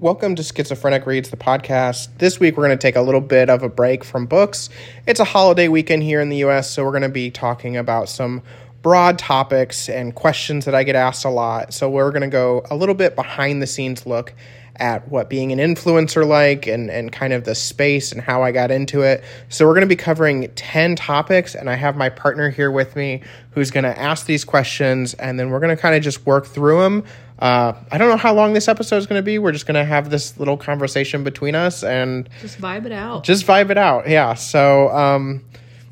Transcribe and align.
Welcome 0.00 0.34
to 0.36 0.42
Schizophrenic 0.42 1.04
Reads, 1.04 1.28
the 1.28 1.36
podcast. 1.36 2.08
This 2.16 2.40
week 2.40 2.56
we're 2.56 2.66
going 2.66 2.78
to 2.78 2.80
take 2.80 2.96
a 2.96 3.02
little 3.02 3.20
bit 3.20 3.50
of 3.50 3.62
a 3.62 3.68
break 3.68 4.02
from 4.02 4.24
books. 4.24 4.70
It's 5.06 5.20
a 5.20 5.24
holiday 5.24 5.68
weekend 5.68 6.04
here 6.04 6.22
in 6.22 6.30
the 6.30 6.38
US, 6.38 6.70
so 6.70 6.82
we're 6.82 6.92
going 6.92 7.02
to 7.02 7.10
be 7.10 7.30
talking 7.30 7.76
about 7.76 8.08
some 8.08 8.40
broad 8.80 9.18
topics 9.18 9.90
and 9.90 10.14
questions 10.14 10.64
that 10.64 10.74
I 10.74 10.84
get 10.84 10.96
asked 10.96 11.26
a 11.26 11.28
lot. 11.28 11.74
So 11.74 11.90
we're 11.90 12.12
going 12.12 12.22
to 12.22 12.28
go 12.28 12.64
a 12.70 12.76
little 12.76 12.94
bit 12.94 13.14
behind 13.14 13.60
the 13.60 13.66
scenes 13.66 14.06
look 14.06 14.32
at 14.76 15.06
what 15.08 15.28
being 15.28 15.52
an 15.52 15.58
influencer 15.58 16.26
like 16.26 16.66
and, 16.66 16.90
and 16.90 17.12
kind 17.12 17.34
of 17.34 17.44
the 17.44 17.54
space 17.54 18.10
and 18.10 18.22
how 18.22 18.42
I 18.42 18.50
got 18.50 18.70
into 18.70 19.02
it. 19.02 19.22
So 19.50 19.66
we're 19.66 19.74
going 19.74 19.82
to 19.82 19.86
be 19.86 19.96
covering 19.96 20.50
10 20.54 20.96
topics 20.96 21.54
and 21.54 21.68
I 21.68 21.74
have 21.74 21.96
my 21.96 22.08
partner 22.08 22.48
here 22.48 22.70
with 22.70 22.96
me 22.96 23.20
who's 23.50 23.70
going 23.70 23.84
to 23.84 23.98
ask 23.98 24.24
these 24.24 24.44
questions 24.44 25.12
and 25.14 25.38
then 25.38 25.50
we're 25.50 25.60
going 25.60 25.76
to 25.76 25.80
kind 25.80 25.94
of 25.94 26.02
just 26.02 26.24
work 26.24 26.46
through 26.46 26.80
them. 26.80 27.04
Uh, 27.40 27.72
I 27.90 27.96
don't 27.98 28.10
know 28.10 28.16
how 28.18 28.34
long 28.34 28.52
this 28.52 28.68
episode 28.68 28.96
is 28.96 29.06
going 29.06 29.18
to 29.18 29.22
be. 29.24 29.38
We're 29.38 29.52
just 29.52 29.66
going 29.66 29.76
to 29.76 29.84
have 29.84 30.10
this 30.10 30.38
little 30.38 30.56
conversation 30.58 31.24
between 31.24 31.54
us 31.54 31.82
and 31.82 32.28
Just 32.40 32.58
vibe 32.60 32.84
it 32.86 32.92
out. 32.92 33.24
just 33.24 33.46
vibe 33.46 33.70
it 33.70 33.78
out. 33.78 34.08
Yeah. 34.08 34.34
So 34.34 34.90
um, 34.90 35.42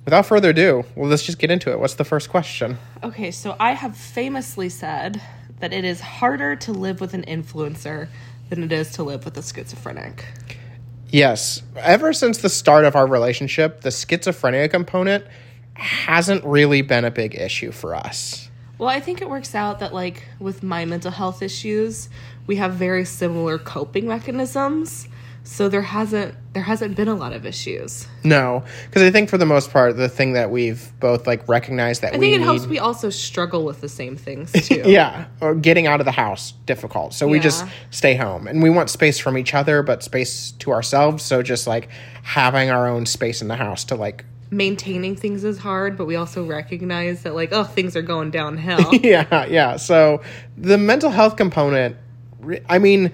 without 0.05 0.27
further 0.27 0.51
ado, 0.51 0.85
well, 0.95 1.09
let's 1.09 1.23
just 1.25 1.39
get 1.39 1.51
into 1.51 1.71
it. 1.73 1.81
What's 1.81 1.95
the 1.95 2.05
first 2.05 2.29
question? 2.29 2.77
Okay, 3.03 3.31
so 3.31 3.57
I 3.59 3.73
have 3.73 3.97
famously 3.97 4.69
said 4.69 5.23
that 5.61 5.73
it 5.73 5.85
is 5.85 6.01
harder 6.01 6.55
to 6.57 6.73
live 6.73 7.01
with 7.01 7.15
an 7.15 7.23
influencer 7.25 8.09
than 8.51 8.63
it 8.63 8.71
is 8.73 8.91
to 8.93 9.03
live 9.03 9.25
with 9.25 9.37
a 9.39 9.43
schizophrenic. 9.43 10.25
Yes. 11.09 11.63
Ever 11.77 12.13
since 12.13 12.39
the 12.39 12.51
start 12.51 12.85
of 12.85 12.95
our 12.95 13.07
relationship, 13.07 13.81
the 13.81 13.89
schizophrenia 13.89 14.71
component 14.71 15.25
hasn't 15.73 16.45
really 16.45 16.83
been 16.83 17.07
a 17.07 17.11
big 17.11 17.35
issue 17.35 17.73
for 17.73 17.95
us. 17.95 18.48
Well, 18.79 18.89
I 18.89 19.01
think 19.01 19.21
it 19.21 19.29
works 19.29 19.55
out 19.55 19.81
that 19.81 19.93
like 19.93 20.25
with 20.39 20.63
my 20.63 20.85
mental 20.85 21.11
health 21.11 21.43
issues, 21.43 22.09
we 22.47 22.57
have 22.57 22.75
very 22.75 23.05
similar 23.05 23.59
coping 23.59 24.07
mechanisms. 24.07 25.09
So 25.45 25.71
there 25.71 25.81
hasn't 25.81 26.35
there 26.53 26.63
hasn't 26.63 26.95
been 26.95 27.09
a 27.09 27.15
lot 27.15 27.33
of 27.33 27.47
issues. 27.47 28.07
No, 28.23 28.65
because 28.85 29.03
I 29.03 29.11
think 29.11 29.31
for 29.31 29.39
the 29.39 29.47
most 29.47 29.71
part, 29.73 29.97
the 29.97 30.09
thing 30.09 30.35
that 30.35 30.51
we've 30.51 30.93
both 31.01 31.27
like 31.27 31.49
recognized 31.49 32.03
that 32.03 32.13
I 32.13 32.19
we 32.19 32.27
think 32.27 32.35
it 32.35 32.39
need, 32.41 32.45
helps 32.45 32.67
we 32.67 32.79
also 32.79 33.09
struggle 33.09 33.65
with 33.65 33.81
the 33.81 33.89
same 33.89 34.15
things 34.15 34.53
too. 34.69 34.83
yeah, 34.85 35.25
or 35.41 35.55
getting 35.55 35.87
out 35.87 36.01
of 36.01 36.05
the 36.05 36.13
house 36.13 36.53
difficult. 36.67 37.15
So 37.15 37.27
we 37.27 37.41
just 37.41 37.65
stay 37.91 38.15
home, 38.15 38.47
and 38.47 38.63
we 38.63 38.69
want 38.69 38.91
space 38.91 39.19
from 39.19 39.39
each 39.39 39.55
other, 39.55 39.83
but 39.83 40.03
space 40.03 40.51
to 40.59 40.71
ourselves. 40.71 41.25
So 41.25 41.43
just 41.43 41.67
like 41.67 41.89
having 42.25 42.69
our 42.69 42.87
own 42.87 43.07
space 43.07 43.41
in 43.41 43.49
the 43.49 43.57
house 43.57 43.85
to 43.85 43.95
like 43.95 44.27
Maintaining 44.51 45.15
things 45.17 45.45
is 45.45 45.59
hard, 45.59 45.97
but 45.99 46.07
we 46.07 46.17
also 46.17 46.45
recognize 46.45 47.23
that 47.23 47.35
like 47.35 47.51
oh 47.53 47.65
things 47.65 47.97
are 47.97 48.03
going 48.03 48.31
downhill. 48.31 48.95
yeah, 49.03 49.45
yeah. 49.47 49.77
So 49.77 50.23
the 50.57 50.79
mental 50.79 51.11
health 51.11 51.37
component 51.37 51.97
I 52.69 52.79
mean, 52.79 53.13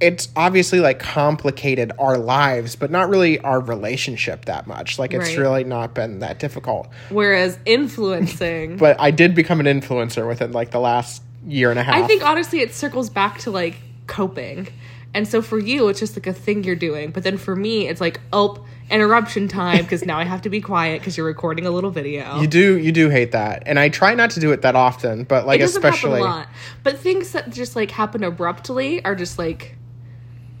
it's 0.00 0.28
obviously 0.34 0.80
like 0.80 0.98
complicated 0.98 1.92
our 1.98 2.18
lives, 2.18 2.74
but 2.74 2.90
not 2.90 3.08
really 3.08 3.38
our 3.38 3.60
relationship 3.60 4.46
that 4.46 4.66
much. 4.66 4.98
Like 4.98 5.14
it's 5.14 5.28
Right. 5.28 5.38
really 5.38 5.64
not 5.64 5.94
been 5.94 6.18
that 6.20 6.38
difficult. 6.38 6.88
Whereas 7.10 7.58
influencing 7.64 8.76
But 8.78 9.00
I 9.00 9.10
did 9.12 9.34
become 9.34 9.60
an 9.60 9.66
influencer 9.66 10.26
within 10.26 10.52
like 10.52 10.70
the 10.70 10.80
last 10.80 11.22
year 11.46 11.70
and 11.70 11.78
a 11.78 11.82
half. 11.82 11.94
I 11.94 12.06
think 12.06 12.24
honestly 12.24 12.60
it 12.60 12.74
circles 12.74 13.10
back 13.10 13.38
to 13.40 13.50
like 13.50 13.76
coping. 14.12 14.68
And 15.14 15.28
so 15.28 15.42
for 15.42 15.58
you 15.58 15.88
it's 15.88 16.00
just 16.00 16.16
like 16.16 16.26
a 16.26 16.32
thing 16.32 16.64
you're 16.64 16.74
doing, 16.88 17.10
but 17.10 17.22
then 17.22 17.36
for 17.36 17.54
me 17.56 17.88
it's 17.88 18.00
like 18.00 18.20
oh 18.32 18.64
interruption 18.90 19.48
time 19.48 19.84
because 19.84 20.04
now 20.04 20.18
I 20.18 20.24
have 20.24 20.42
to 20.42 20.50
be 20.50 20.60
quiet 20.60 21.00
because 21.00 21.16
you're 21.16 21.26
recording 21.26 21.64
a 21.66 21.70
little 21.70 21.90
video. 21.90 22.40
you 22.40 22.46
do 22.46 22.78
you 22.78 22.92
do 22.92 23.08
hate 23.08 23.32
that, 23.32 23.62
and 23.66 23.78
I 23.78 23.88
try 23.88 24.14
not 24.14 24.30
to 24.32 24.40
do 24.40 24.52
it 24.52 24.62
that 24.62 24.74
often. 24.76 25.24
But 25.24 25.46
like 25.46 25.60
it 25.60 25.64
especially, 25.64 26.20
a 26.20 26.24
lot. 26.24 26.48
But 26.82 26.98
things 26.98 27.32
that 27.32 27.50
just 27.50 27.76
like 27.76 27.90
happen 27.90 28.22
abruptly 28.24 29.04
are 29.04 29.14
just 29.14 29.38
like 29.38 29.76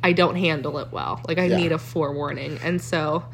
I 0.04 0.12
don't 0.12 0.36
handle 0.36 0.78
it 0.78 0.88
well. 0.92 1.20
Like 1.28 1.38
I 1.38 1.46
Yeah. 1.46 1.56
need 1.56 1.72
a 1.72 1.78
forewarning. 1.78 2.58
And 2.62 2.80
so 2.82 3.24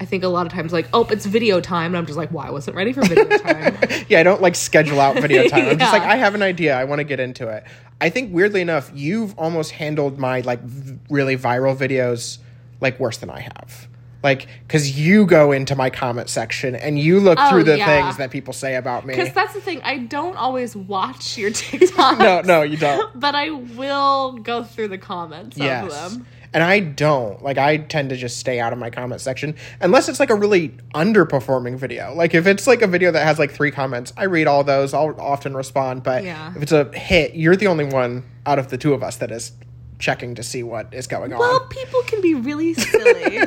I 0.00 0.04
think 0.06 0.24
a 0.24 0.28
lot 0.28 0.44
of 0.46 0.52
times 0.52 0.72
like, 0.72 0.88
oh, 0.92 1.04
it's 1.10 1.24
video 1.24 1.60
time, 1.60 1.86
and 1.86 1.96
I'm 1.96 2.06
just 2.06 2.18
like, 2.18 2.32
well, 2.32 2.44
I 2.44 2.50
wasn't 2.50 2.76
ready 2.76 2.92
for 2.92 3.02
video 3.02 3.24
time. 3.38 3.78
yeah, 4.08 4.20
I 4.20 4.22
don't 4.24 4.42
like 4.42 4.54
schedule 4.56 5.00
out 5.00 5.14
video 5.20 5.46
time. 5.48 5.68
I'm 5.68 5.78
just 5.78 5.92
like, 5.92 6.02
I 6.02 6.16
have 6.16 6.34
an 6.34 6.42
idea. 6.42 6.76
I 6.76 6.84
want 6.84 6.98
to 6.98 7.04
get 7.04 7.20
into 7.20 7.48
it. 7.48 7.64
I 8.00 8.10
think 8.10 8.34
weirdly 8.34 8.60
enough, 8.60 8.90
you've 8.92 9.38
almost 9.38 9.70
handled 9.70 10.18
my 10.18 10.40
like 10.40 10.60
v- 10.62 10.98
really 11.10 11.36
viral 11.36 11.76
videos 11.76 12.38
like 12.80 12.98
worse 12.98 13.18
than 13.18 13.30
I 13.30 13.40
have. 13.40 13.88
Like, 14.24 14.48
because 14.66 14.98
you 14.98 15.26
go 15.26 15.52
into 15.52 15.76
my 15.76 15.90
comment 15.90 16.30
section 16.30 16.74
and 16.74 16.98
you 16.98 17.20
look 17.20 17.38
Oh, 17.38 17.50
through 17.50 17.64
the 17.64 17.76
yeah. 17.76 17.84
things 17.84 18.16
that 18.16 18.30
people 18.30 18.54
say 18.54 18.74
about 18.76 19.04
me. 19.06 19.14
Because 19.14 19.34
that's 19.34 19.52
the 19.52 19.60
thing, 19.60 19.82
I 19.82 19.98
don't 19.98 20.34
always 20.36 20.74
watch 20.74 21.36
your 21.36 21.50
TikTok. 21.54 22.18
No, 22.18 22.40
no, 22.40 22.62
you 22.62 22.78
don't. 22.78 23.20
But 23.20 23.34
I 23.34 23.50
will 23.50 24.32
go 24.38 24.64
through 24.64 24.88
the 24.88 24.96
comments 24.98 25.56
of 25.60 25.90
them. 25.90 26.26
And 26.54 26.62
I 26.62 26.78
don't. 26.80 27.42
Like 27.42 27.58
I 27.58 27.76
tend 27.78 28.10
to 28.10 28.16
just 28.16 28.38
stay 28.38 28.60
out 28.60 28.72
of 28.72 28.78
my 28.78 28.88
comment 28.88 29.20
section 29.20 29.56
unless 29.80 30.08
it's 30.08 30.20
like 30.20 30.30
a 30.30 30.34
really 30.36 30.68
underperforming 30.94 31.76
video. 31.76 32.14
Like 32.14 32.32
if 32.32 32.46
it's 32.46 32.66
like 32.68 32.80
a 32.80 32.86
video 32.86 33.10
that 33.10 33.24
has 33.24 33.38
like 33.40 33.50
3 33.50 33.70
comments, 33.72 34.12
I 34.16 34.24
read 34.24 34.46
all 34.46 34.62
those. 34.64 34.94
I'll 34.94 35.20
often 35.20 35.54
respond, 35.56 36.04
but 36.04 36.22
Yeah. 36.24 36.52
if 36.56 36.62
it's 36.62 36.72
a 36.72 36.84
hit, 36.96 37.34
you're 37.34 37.56
the 37.56 37.66
only 37.66 37.84
one 37.84 38.22
out 38.46 38.58
of 38.60 38.68
the 38.68 38.78
two 38.78 38.94
of 38.94 39.02
us 39.02 39.16
that 39.16 39.30
is 39.32 39.50
checking 39.98 40.36
to 40.36 40.42
see 40.44 40.62
what 40.62 40.94
is 40.94 41.06
going 41.08 41.32
on. 41.32 41.40
Well, 41.40 41.60
people 41.66 42.02
can 42.02 42.20
be 42.20 42.34
really 42.34 42.74
silly. 42.74 43.40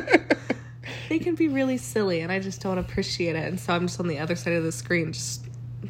they 1.08 1.18
can 1.18 1.34
be 1.34 1.48
really 1.48 1.78
silly, 1.78 2.20
and 2.20 2.30
I 2.30 2.38
just 2.40 2.60
don't 2.60 2.78
appreciate 2.78 3.36
it. 3.36 3.44
And 3.48 3.58
so 3.58 3.72
I'm 3.72 3.86
just 3.86 3.98
on 4.00 4.08
the 4.08 4.18
other 4.18 4.36
side 4.36 4.52
of 4.54 4.64
the 4.64 4.72
screen, 4.72 5.12
just 5.12 5.44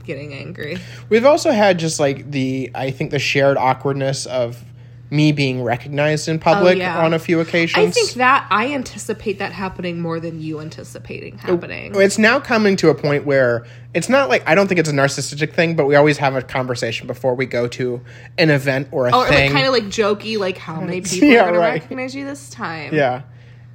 getting 0.05 0.35
angry. 0.35 0.79
We've 1.09 1.25
also 1.25 1.51
had 1.51 1.79
just 1.79 1.99
like 1.99 2.31
the 2.31 2.71
I 2.75 2.91
think 2.93 3.11
the 3.11 3.19
shared 3.19 3.57
awkwardness 3.57 4.27
of 4.27 4.63
me 5.11 5.33
being 5.33 5.63
recognized 5.63 6.29
in 6.29 6.37
oh, 6.37 6.39
public 6.41 6.77
Oh, 6.77 6.81
yeah. 6.81 7.03
on 7.03 7.15
a 7.15 7.19
few 7.19 7.41
occasions. 7.41 7.79
I 7.79 7.91
think 7.91 8.11
that 8.13 8.47
I 8.51 8.75
anticipate 8.75 9.39
that 9.39 9.53
happening 9.53 10.01
more 10.01 10.21
than 10.21 10.41
you 10.43 10.61
anticipating 10.61 11.39
happening. 11.39 11.93
it's 11.95 12.19
now 12.19 12.39
coming 12.41 12.77
to 12.77 12.91
a 12.91 12.95
point 12.95 13.25
where 13.25 13.65
it's 13.95 14.11
not 14.11 14.29
like 14.29 14.47
I 14.47 14.55
don't 14.55 14.69
think 14.69 14.79
it's 14.81 14.89
a 14.91 14.93
narcissistic 14.93 15.55
thing, 15.55 15.77
but 15.77 15.87
we 15.87 15.95
always 15.97 16.19
have 16.19 16.37
a 16.37 16.43
conversation 16.43 17.07
before 17.07 17.35
we 17.35 17.47
go 17.47 17.67
to 17.69 18.03
an 18.37 18.51
event 18.51 18.89
or 18.91 19.07
a 19.09 19.13
Oh, 19.15 19.21
or 19.21 19.25
like 19.25 19.29
thing. 19.31 19.53
kind 19.53 19.67
of 19.67 19.73
like 19.73 19.85
jokey, 19.85 20.39
like 20.39 20.59
how 20.59 20.81
many 20.81 21.01
people 21.03 21.29
Yeah, 21.29 21.45
are 21.45 21.49
going 21.53 21.61
right. 21.61 21.75
to 21.77 21.81
recognize 21.85 22.15
you 22.15 22.27
this 22.27 22.51
time? 22.51 22.93
yeah, 22.95 23.23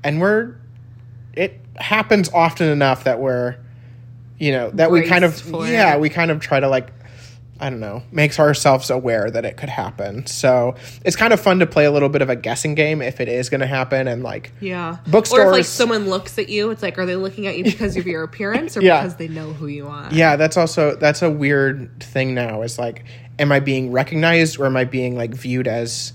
and 0.03 0.21
we're 0.21 0.55
it 1.33 1.59
happens 1.77 2.29
often 2.31 2.69
enough 2.69 3.05
that 3.05 3.19
we're 3.19 3.55
you 4.37 4.51
know 4.51 4.69
that 4.71 4.91
we 4.91 5.07
kind 5.07 5.23
of 5.25 5.43
yeah 5.67 5.95
it. 5.95 5.99
we 5.99 6.09
kind 6.09 6.29
of 6.29 6.39
try 6.39 6.59
to 6.59 6.67
like 6.67 6.91
I 7.59 7.69
don't 7.69 7.79
know 7.79 8.03
makes 8.11 8.39
ourselves 8.39 8.89
aware 8.89 9.29
that 9.31 9.45
it 9.45 9.55
could 9.57 9.69
happen. 9.69 10.25
So 10.25 10.75
it's 11.05 11.15
kind 11.15 11.31
of 11.31 11.39
fun 11.39 11.59
to 11.59 11.65
play 11.67 11.85
a 11.85 11.91
little 11.91 12.09
bit 12.09 12.21
of 12.21 12.29
a 12.29 12.35
guessing 12.35 12.75
game 12.75 13.01
if 13.01 13.21
it 13.21 13.29
is 13.29 13.49
going 13.49 13.61
to 13.61 13.67
happen 13.67 14.07
and 14.07 14.23
like 14.23 14.51
Yeah. 14.59 14.97
Bookstores- 15.07 15.45
Or 15.45 15.47
if 15.49 15.51
like 15.53 15.65
someone 15.65 16.09
looks 16.09 16.37
at 16.39 16.49
you, 16.49 16.71
it's 16.71 16.81
like, 16.83 16.97
are 16.97 17.05
they 17.05 17.15
looking 17.15 17.47
at 17.47 17.57
you 17.57 17.63
because 17.63 17.95
of 17.95 18.05
your 18.07 18.23
appearance 18.29 18.75
or 18.75 18.81
Yeah. 18.81 19.01
because 19.01 19.15
they 19.17 19.27
know 19.27 19.53
who 19.53 19.67
you 19.67 19.87
are? 19.87 20.09
Yeah, 20.11 20.35
that's 20.35 20.57
also 20.57 20.95
that's 20.95 21.21
a 21.21 21.29
weird 21.29 22.01
thing 22.03 22.33
now. 22.33 22.63
Is 22.63 22.77
like, 22.79 23.05
am 23.39 23.51
I 23.51 23.59
being 23.59 23.91
recognized 23.91 24.59
or 24.59 24.65
am 24.65 24.75
I 24.75 24.83
being 24.83 25.15
like 25.15 25.33
viewed 25.33 25.67
as 25.67 26.11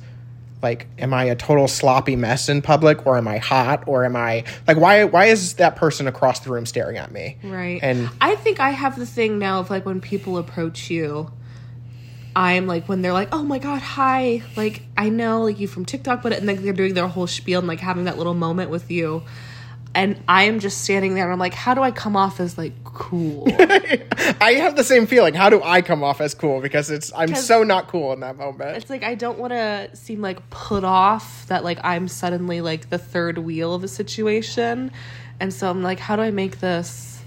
like, 0.62 0.86
am 0.98 1.14
I 1.14 1.24
a 1.24 1.36
total 1.36 1.68
sloppy 1.68 2.16
mess 2.16 2.48
in 2.48 2.62
public 2.62 3.06
or 3.06 3.16
am 3.16 3.28
I 3.28 3.38
hot 3.38 3.84
or 3.86 4.04
am 4.04 4.16
I 4.16 4.44
like 4.66 4.76
why 4.76 5.04
why 5.04 5.26
is 5.26 5.54
that 5.54 5.76
person 5.76 6.06
across 6.06 6.40
the 6.40 6.50
room 6.50 6.66
staring 6.66 6.96
at 6.96 7.12
me? 7.12 7.38
Right. 7.42 7.80
And 7.82 8.10
I 8.20 8.34
think 8.36 8.60
I 8.60 8.70
have 8.70 8.98
the 8.98 9.06
thing 9.06 9.38
now 9.38 9.60
of 9.60 9.70
like 9.70 9.86
when 9.86 10.00
people 10.00 10.38
approach 10.38 10.90
you, 10.90 11.30
I'm 12.34 12.66
like 12.66 12.88
when 12.88 13.02
they're 13.02 13.12
like, 13.12 13.28
"Oh 13.32 13.42
my 13.42 13.58
god, 13.58 13.82
hi!" 13.82 14.42
Like 14.56 14.82
I 14.96 15.08
know 15.08 15.42
like 15.42 15.58
you 15.58 15.66
from 15.66 15.84
TikTok, 15.84 16.22
but 16.22 16.32
and 16.32 16.46
like 16.46 16.60
they're 16.60 16.72
doing 16.72 16.94
their 16.94 17.08
whole 17.08 17.26
spiel 17.26 17.58
and 17.58 17.68
like 17.68 17.80
having 17.80 18.04
that 18.04 18.18
little 18.18 18.34
moment 18.34 18.70
with 18.70 18.90
you, 18.90 19.22
and 19.94 20.22
I'm 20.28 20.60
just 20.60 20.82
standing 20.82 21.14
there 21.14 21.24
and 21.24 21.32
I'm 21.32 21.38
like, 21.38 21.54
"How 21.54 21.74
do 21.74 21.82
I 21.82 21.90
come 21.90 22.16
off 22.16 22.40
as 22.40 22.56
like 22.58 22.72
cool?" 22.84 23.46
I 24.40 24.54
have 24.60 24.76
the 24.76 24.84
same 24.84 25.06
feeling. 25.06 25.34
How 25.34 25.50
do 25.50 25.62
I 25.62 25.82
come 25.82 26.04
off 26.04 26.20
as 26.20 26.34
cool? 26.34 26.60
Because 26.60 26.90
it's 26.90 27.12
I'm 27.16 27.34
so 27.34 27.62
not 27.64 27.88
cool 27.88 28.12
in 28.12 28.20
that 28.20 28.36
moment. 28.36 28.76
it's 28.76 28.90
like 28.90 29.02
I 29.02 29.14
don't 29.14 29.38
want 29.38 29.52
to 29.52 29.90
seem 29.94 30.20
like 30.20 30.48
put 30.50 30.84
off 30.84 31.46
that 31.48 31.64
like 31.64 31.78
I'm 31.82 32.06
suddenly 32.08 32.60
like 32.60 32.90
the 32.90 32.98
third 32.98 33.38
wheel 33.38 33.74
of 33.74 33.82
a 33.84 33.88
situation, 33.88 34.90
and 35.40 35.52
so 35.52 35.68
I'm 35.70 35.82
like, 35.82 35.98
how 35.98 36.16
do 36.16 36.22
I 36.22 36.30
make 36.30 36.60
this 36.60 37.22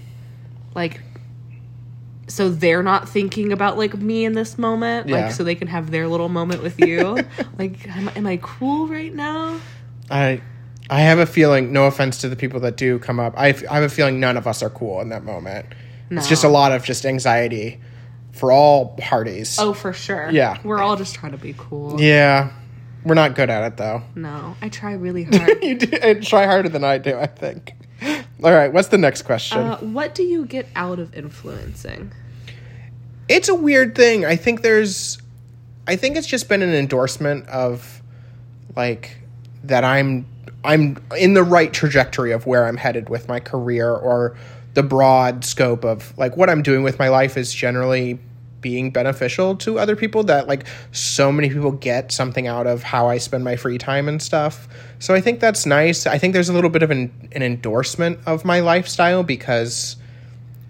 like 0.74 1.00
so 2.28 2.48
they're 2.48 2.82
not 2.82 3.08
thinking 3.08 3.52
about 3.52 3.76
like 3.76 3.94
me 3.98 4.24
in 4.24 4.32
this 4.32 4.56
moment, 4.56 5.08
Yeah. 5.08 5.24
like 5.24 5.32
so 5.32 5.44
they 5.44 5.54
can 5.56 5.68
have 5.68 5.90
their 5.90 6.08
little 6.08 6.28
moment 6.30 6.62
with 6.62 6.80
you. 6.80 7.18
like, 7.58 7.86
am, 7.94 8.08
am 8.16 8.26
I 8.26 8.38
cool 8.40 8.86
right 8.88 9.12
now? 9.14 9.58
I 10.10 10.40
I 10.92 11.00
have 11.00 11.18
a 11.18 11.24
feeling. 11.26 11.72
No 11.72 11.86
offense 11.86 12.18
to 12.18 12.28
the 12.28 12.36
people 12.36 12.60
that 12.60 12.76
do 12.76 12.98
come 12.98 13.18
up. 13.18 13.32
I, 13.36 13.46
I 13.70 13.74
have 13.76 13.82
a 13.84 13.88
feeling 13.88 14.20
none 14.20 14.36
of 14.36 14.46
us 14.46 14.62
are 14.62 14.68
cool 14.68 15.00
in 15.00 15.08
that 15.08 15.24
moment. 15.24 15.64
It's 16.10 16.28
just 16.28 16.44
a 16.44 16.48
lot 16.48 16.72
of 16.72 16.84
just 16.84 17.06
anxiety 17.06 17.80
for 18.32 18.52
all 18.52 18.94
parties. 18.98 19.58
Oh, 19.58 19.72
for 19.72 19.94
sure. 19.94 20.28
Yeah. 20.30 20.58
we're 20.62 20.82
all 20.82 20.96
just 20.96 21.14
trying 21.14 21.32
to 21.32 21.38
be 21.38 21.54
cool. 21.56 21.98
Yeah, 21.98 22.52
we're 23.04 23.14
not 23.14 23.34
good 23.34 23.48
at 23.48 23.64
it 23.64 23.76
though. 23.78 24.02
No, 24.14 24.54
I 24.60 24.68
try 24.68 24.92
really 24.92 25.24
hard. 25.32 25.62
you 25.62 25.78
do, 25.78 25.96
and 25.96 26.22
try 26.22 26.44
harder 26.44 26.68
than 26.68 26.84
I 26.84 26.98
do, 26.98 27.16
I 27.18 27.26
think. 27.26 27.72
All 28.44 28.52
right, 28.52 28.70
what's 28.70 28.88
the 28.88 28.98
next 28.98 29.22
question? 29.22 29.58
uh, 29.58 29.78
what 29.78 30.14
do 30.14 30.22
you 30.24 30.44
get 30.44 30.68
out 30.76 30.98
of 30.98 31.14
influencing? 31.14 32.12
it's 33.28 33.48
a 33.48 33.54
weird 33.54 33.94
thing. 33.94 34.26
I 34.26 34.36
think 34.36 34.60
there's 34.60 35.16
I 35.86 35.96
think 35.96 36.16
it's 36.18 36.26
just 36.26 36.50
been 36.50 36.60
an 36.60 36.74
endorsement 36.74 37.48
of 37.48 38.02
like 38.76 39.16
that 39.64 39.84
I'm 39.84 40.26
I'm 40.64 41.02
in 41.18 41.34
the 41.34 41.42
right 41.42 41.72
trajectory 41.72 42.32
of 42.32 42.46
where 42.46 42.66
I'm 42.66 42.76
headed 42.76 43.08
with 43.08 43.28
my 43.28 43.40
career 43.40 43.90
or 43.90 44.36
the 44.74 44.82
broad 44.82 45.44
scope 45.44 45.84
of 45.84 46.16
like 46.16 46.36
what 46.36 46.48
I'm 46.48 46.62
doing 46.62 46.82
with 46.82 46.98
my 46.98 47.08
life 47.08 47.36
is 47.36 47.52
generally 47.52 48.18
being 48.60 48.90
beneficial 48.90 49.56
to 49.56 49.78
other 49.78 49.96
people 49.96 50.22
that 50.22 50.46
like 50.46 50.64
so 50.92 51.32
many 51.32 51.50
people 51.50 51.72
get 51.72 52.12
something 52.12 52.46
out 52.46 52.66
of 52.66 52.82
how 52.82 53.08
I 53.08 53.18
spend 53.18 53.44
my 53.44 53.56
free 53.56 53.76
time 53.76 54.08
and 54.08 54.22
stuff. 54.22 54.68
So 55.00 55.14
I 55.14 55.20
think 55.20 55.40
that's 55.40 55.66
nice. 55.66 56.06
I 56.06 56.16
think 56.16 56.32
there's 56.32 56.48
a 56.48 56.52
little 56.52 56.70
bit 56.70 56.82
of 56.82 56.90
an, 56.90 57.28
an 57.32 57.42
endorsement 57.42 58.20
of 58.24 58.44
my 58.44 58.60
lifestyle 58.60 59.24
because 59.24 59.96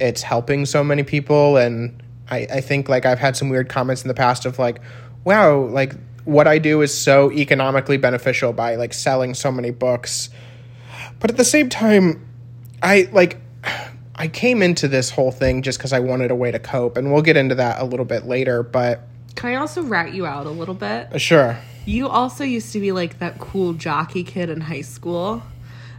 it's 0.00 0.22
helping 0.22 0.66
so 0.66 0.82
many 0.82 1.02
people 1.04 1.58
and 1.58 2.02
I, 2.30 2.46
I 2.50 2.60
think 2.62 2.88
like 2.88 3.04
I've 3.04 3.18
had 3.18 3.36
some 3.36 3.50
weird 3.50 3.68
comments 3.68 4.02
in 4.02 4.08
the 4.08 4.14
past 4.14 4.46
of 4.46 4.58
like, 4.58 4.80
wow, 5.24 5.60
like 5.66 5.94
what 6.24 6.46
I 6.46 6.58
do 6.58 6.82
is 6.82 6.96
so 6.96 7.30
economically 7.32 7.96
beneficial 7.96 8.52
by 8.52 8.76
like 8.76 8.92
selling 8.94 9.34
so 9.34 9.50
many 9.52 9.70
books. 9.70 10.30
But 11.18 11.30
at 11.30 11.36
the 11.36 11.44
same 11.44 11.68
time, 11.68 12.26
I 12.82 13.08
like 13.12 13.38
I 14.14 14.28
came 14.28 14.62
into 14.62 14.88
this 14.88 15.10
whole 15.10 15.32
thing 15.32 15.62
just 15.62 15.78
because 15.78 15.92
I 15.92 16.00
wanted 16.00 16.30
a 16.30 16.34
way 16.34 16.50
to 16.50 16.58
cope, 16.58 16.96
and 16.96 17.12
we'll 17.12 17.22
get 17.22 17.36
into 17.36 17.54
that 17.56 17.80
a 17.80 17.84
little 17.84 18.04
bit 18.06 18.26
later. 18.26 18.62
But 18.62 19.00
Can 19.36 19.50
I 19.50 19.54
also 19.56 19.82
rat 19.82 20.14
you 20.14 20.26
out 20.26 20.46
a 20.46 20.50
little 20.50 20.74
bit? 20.74 21.12
uh, 21.12 21.18
sure, 21.18 21.58
You 21.86 22.08
also 22.08 22.44
used 22.44 22.72
to 22.74 22.80
be 22.80 22.92
like 22.92 23.18
that 23.20 23.38
cool 23.38 23.72
jockey 23.72 24.22
kid 24.24 24.50
in 24.50 24.60
high 24.60 24.82
school. 24.82 25.42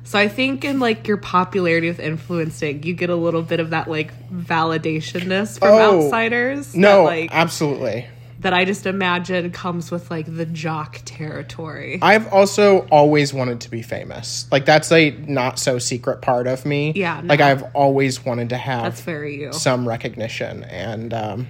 So 0.05 0.19
I 0.19 0.27
think 0.27 0.65
in 0.65 0.79
like 0.81 1.07
your 1.07 1.15
popularity 1.17 1.87
with 1.87 1.99
influencing, 2.01 2.83
you 2.83 2.93
get 2.93 3.09
a 3.09 3.15
little 3.15 3.41
bit 3.41 3.59
of 3.61 3.69
that 3.71 3.89
like 3.89 4.11
validationness 4.29 5.59
from 5.59 5.69
Oh, 5.69 6.03
outsiders. 6.05 6.75
no, 6.75 6.97
that, 6.97 7.03
like 7.03 7.29
absolutely. 7.33 8.07
That 8.43 8.53
I 8.53 8.63
just 8.65 8.85
imagine 8.85 9.51
comes 9.51 9.89
with 9.91 10.11
like 10.11 10.25
the 10.33 10.45
jock 10.45 10.99
territory. 11.05 11.99
I've 12.01 12.31
also 12.31 12.79
always 12.91 13.33
wanted 13.33 13.61
to 13.61 13.71
be 13.71 13.81
famous. 13.81 14.45
Like 14.51 14.65
that's 14.65 14.91
a 14.91 15.11
not 15.11 15.57
so 15.59 15.79
secret 15.79 16.21
part 16.21 16.45
of 16.47 16.65
me. 16.65 16.93
Yeah, 16.95 17.21
like. 17.23 17.41
I've 17.41 17.63
always 17.73 18.23
wanted 18.23 18.49
to 18.49 18.57
have 18.57 18.83
That's 18.83 19.01
very 19.01 19.39
you. 19.41 19.53
some 19.53 19.87
recognition, 19.87 20.63
and 20.65 21.13
um, 21.13 21.47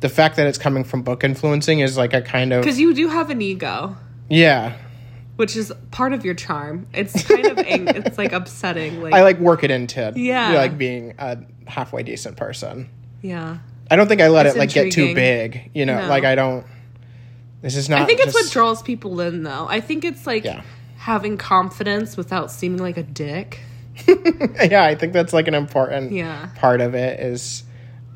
the 0.00 0.08
fact 0.08 0.36
that 0.36 0.46
it's 0.46 0.58
coming 0.58 0.82
from 0.84 1.02
book 1.02 1.22
influencing 1.22 1.80
is 1.80 1.96
like 1.96 2.14
a 2.14 2.22
kind 2.22 2.52
of 2.52 2.62
Because 2.62 2.80
you 2.80 2.94
do 2.94 3.08
have 3.08 3.30
an 3.30 3.40
ego, 3.42 3.96
yeah. 4.28 4.76
which 5.36 5.56
is 5.56 5.72
part 5.90 6.12
of 6.12 6.24
your 6.24 6.34
charm. 6.34 6.86
It's 6.92 7.22
kind 7.26 7.46
of 7.46 7.58
ang- 7.58 7.88
it's 8.06 8.18
like 8.18 8.32
upsetting. 8.32 9.00
Like 9.02 9.12
I 9.14 9.22
like 9.22 9.38
work 9.38 9.62
it 9.64 9.70
into 9.70 10.12
Yeah. 10.16 10.52
like 10.52 10.76
being 10.78 11.14
a 11.18 11.38
halfway 11.66 12.02
decent 12.02 12.36
person. 12.36 12.88
yeah. 13.22 13.58
I 13.92 13.96
don't 13.96 14.08
think 14.08 14.22
I 14.22 14.28
let 14.28 14.46
It's 14.46 14.54
it 14.56 14.58
like 14.58 14.70
get 14.72 14.90
too 14.90 15.14
big. 15.14 15.70
You 15.74 15.84
know, 15.84 16.00
No. 16.00 16.08
like 16.08 16.24
I 16.24 16.34
don't. 16.34 16.64
This 17.60 17.76
is 17.76 17.88
not. 17.90 18.00
I 18.00 18.06
think 18.06 18.20
it's 18.20 18.32
what 18.32 18.50
draws 18.50 18.82
people 18.82 19.20
in, 19.20 19.42
though. 19.42 19.66
I 19.68 19.80
think 19.80 20.04
it's 20.04 20.26
like 20.26 20.44
Yeah. 20.44 20.62
having 20.96 21.36
confidence 21.36 22.16
without 22.16 22.50
seeming 22.50 22.80
like 22.80 22.96
a 22.96 23.02
dick. 23.02 23.60
yeah, 24.08 24.82
I 24.84 24.94
think 24.94 25.12
that's 25.12 25.34
like 25.34 25.46
an 25.46 25.52
important 25.54 26.12
Yeah. 26.12 26.48
part 26.56 26.80
of 26.80 26.94
it. 26.94 27.20
Is 27.20 27.64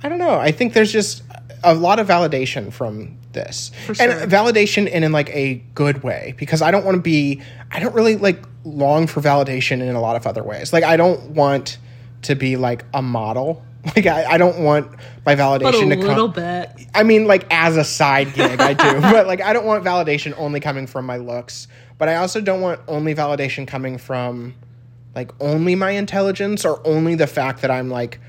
I 0.03 0.09
don't 0.09 0.19
know. 0.19 0.39
I 0.39 0.51
think 0.51 0.73
there's 0.73 0.91
just 0.93 1.23
a 1.63 1.75
lot 1.75 1.99
of 1.99 2.09
validation 2.09 2.73
from 2.73 3.19
this, 3.33 3.71
For 3.85 3.95
sure. 3.95 4.11
and 4.11 4.33
validation 4.33 4.89
in 4.89 5.05
in 5.05 5.13
like 5.13 5.29
a 5.31 5.57
good 5.75 6.03
way 6.03 6.35
because 6.39 6.63
I 6.63 6.71
don't 6.71 6.87
want 6.87 6.95
to 6.97 7.03
be. 7.03 7.43
I 7.71 7.81
don't 7.81 7.95
really 7.95 8.17
like 8.17 8.43
long 8.65 9.07
for 9.07 9.21
validation 9.21 9.83
in 9.83 9.95
a 9.95 10.01
lot 10.01 10.17
of 10.17 10.27
other 10.27 10.43
ways. 10.43 10.73
Like 10.73 10.85
I 10.85 10.97
don't 10.97 11.33
want 11.33 11.77
to 12.23 12.35
be 12.35 12.57
like 12.57 12.85
a 12.95 13.03
model. 13.03 13.63
Like 13.97 14.07
I, 14.07 14.25
I 14.33 14.39
don't 14.39 14.59
want 14.61 14.91
my 15.25 15.37
validation 15.37 15.63
But 15.63 15.75
a 15.75 15.79
to 15.91 15.97
come. 15.97 16.07
little 16.09 16.29
bit. 16.29 16.71
I 16.95 17.03
mean, 17.03 17.27
like 17.27 17.47
as 17.51 17.77
a 17.77 17.85
side 17.85 18.35
gig, 18.35 18.61
I 18.61 18.75
do, 18.75 19.01
but 19.01 19.27
like 19.27 19.41
I 19.41 19.53
don't 19.53 19.65
want 19.67 19.85
validation 19.85 20.35
only 20.37 20.61
coming 20.61 20.87
from 20.87 21.07
my 21.07 21.17
looks. 21.19 21.69
But 21.99 22.09
I 22.09 22.17
also 22.17 22.41
don't 22.41 22.61
want 22.61 22.81
only 22.89 23.15
validation 23.15 23.67
coming 23.67 23.97
from 23.99 24.55
like 25.15 25.31
only 25.41 25.75
my 25.77 25.91
intelligence 25.93 26.65
or 26.65 26.87
only 26.87 27.15
the 27.15 27.27
fact 27.27 27.63
that 27.63 27.71
I'm 27.71 27.89
like 27.89 28.21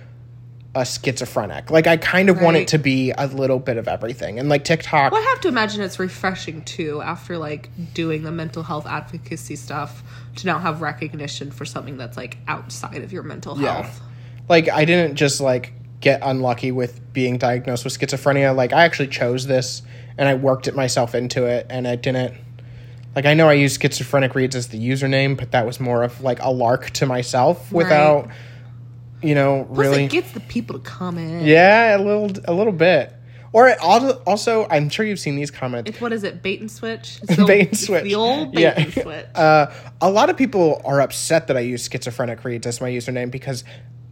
a 0.75 0.85
schizophrenic. 0.85 1.71
Like 1.71 1.87
I 1.87 1.97
kind 1.97 2.29
of 2.29 2.39
want 2.41 2.55
it 2.57 2.67
to 2.69 2.77
be 2.79 3.11
a 3.17 3.25
little 3.27 3.57
bit 3.59 3.77
of 3.77 3.87
everything. 3.87 4.37
And 4.39 4.47
like 4.47 4.63
TikTok, 4.63 5.11
Well, 5.11 5.21
I 5.21 5.25
have 5.31 5.41
to 5.41 5.47
imagine 5.47 5.81
it's 5.81 5.97
refreshing 5.99 6.61
too 6.63 7.01
after 7.01 7.37
like 7.37 7.69
doing 7.93 8.23
the 8.23 8.31
mental 8.31 8.63
health 8.63 8.85
advocacy 8.85 9.55
stuff 9.55 10.03
to 10.35 10.45
now 10.45 10.59
have 10.59 10.81
recognition 10.81 11.49
for 11.51 11.65
something 11.65 11.97
that's 11.97 12.15
like 12.15 12.37
outside 12.47 13.01
of 13.01 13.11
your 13.11 13.23
mental 13.23 13.59
Yeah. 13.59 13.81
health. 13.81 14.01
Like 14.49 14.69
I 14.69 14.85
didn't 14.85 15.15
just 15.15 15.41
like 15.41 15.73
get 15.99 16.21
unlucky 16.23 16.71
with 16.71 17.01
being 17.13 17.37
diagnosed 17.37 17.83
with 17.83 17.97
schizophrenia. 17.97 18.55
Like 18.55 18.73
I 18.73 18.83
actually 18.85 19.07
chose 19.09 19.47
this 19.47 19.81
and 20.17 20.27
I 20.27 20.35
worked 20.35 20.67
it 20.67 20.75
myself 20.75 21.15
into 21.15 21.45
it 21.45 21.67
and 21.69 21.87
I 21.87 21.95
didn't 21.95 22.35
like 23.15 23.25
I 23.25 23.33
know 23.33 23.49
I 23.49 23.53
used 23.53 23.81
schizophrenic 23.81 24.35
reads 24.35 24.55
as 24.55 24.67
the 24.67 24.77
username, 24.77 25.37
but 25.37 25.51
that 25.51 25.65
was 25.65 25.79
more 25.79 26.03
of 26.03 26.21
like 26.21 26.39
a 26.41 26.51
lark 26.51 26.91
to 26.91 27.05
myself 27.05 27.71
without 27.71 28.29
you 29.23 29.33
know 29.33 29.65
Plus, 29.65 29.77
really 29.79 30.03
it 30.05 30.11
gets 30.11 30.31
the 30.33 30.39
people 30.41 30.77
to 30.77 30.85
come 30.85 31.17
in. 31.17 31.43
Yeah, 31.45 31.97
a 31.97 31.99
little 31.99 32.31
a 32.45 32.53
little 32.53 32.73
bit. 32.73 33.13
Or 33.53 33.69
it 33.69 33.79
also, 33.79 34.67
I'm 34.69 34.89
sure 34.89 35.05
you've 35.05 35.19
seen 35.19 35.35
these 35.35 35.49
comments. 35.49 35.89
It's 35.89 36.01
what 36.01 36.11
is 36.13 36.23
it? 36.23 36.43
Bait 36.43 36.59
and 36.59 36.69
switch. 36.69 37.19
The, 37.27 37.45
Bait 37.45 37.69
and 37.69 37.77
switch. 37.77 38.03
The 38.03 38.13
old 38.13 38.51
bait 38.51 38.61
Yeah. 38.61 38.73
and 38.77 38.93
switch. 38.93 39.25
Uh, 39.33 39.71
a 40.01 40.11
lot 40.11 40.29
of 40.29 40.37
people 40.37 40.81
are 40.85 41.01
upset 41.01 41.47
that 41.47 41.57
I 41.57 41.61
use 41.61 41.87
schizophrenic 41.89 42.43
reads 42.43 42.67
as 42.67 42.81
my 42.81 42.89
username 42.89 43.31
because 43.31 43.63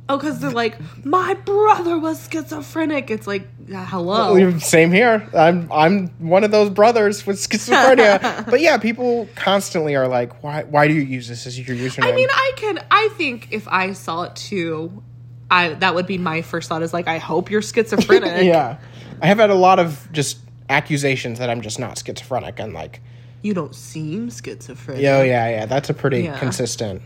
oh, 0.10 0.18
because 0.18 0.40
they're 0.40 0.52
like, 0.52 0.78
my 1.06 1.34
brother 1.34 1.98
was 1.98 2.28
schizophrenic. 2.31 3.10
It's 3.10 3.28
like, 3.28 3.48
uh, 3.74 3.86
hello. 3.86 4.34
Well, 4.34 4.60
Same 4.60 4.92
here. 4.92 5.28
I'm 5.34 5.72
I'm 5.72 6.07
one 6.19 6.44
of 6.44 6.52
those 6.52 6.69
brothers 6.69 7.25
with 7.25 7.38
schizophrenia. 7.38 8.46
but 8.50 8.62
yeah, 8.62 8.78
people 8.78 9.28
constantly 9.36 9.96
are 9.96 10.07
like, 10.07 10.44
why 10.44 10.63
why 10.63 10.88
do 10.88 10.94
you 10.94 11.02
use 11.02 11.28
this 11.28 11.48
as 11.48 11.57
your 11.57 11.75
username? 11.75 12.06
I 12.06 12.12
mean, 12.12 12.30
I 12.31 12.52
can. 12.56 12.84
I 12.92 13.10
think 13.18 13.50
if 13.52 13.68
I 13.68 13.94
saw 13.94 14.24
it 14.24 14.36
too, 14.36 15.04
I 15.50 15.69
that 15.75 15.96
would 15.96 16.08
be 16.08 16.18
my 16.18 16.42
first 16.42 16.69
thought. 16.69 16.81
Is 16.84 16.94
like, 16.94 17.08
I 17.08 17.18
hope 17.18 17.50
you're 17.50 17.62
schizophrenic. 17.62 18.44
yeah, 18.46 18.78
I 19.22 19.28
have 19.28 19.40
had 19.40 19.50
a 19.50 19.56
lot 19.56 19.80
of 19.80 20.08
just 20.12 20.38
accusations 20.69 21.40
that 21.40 21.50
I'm 21.50 21.62
just 21.62 21.80
not 21.80 21.98
schizophrenic, 21.98 22.60
and 22.60 22.74
like, 22.74 23.01
You 23.42 23.54
don't 23.54 23.75
seem 23.75 24.30
schizophrenic. 24.30 25.04
yo, 25.04 25.22
yeah, 25.24 25.50
yeah, 25.50 25.66
that's 25.66 25.90
a 25.90 25.94
pretty 25.94 26.24
Yeah. 26.24 26.38
consistent. 26.40 27.01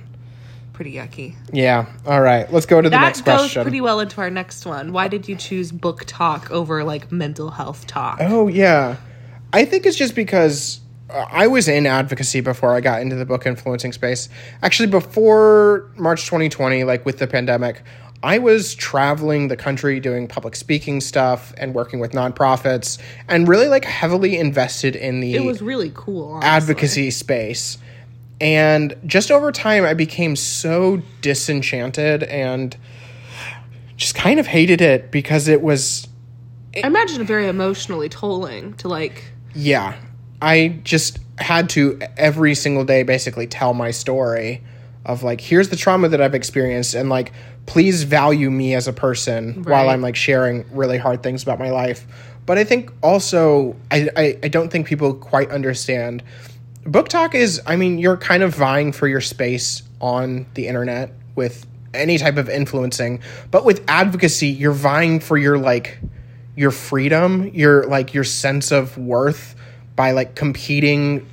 Pretty 0.80 0.94
yucky. 0.94 1.36
Yeah. 1.52 1.88
All 2.06 2.22
right, 2.22 2.50
let's 2.54 2.66
go 2.66 2.80
to 2.80 2.88
the 2.88 2.92
That 2.92 3.02
next 3.02 3.26
goes 3.26 3.52
pretty 3.54 3.82
well 3.82 4.00
into 4.00 4.22
our 4.22 4.30
next 4.30 4.66
one. 4.66 4.94
Why 4.94 5.10
did 5.10 5.28
you 5.28 5.36
choose 5.36 5.74
book 5.74 6.06
talk 6.08 6.50
over 6.52 6.86
like 6.86 7.12
mental 7.12 7.50
health 7.52 7.86
talk? 7.86 8.20
Oh 8.22 8.48
yeah, 8.48 8.96
I 9.52 9.66
think 9.66 9.86
it's 9.86 9.98
just 9.98 10.16
because 10.16 10.80
uh, 11.10 11.26
I 11.30 11.48
was 11.48 11.68
in 11.68 11.86
advocacy 11.86 12.40
before 12.40 12.74
I 12.74 12.80
got 12.80 13.02
into 13.02 13.18
the 13.18 13.26
book 13.26 13.46
influencing 13.46 13.92
space. 13.92 14.30
Actually, 14.64 14.88
before 14.88 15.92
March 15.98 16.24
2020, 16.24 16.86
like 16.86 17.06
with 17.06 17.18
the 17.20 17.28
pandemic, 17.28 17.82
I 18.24 18.38
was 18.38 18.74
traveling 18.74 19.50
the 19.50 19.58
country 19.58 20.00
doing 20.00 20.30
public 20.30 20.56
speaking 20.56 21.02
stuff 21.02 21.54
and 21.58 21.74
working 21.74 22.00
with 22.00 22.14
nonprofits, 22.14 23.00
and 23.28 23.50
really 23.50 23.68
like 23.68 23.84
heavily 23.84 24.38
invested 24.38 24.96
in 24.96 25.20
the 25.20 25.36
It 25.36 25.44
was 25.44 25.62
really 25.62 25.92
cool. 25.94 26.36
honestly. 26.36 26.50
advocacy 26.50 27.12
space. 27.12 27.78
And 28.42 28.96
just 29.06 29.32
over 29.32 29.52
time, 29.52 29.84
I 29.84 29.94
became 29.94 30.36
so 30.36 31.02
disenchanted 31.22 32.24
and 32.24 32.76
just 34.00 34.16
kind 34.16 34.40
of 34.40 34.48
hated 34.48 34.82
it 34.82 35.12
because 35.12 35.48
it 35.48 35.62
was 35.62 36.08
I 36.76 36.88
imagine 36.88 37.24
very 37.26 37.48
emotionally 37.48 38.10
tolling 38.10 38.74
to 38.76 38.88
like. 38.88 39.24
yeah 39.54 39.96
i 40.42 40.80
just 40.84 41.20
had 41.38 41.70
to 41.72 42.00
every 42.16 42.56
single 42.56 42.86
day 42.86 43.04
basically 43.04 43.46
tell 43.48 43.74
my 43.74 43.92
story 43.92 44.64
of 45.06 45.24
like 45.24 45.42
here's 45.42 45.70
the 45.70 45.76
trauma 45.76 46.08
that 46.08 46.22
i've 46.22 46.36
experienced 46.36 46.94
and 46.94 47.10
like 47.10 47.34
please 47.66 48.04
value 48.04 48.50
me 48.50 48.74
as 48.76 48.88
a 48.88 48.94
person 48.94 49.64
while 49.64 49.90
i'm 49.90 50.02
like 50.02 50.16
sharing 50.16 50.64
really 50.72 50.98
hard 50.98 51.24
things 51.24 51.44
about 51.44 51.60
my 51.60 51.72
life 51.72 52.06
but 52.46 52.58
i 52.58 52.64
think 52.64 52.92
also 53.02 53.76
i 53.92 54.08
i, 54.16 54.38
I 54.44 54.48
don't 54.48 54.70
think 54.70 54.88
people 54.88 55.14
quite 55.14 55.50
understand 55.50 56.24
BookTok 56.90 57.36
is 57.36 57.62
i 57.66 57.76
mean 57.76 58.00
you're 58.00 58.18
kind 58.18 58.44
of 58.44 58.56
vying 58.56 58.92
for 58.92 59.08
your 59.08 59.22
space 59.22 59.84
on 60.02 60.46
the 60.54 60.68
internet 60.68 61.14
with 61.36 61.66
any 61.94 62.18
type 62.18 62.38
of 62.38 62.50
influencing 62.50 63.22
but 63.52 63.66
with 63.66 63.84
advocacy 63.88 64.48
you're 64.48 64.72
vying 64.72 65.20
for 65.20 65.38
your 65.38 65.58
like 65.58 66.00
your 66.56 66.72
freedom 66.72 67.48
your 67.54 67.86
like 67.86 68.14
your 68.14 68.24
sense 68.24 68.72
of 68.72 68.98
worth 68.98 69.56
by 69.96 70.12
like 70.12 70.36
competing 70.36 71.28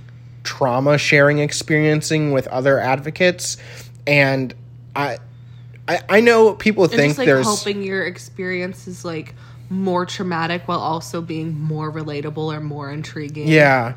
trauma 0.44 0.96
sharing 0.98 1.38
experiencing 1.38 2.32
with 2.32 2.46
other 2.48 2.78
advocates 2.78 3.56
and 4.06 4.54
i 4.94 5.18
i, 5.88 6.00
I 6.08 6.20
know 6.20 6.54
people 6.54 6.84
And 6.84 6.92
think 6.92 7.10
just 7.10 7.18
like 7.18 7.26
there's 7.26 7.46
hoping 7.46 7.82
your 7.82 8.04
experience 8.04 8.86
is 8.86 9.04
like 9.04 9.34
more 9.68 10.06
traumatic 10.06 10.68
while 10.68 10.78
also 10.78 11.20
being 11.20 11.58
more 11.60 11.90
relatable 11.90 12.54
or 12.54 12.60
more 12.60 12.90
intriguing. 12.90 13.48
Yeah. 13.48 13.94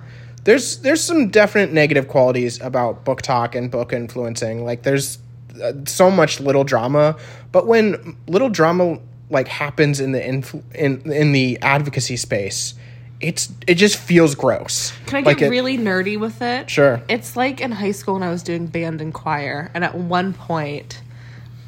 There's 0.50 0.78
there's 0.78 1.04
some 1.04 1.30
definite 1.30 1.72
negative 1.72 2.08
qualities 2.08 2.60
about 2.60 3.06
BookTok 3.06 3.54
and 3.54 3.70
book 3.70 3.94
influencing. 3.94 4.66
Like 4.66 4.82
there's 4.82 5.20
uh, 5.62 5.74
so 5.86 6.10
much 6.10 6.40
little 6.40 6.64
drama, 6.64 7.16
but 7.52 7.68
when 7.68 8.18
little 8.28 8.50
drama 8.50 8.98
like 9.30 9.48
happens 9.48 10.00
in 10.00 10.12
the 10.12 10.20
influ- 10.20 10.64
in 10.74 11.02
in 11.12 11.34
the 11.34 11.60
advocacy 11.62 12.18
space, 12.18 12.74
it's 13.22 13.52
it 13.68 13.76
just 13.76 13.98
feels 13.98 14.34
gross. 14.34 14.92
Can 15.06 15.18
I 15.18 15.22
get 15.22 15.28
Like 15.28 15.42
it- 15.44 15.50
really 15.52 15.78
nerdy 15.78 16.20
with 16.20 16.42
it? 16.42 16.68
Sure. 16.68 17.00
It's 17.08 17.36
like 17.36 17.62
in 17.62 17.72
high 17.72 17.92
school 17.92 18.16
when 18.16 18.24
I 18.24 18.32
was 18.32 18.42
doing 18.42 18.66
band 18.66 19.02
and 19.02 19.14
choir, 19.14 19.70
and 19.76 19.84
at 19.84 19.94
one 19.94 20.34
point, 20.34 21.00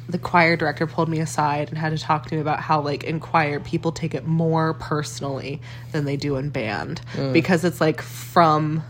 the 0.08 0.18
choir 0.18 0.56
director 0.56 0.86
pulled 0.86 1.08
me 1.08 1.20
aside 1.20 1.68
and 1.68 1.78
had 1.78 1.90
to 1.90 1.98
talk 1.98 2.26
to 2.26 2.34
me 2.34 2.40
about 2.40 2.60
how, 2.60 2.80
like, 2.80 3.04
in 3.04 3.20
choir, 3.20 3.60
people 3.60 3.92
take 3.92 4.14
it 4.14 4.26
more 4.26 4.74
personally 4.74 5.60
than 5.92 6.04
they 6.04 6.16
do 6.16 6.36
in 6.36 6.50
band 6.50 7.00
Mm. 7.14 7.32
because 7.32 7.64
it's 7.64 7.80
like 7.80 8.02
from 8.02 8.82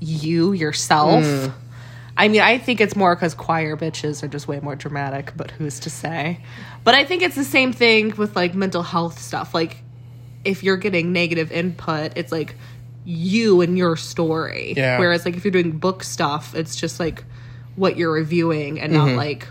you 0.00 0.52
yourself. 0.52 1.24
Mm. 1.24 1.52
I 2.16 2.26
mean, 2.28 2.40
I 2.40 2.58
think 2.58 2.80
it's 2.80 2.96
more 2.96 3.14
because 3.14 3.34
choir 3.34 3.76
bitches 3.76 4.22
are 4.24 4.28
just 4.28 4.48
way 4.48 4.58
more 4.58 4.74
dramatic, 4.74 5.32
but 5.36 5.52
who's 5.52 5.78
to 5.80 5.90
say? 5.90 6.40
But 6.82 6.94
I 6.96 7.04
think 7.04 7.22
it's 7.22 7.36
the 7.36 7.44
same 7.44 7.72
thing 7.72 8.14
with 8.16 8.34
like 8.34 8.54
mental 8.54 8.82
health 8.82 9.20
stuff. 9.20 9.54
Like, 9.54 9.76
if 10.44 10.64
you're 10.64 10.76
getting 10.76 11.12
negative 11.12 11.52
input, 11.52 12.12
it's 12.16 12.32
like 12.32 12.56
you 13.04 13.60
and 13.60 13.78
your 13.78 13.96
story. 13.96 14.74
Yeah. 14.76 14.98
Whereas, 14.98 15.24
like, 15.24 15.36
if 15.36 15.44
you're 15.44 15.52
doing 15.52 15.78
book 15.78 16.02
stuff, 16.02 16.54
it's 16.54 16.74
just 16.74 16.98
like 16.98 17.24
what 17.76 17.96
you're 17.96 18.12
reviewing 18.12 18.80
and 18.80 18.92
not 18.92 19.10
like 19.10 19.46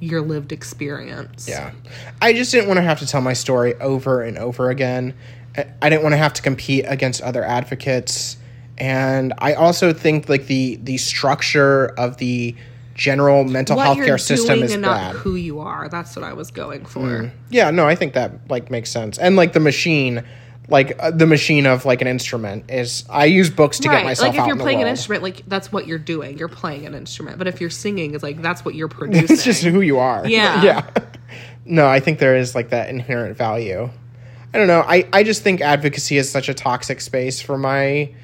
your 0.00 0.20
lived 0.20 0.52
experience. 0.52 1.48
Yeah. 1.48 1.72
I 2.20 2.32
just 2.32 2.52
didn't 2.52 2.68
want 2.68 2.78
to 2.78 2.82
have 2.82 2.98
to 3.00 3.06
tell 3.06 3.20
my 3.20 3.32
story 3.32 3.74
over 3.76 4.22
and 4.22 4.38
over 4.38 4.70
again. 4.70 5.14
I- 5.56 5.88
didn't 5.88 6.02
want 6.02 6.14
to 6.14 6.18
have 6.18 6.32
to 6.34 6.42
compete 6.42 6.84
against 6.88 7.22
other 7.22 7.44
advocates. 7.44 8.36
And 8.76 9.32
I 9.38 9.54
also 9.54 9.92
think 9.92 10.28
like 10.28 10.46
the 10.46 10.76
the 10.82 10.96
structure 10.96 11.86
of 11.96 12.16
the 12.16 12.56
general 12.94 13.44
mental 13.44 13.76
What 13.76 13.86
health 13.86 13.98
care 13.98 14.18
system 14.18 14.62
is 14.62 14.76
bad. 14.76 15.14
who 15.16 15.34
you 15.34 15.60
are. 15.60 15.88
That's 15.88 16.16
what 16.16 16.24
I 16.24 16.32
was 16.32 16.50
going 16.50 16.82
mm. 16.82 16.88
for. 16.88 17.32
Yeah, 17.50 17.70
no, 17.70 17.86
I 17.86 17.94
think 17.94 18.14
that 18.14 18.32
like 18.48 18.70
makes 18.70 18.90
sense. 18.90 19.18
And 19.18 19.36
like 19.36 19.52
the 19.52 19.60
machine, 19.60 20.24
like 20.68 20.96
uh, 20.98 21.10
the 21.10 21.26
machine 21.26 21.66
of 21.66 21.84
like 21.84 22.00
an 22.00 22.08
instrument 22.08 22.70
is 22.70 23.04
I 23.10 23.26
use 23.26 23.50
books 23.50 23.78
to 23.78 23.88
get 23.88 23.94
Right. 23.96 24.04
myself 24.04 24.30
Like 24.30 24.38
if 24.40 24.46
you're 24.46 24.56
in 24.56 24.62
playing 24.62 24.80
an 24.82 24.88
instrument, 24.88 25.22
like 25.22 25.42
that's 25.46 25.70
what 25.70 25.86
you're 25.86 25.98
doing. 25.98 26.38
You're 26.38 26.48
playing 26.48 26.86
an 26.86 26.94
instrument. 26.94 27.38
But 27.38 27.46
if 27.48 27.60
you're 27.60 27.70
singing, 27.70 28.14
it's 28.14 28.22
like 28.22 28.40
that's 28.40 28.64
what 28.64 28.74
you're 28.74 28.88
producing. 29.00 29.26
it's 29.30 29.44
just 29.44 29.62
who 29.62 29.80
you 29.82 29.98
are. 29.98 30.26
Yeah. 30.26 30.62
yeah. 30.62 30.86
No, 31.66 31.86
I 31.86 32.00
think 32.00 32.18
there 32.18 32.36
is 32.36 32.54
like 32.54 32.70
that 32.70 32.88
inherent 32.88 33.36
value. 33.36 33.90
I 34.52 34.58
don't 34.58 34.68
know. 34.68 34.82
I, 34.86 35.08
I 35.12 35.22
just 35.24 35.42
think 35.42 35.60
advocacy 35.60 36.16
is 36.16 36.30
such 36.30 36.48
a 36.48 36.54
toxic 36.54 37.00
space 37.00 37.40
for 37.42 37.58
my 37.58 38.14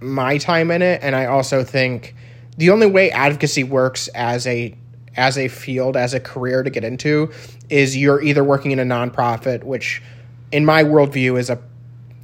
my 0.00 0.38
time 0.38 0.70
in 0.70 0.82
it, 0.82 1.00
and 1.02 1.14
I 1.14 1.26
also 1.26 1.62
think 1.62 2.14
the 2.56 2.70
only 2.70 2.86
way 2.88 3.10
advocacy 3.10 3.64
works 3.64 4.08
as 4.08 4.46
a 4.46 4.74
as 5.16 5.36
a 5.38 5.48
field 5.48 5.96
as 5.96 6.14
a 6.14 6.20
career 6.20 6.62
to 6.62 6.70
get 6.70 6.84
into 6.84 7.30
is 7.68 7.96
you're 7.96 8.20
either 8.22 8.42
working 8.44 8.70
in 8.72 8.78
a 8.78 8.84
nonprofit, 8.84 9.62
which 9.64 10.02
in 10.52 10.64
my 10.64 10.82
worldview 10.82 11.38
is 11.38 11.50
a 11.50 11.56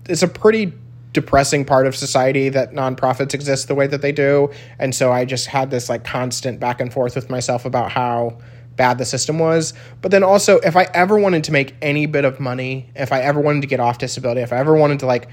is 0.08 0.22
a 0.22 0.28
pretty 0.28 0.72
depressing 1.12 1.64
part 1.64 1.86
of 1.86 1.96
society 1.96 2.50
that 2.50 2.72
nonprofits 2.72 3.32
exist 3.32 3.68
the 3.68 3.74
way 3.74 3.86
that 3.86 4.02
they 4.02 4.12
do. 4.12 4.50
And 4.78 4.94
so 4.94 5.12
I 5.12 5.24
just 5.24 5.46
had 5.46 5.70
this 5.70 5.88
like 5.88 6.04
constant 6.04 6.60
back 6.60 6.80
and 6.80 6.92
forth 6.92 7.14
with 7.14 7.30
myself 7.30 7.64
about 7.64 7.90
how 7.90 8.38
bad 8.76 8.98
the 8.98 9.06
system 9.06 9.38
was. 9.38 9.72
But 10.02 10.10
then 10.10 10.22
also, 10.22 10.58
if 10.58 10.76
I 10.76 10.88
ever 10.92 11.18
wanted 11.18 11.44
to 11.44 11.52
make 11.52 11.74
any 11.80 12.04
bit 12.04 12.24
of 12.26 12.38
money, 12.38 12.90
if 12.94 13.12
I 13.12 13.20
ever 13.20 13.40
wanted 13.40 13.62
to 13.62 13.66
get 13.66 13.80
off 13.80 13.96
disability, 13.96 14.42
if 14.42 14.52
I 14.52 14.58
ever 14.58 14.74
wanted 14.74 15.00
to 15.00 15.06
like 15.06 15.28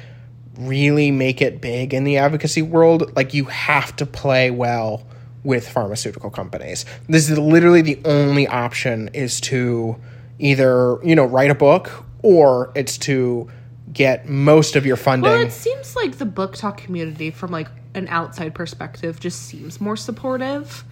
really 0.58 1.12
make 1.12 1.42
it 1.42 1.60
big 1.60 1.94
in 1.94 2.06
the 2.06 2.18
advocacy 2.18 2.62
world, 2.62 3.14
like 3.16 3.34
you 3.34 3.46
have 3.46 3.96
to 3.98 4.06
play 4.06 4.52
well 4.52 5.06
with 5.44 5.68
pharmaceutical 5.68 6.30
companies. 6.30 6.86
This 7.10 7.30
is 7.30 7.38
literally 7.38 7.82
the 7.82 8.00
only 8.06 8.48
option 8.48 9.10
is 9.10 9.42
to 9.42 9.98
either, 10.40 10.98
you 11.04 11.16
know, 11.16 11.26
write 11.26 11.52
a 11.52 11.56
book 11.56 12.06
or 12.22 12.72
it's 12.76 12.98
to 13.00 13.50
get 13.94 14.28
most 14.28 14.76
of 14.76 14.86
your 14.86 14.96
funding. 14.98 15.32
Well, 15.32 15.40
it 15.42 15.52
seems 15.52 15.96
like 15.96 16.18
the 16.18 16.26
BookTok 16.26 16.78
community, 16.78 17.32
from 17.32 17.52
like 17.52 17.68
an 17.94 18.08
outside 18.10 18.54
perspective, 18.56 19.20
just 19.20 19.44
seems 19.44 19.80
more 19.80 19.96
supportive. 19.96 20.84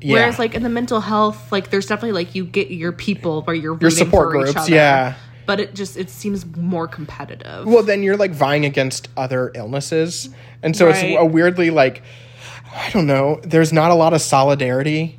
Yeah. 0.00 0.14
Whereas, 0.14 0.38
like 0.38 0.54
in 0.54 0.62
the 0.62 0.68
mental 0.68 1.00
health, 1.00 1.50
like 1.52 1.70
there's 1.70 1.86
definitely 1.86 2.12
like 2.12 2.34
you 2.34 2.44
get 2.44 2.70
your 2.70 2.92
people 2.92 3.42
where 3.42 3.56
you're 3.56 3.78
Your 3.80 3.90
support 3.90 4.30
for 4.32 4.36
each 4.38 4.44
groups, 4.52 4.58
other. 4.66 4.74
yeah. 4.74 5.14
But 5.46 5.60
it 5.60 5.74
just 5.74 5.96
it 5.96 6.10
seems 6.10 6.44
more 6.56 6.88
competitive. 6.88 7.66
Well, 7.66 7.82
then 7.82 8.02
you're 8.02 8.16
like 8.16 8.32
vying 8.32 8.64
against 8.64 9.08
other 9.16 9.52
illnesses. 9.54 10.28
And 10.62 10.76
so 10.76 10.86
Right. 10.86 11.04
it's 11.04 11.16
a 11.20 11.24
weirdly 11.24 11.70
like, 11.70 12.02
I 12.76 12.90
don't 12.90 13.06
know, 13.06 13.40
there's 13.42 13.72
not 13.72 13.90
a 13.90 13.94
lot 13.94 14.12
of 14.12 14.20
solidarity 14.20 15.18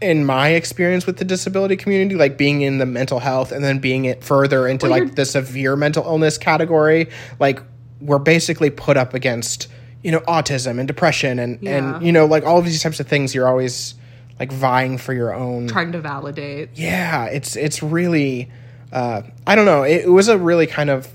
in 0.00 0.24
my 0.24 0.50
experience 0.50 1.04
with 1.04 1.16
the 1.16 1.24
disability 1.24 1.76
community, 1.76 2.14
like 2.14 2.38
being 2.38 2.62
in 2.62 2.78
the 2.78 2.86
mental 2.86 3.18
health 3.18 3.50
and 3.52 3.64
then 3.64 3.80
being 3.80 4.04
it 4.04 4.22
further 4.22 4.68
into 4.68 4.88
Well, 4.88 5.00
like 5.00 5.16
the 5.16 5.24
severe 5.24 5.74
mental 5.76 6.04
illness 6.04 6.38
category. 6.38 7.08
Like, 7.40 7.60
we're 8.00 8.18
basically 8.18 8.70
put 8.70 8.96
up 8.96 9.14
against, 9.14 9.66
you 10.02 10.12
know, 10.12 10.20
autism 10.20 10.78
and 10.78 10.86
depression 10.86 11.38
and, 11.38 11.58
Yeah. 11.60 11.96
and, 11.96 12.06
you 12.06 12.12
know, 12.12 12.26
like 12.26 12.44
all 12.44 12.58
of 12.58 12.64
these 12.64 12.82
types 12.82 13.00
of 13.00 13.08
things. 13.08 13.34
You're 13.34 13.48
always 13.48 13.94
like 14.40 14.50
vying 14.52 14.96
for 14.98 15.12
your 15.12 15.32
own 15.34 15.68
trying 15.68 15.92
to 15.92 16.00
validate. 16.00 16.70
yeah 16.74 17.26
it's 17.26 17.54
it's 17.54 17.80
really 17.82 18.50
uh 18.90 19.22
i 19.46 19.54
don't 19.54 19.66
know 19.66 19.82
it, 19.84 20.02
it 20.06 20.08
was 20.10 20.26
a 20.26 20.36
really 20.36 20.66
kind 20.66 20.90
of 20.90 21.06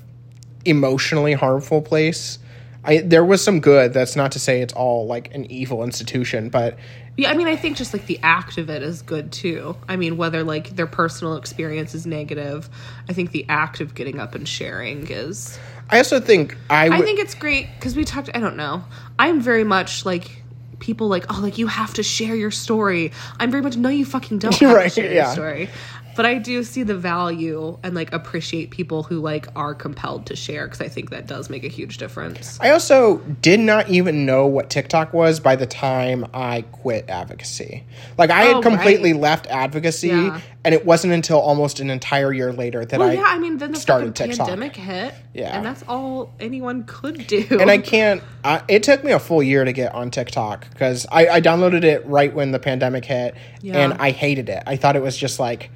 emotionally 0.64 1.34
harmful 1.34 1.82
place 1.82 2.40
i 2.88 2.98
there 3.02 3.24
was 3.24 3.44
some 3.44 3.60
good 3.60 3.94
that's 3.94 4.16
not 4.16 4.32
to 4.32 4.40
say 4.40 4.62
it's 4.62 4.74
all 4.74 5.06
like 5.06 5.34
an 5.36 5.46
evil 5.52 5.84
institution 5.84 6.50
but 6.50 6.78
Yeah, 7.18 7.32
I 7.32 7.34
mean, 7.34 7.48
I 7.48 7.56
think 7.56 7.78
just 7.78 7.94
like 7.94 8.06
the 8.06 8.20
act 8.22 8.60
of 8.60 8.70
it 8.70 8.84
is 8.84 9.02
good 9.02 9.32
too. 9.32 9.76
I 9.90 9.96
mean, 9.96 10.18
whether 10.18 10.44
like 10.44 10.76
their 10.76 10.86
personal 10.86 11.36
experience 11.36 11.96
is 11.96 12.06
negative, 12.06 12.70
I 13.10 13.14
think 13.14 13.32
the 13.32 13.44
act 13.50 13.82
of 13.82 13.96
getting 13.96 14.20
up 14.20 14.36
and 14.36 14.48
sharing 14.48 15.08
is. 15.10 15.58
i 15.90 15.98
also 15.98 16.20
think 16.20 16.56
i 16.70 16.88
I 16.90 17.02
think 17.02 17.20
it's 17.20 17.34
great 17.34 17.66
because 17.76 17.96
we 17.96 18.06
talked. 18.06 18.30
I 18.36 18.40
don't 18.40 18.56
know. 18.56 18.84
I'm 19.18 19.42
very 19.42 19.64
much 19.64 20.06
like 20.06 20.44
people 20.80 21.08
like 21.08 21.26
oh 21.34 21.40
like 21.42 21.58
you 21.58 21.66
have 21.66 21.94
to 21.96 22.04
share 22.04 22.36
your 22.36 22.52
story. 22.52 23.12
I'm 23.40 23.50
very 23.50 23.64
much 23.64 23.78
no 23.78 23.90
you 23.90 24.06
fucking 24.06 24.38
don't 24.38 24.54
have 24.56 24.76
Right, 24.76 24.92
to 24.92 25.02
share 25.02 25.12
yeah. 25.12 25.26
your 25.26 25.34
story. 25.34 25.70
But 26.18 26.26
I 26.26 26.40
do 26.40 26.64
see 26.64 26.82
the 26.84 26.98
value 26.98 27.78
and 27.84 27.94
like 27.96 28.12
appreciate 28.12 28.72
people 28.72 29.04
who 29.04 29.20
like 29.22 29.48
are 29.56 29.74
compelled 29.74 30.26
to 30.26 30.36
share 30.36 30.66
because 30.66 30.82
I 30.82 30.88
think 30.90 31.12
that 31.12 31.28
does 31.28 31.50
make 31.50 31.64
a 31.64 31.68
huge 31.70 31.98
difference. 32.00 32.60
I 32.60 32.72
also 32.72 33.18
did 33.42 33.60
not 33.60 33.88
even 33.90 34.26
know 34.26 34.48
what 34.48 34.70
TikTok 34.72 35.14
was 35.14 35.40
by 35.40 35.56
the 35.56 35.68
time 35.68 36.26
I 36.34 36.62
quit 36.72 37.10
advocacy. 37.10 37.84
Like 38.18 38.32
I 38.32 38.48
Oh, 38.48 38.56
had 38.56 38.64
completely 38.64 39.14
right. 39.14 39.22
left 39.22 39.48
advocacy, 39.48 40.08
Yeah. 40.10 40.42
and 40.66 40.74
it 40.74 40.86
wasn't 40.86 41.14
until 41.14 41.38
almost 41.40 41.80
an 41.80 41.90
entire 41.92 42.34
year 42.34 42.52
later 42.52 42.84
that 42.84 43.00
Well, 43.00 43.10
I 43.10 43.14
yeah, 43.14 43.24
I 43.26 43.38
mean, 43.38 43.58
then 43.60 43.72
the 43.74 43.80
started 43.80 44.16
TikTok. 44.16 44.48
pandemic 44.48 44.76
hit, 44.76 45.14
Yeah. 45.36 45.56
and 45.56 45.64
that's 45.66 45.84
all 45.88 46.34
anyone 46.40 46.84
could 46.86 47.28
do. 47.28 47.46
and 47.52 47.70
I 47.70 47.78
can't. 47.78 48.24
I, 48.44 48.64
it 48.68 48.82
took 48.82 49.04
me 49.04 49.12
a 49.12 49.20
full 49.20 49.44
year 49.44 49.64
to 49.64 49.72
get 49.72 49.94
on 49.94 50.10
TikTok 50.10 50.68
because 50.72 51.06
I, 51.12 51.28
I 51.28 51.42
downloaded 51.42 51.84
it 51.84 52.04
right 52.08 52.34
when 52.34 52.52
the 52.52 52.60
pandemic 52.60 53.06
hit, 53.06 53.36
Yeah. 53.62 53.78
and 53.78 53.94
I 54.02 54.10
hated 54.10 54.50
it. 54.50 54.64
I 54.66 54.78
thought 54.78 54.96
it 54.96 55.04
was 55.04 55.16
just 55.16 55.40
like 55.40 55.70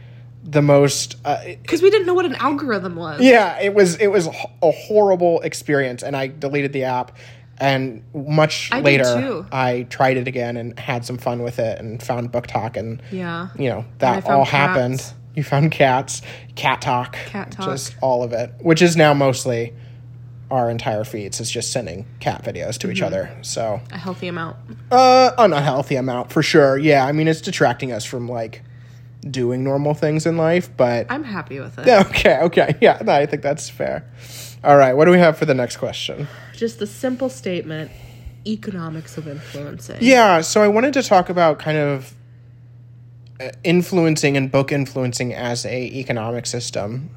the 0.43 0.61
most. 0.61 1.15
Uh, 1.25 1.43
because 1.61 1.81
we 1.81 1.89
didn't 1.89 2.07
know 2.07 2.13
what 2.13 2.25
an 2.25 2.35
algorithm 2.35 2.95
was. 2.95 3.21
yeah, 3.21 3.59
it 3.59 3.73
was. 3.73 3.95
It 3.97 4.07
was 4.07 4.27
a 4.27 4.71
horrible 4.71 5.41
experience, 5.41 6.03
and 6.03 6.15
I 6.15 6.27
deleted 6.27 6.73
the 6.73 6.85
app. 6.85 7.17
And 7.59 8.03
much 8.15 8.69
I 8.71 8.79
later. 8.81 9.45
I 9.51 9.83
tried 9.83 10.17
it 10.17 10.27
again 10.27 10.57
and 10.57 10.79
had 10.79 11.05
some 11.05 11.19
fun 11.19 11.43
with 11.43 11.59
it, 11.59 11.77
and 11.79 12.01
found 12.01 12.31
BookTok, 12.31 12.75
and 12.75 13.01
Yeah. 13.11 13.49
you 13.55 13.69
know 13.69 13.85
that 13.99 14.25
all 14.25 14.45
cats. 14.45 14.49
happened. 14.49 15.13
You 15.35 15.43
found 15.43 15.71
cats, 15.71 16.21
cat 16.55 16.81
talk, 16.81 17.13
Cat 17.27 17.51
talk. 17.51 17.67
just 17.67 17.95
all 18.01 18.23
of 18.23 18.33
it, 18.33 18.51
which 18.61 18.81
is 18.81 18.97
now 18.97 19.13
mostly 19.13 19.73
our 20.49 20.69
entire 20.69 21.03
feeds 21.05 21.39
is 21.39 21.49
just 21.49 21.71
sending 21.71 22.05
cat 22.19 22.43
videos 22.43 22.77
to 22.79 22.87
Mm-hmm. 22.87 22.91
each 22.97 23.01
other. 23.01 23.37
So, 23.41 23.79
A 23.93 23.97
healthy 23.97 24.27
amount. 24.27 24.57
uh, 24.91 25.31
an 25.37 25.53
unhealthy 25.53 25.95
amount 25.95 26.31
for 26.33 26.41
sure. 26.43 26.77
Yeah, 26.77 27.05
I 27.05 27.11
mean 27.13 27.27
it's 27.29 27.39
detracting 27.41 27.91
us 27.93 28.03
from 28.03 28.27
like 28.27 28.61
doing 29.29 29.63
normal 29.63 29.93
things 29.93 30.25
in 30.25 30.37
life, 30.37 30.69
but 30.75 31.07
I'm 31.09 31.23
happy 31.23 31.59
with 31.59 31.77
it. 31.77 31.87
okay, 32.07 32.39
okay, 32.41 32.75
yeah, 32.81 33.01
no, 33.03 33.13
I 33.13 33.25
think 33.25 33.41
that's 33.41 33.69
fair. 33.69 34.05
All 34.63 34.77
right, 34.77 34.93
what 34.93 35.05
do 35.05 35.11
we 35.11 35.17
have 35.17 35.37
for 35.37 35.45
the 35.45 35.53
next 35.53 35.77
question? 35.77 36.27
Just 36.55 36.79
the 36.79 36.87
simple 36.87 37.29
statement 37.29 37.91
economics 38.45 39.17
of 39.17 39.27
influencing. 39.27 39.97
Yeah, 40.01 40.41
so 40.41 40.61
I 40.61 40.67
wanted 40.67 40.93
to 40.93 41.03
talk 41.03 41.29
about 41.29 41.59
kind 41.59 41.77
of 41.77 42.13
uh, 43.39 43.49
influencing 43.63 44.37
and 44.37 44.51
book 44.51 44.71
influencing 44.71 45.33
as 45.33 45.65
a 45.65 45.85
economic 45.85 46.45
system 46.45 47.09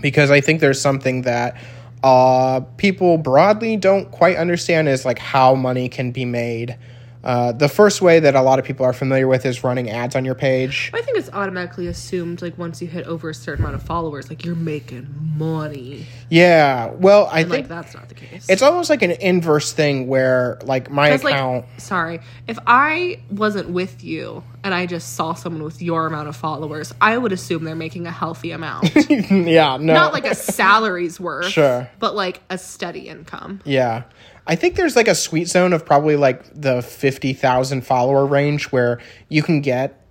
because 0.00 0.30
I 0.30 0.40
think 0.40 0.60
there's 0.60 0.80
something 0.80 1.22
that 1.22 1.56
uh, 2.02 2.60
people 2.76 3.18
broadly 3.18 3.76
don't 3.76 4.10
quite 4.10 4.36
understand 4.36 4.88
is 4.88 5.04
like 5.04 5.18
how 5.18 5.54
money 5.54 5.88
can 5.88 6.12
be 6.12 6.24
made 6.24 6.78
Uh, 7.24 7.52
the 7.52 7.68
first 7.68 8.00
way 8.00 8.20
that 8.20 8.34
a 8.36 8.42
lot 8.42 8.58
of 8.58 8.64
people 8.64 8.86
are 8.86 8.92
familiar 8.92 9.26
with 9.26 9.44
is 9.44 9.64
running 9.64 9.90
ads 9.90 10.14
on 10.14 10.24
your 10.24 10.34
page. 10.36 10.90
I 10.94 11.02
think 11.02 11.18
it's 11.18 11.30
automatically 11.32 11.88
assumed 11.88 12.40
like 12.42 12.56
once 12.56 12.80
you 12.80 12.86
hit 12.88 13.06
over 13.06 13.30
a 13.30 13.34
certain 13.34 13.64
amount 13.64 13.74
of 13.74 13.82
followers, 13.82 14.28
like 14.30 14.44
you're 14.44 14.54
making 14.54 15.08
money. 15.36 16.06
Yeah, 16.30 16.86
well, 16.92 17.26
I 17.32 17.40
And, 17.40 17.50
think 17.50 17.62
like 17.64 17.68
that's 17.68 17.94
not 17.94 18.08
the 18.08 18.14
case. 18.14 18.46
it's 18.48 18.62
almost 18.62 18.88
like 18.90 19.02
an 19.02 19.10
inverse 19.12 19.72
thing 19.72 20.06
where, 20.06 20.58
like, 20.64 20.90
my 20.90 21.08
account. 21.08 21.64
like, 21.72 21.80
sorry, 21.80 22.20
if 22.46 22.58
I 22.66 23.20
wasn't 23.30 23.70
with 23.70 24.04
you 24.04 24.44
and 24.62 24.72
I 24.74 24.86
just 24.86 25.14
saw 25.14 25.34
someone 25.34 25.62
with 25.64 25.80
your 25.82 26.06
amount 26.06 26.28
of 26.28 26.36
followers, 26.36 26.94
I 27.00 27.16
would 27.18 27.32
assume 27.32 27.64
they're 27.64 27.74
making 27.74 28.06
a 28.06 28.10
healthy 28.12 28.52
amount. 28.52 28.90
yeah, 29.10 29.76
no, 29.78 29.92
Not 29.94 30.12
like 30.12 30.26
a 30.26 30.34
salary's 30.34 31.18
worth, 31.18 31.46
Sure. 31.48 31.88
but 31.98 32.14
like 32.14 32.42
a 32.50 32.58
steady 32.58 33.08
income. 33.08 33.60
Yeah. 33.64 34.04
I 34.48 34.56
think 34.56 34.76
there's 34.76 34.96
like 34.96 35.08
a 35.08 35.14
sweet 35.14 35.46
zone 35.46 35.74
of 35.74 35.84
probably 35.84 36.16
like 36.16 36.42
the 36.58 36.80
50,000 36.80 37.82
follower 37.82 38.24
range 38.24 38.72
where 38.72 38.98
you 39.28 39.42
can 39.42 39.60
get 39.60 40.02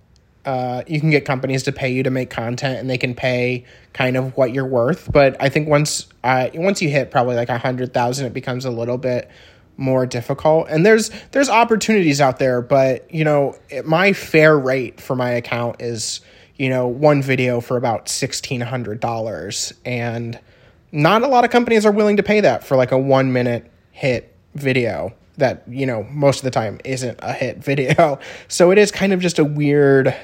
uh, 0.44 0.82
you 0.86 0.98
can 0.98 1.10
get 1.10 1.26
companies 1.26 1.64
to 1.64 1.72
pay 1.72 1.90
you 1.90 2.02
to 2.04 2.10
make 2.10 2.30
content 2.30 2.78
and 2.78 2.88
they 2.88 2.96
can 2.96 3.14
pay 3.14 3.64
kind 3.92 4.16
of 4.16 4.34
what 4.36 4.54
you're 4.54 4.64
worth. 4.64 5.10
But 5.12 5.36
I 5.40 5.50
think 5.50 5.68
once 5.68 6.06
uh, 6.24 6.48
once 6.54 6.80
you 6.80 6.88
hit 6.88 7.10
probably 7.10 7.34
like 7.34 7.50
a 7.50 7.58
hundred 7.58 7.92
thousand, 7.92 8.26
it 8.26 8.32
becomes 8.32 8.64
a 8.64 8.70
little 8.70 8.96
bit 8.96 9.28
more 9.76 10.06
difficult. 10.06 10.68
And 10.70 10.86
there's 10.86 11.10
there's 11.32 11.50
opportunities 11.50 12.20
out 12.20 12.38
there, 12.38 12.62
but 12.62 13.12
you 13.12 13.24
know 13.24 13.58
it, 13.68 13.84
my 13.84 14.12
fair 14.14 14.56
rate 14.56 15.00
for 15.00 15.16
my 15.16 15.30
account 15.30 15.82
is 15.82 16.20
you 16.56 16.70
know 16.70 16.86
one 16.86 17.20
video 17.20 17.60
for 17.60 17.76
about 17.76 18.08
sixteen 18.08 18.62
hundred 18.62 19.00
dollars, 19.00 19.74
and 19.84 20.38
not 20.92 21.22
a 21.22 21.28
lot 21.28 21.44
of 21.44 21.50
companies 21.50 21.84
are 21.84 21.92
willing 21.92 22.16
to 22.16 22.22
pay 22.22 22.40
that 22.40 22.64
for 22.64 22.76
like 22.76 22.92
a 22.92 22.98
one 22.98 23.32
minute 23.32 23.70
hit 23.98 24.34
video 24.54 25.12
that 25.36 25.62
you 25.68 25.86
know 25.86 26.04
most 26.04 26.38
of 26.38 26.44
the 26.44 26.50
time 26.50 26.80
isn't 26.84 27.18
a 27.22 27.32
hit 27.32 27.58
video. 27.64 28.18
So 28.48 28.70
it 28.70 28.78
is 28.78 28.90
kind 28.90 29.12
of 29.12 29.20
just 29.20 29.38
a 29.38 29.44
weird 29.44 30.14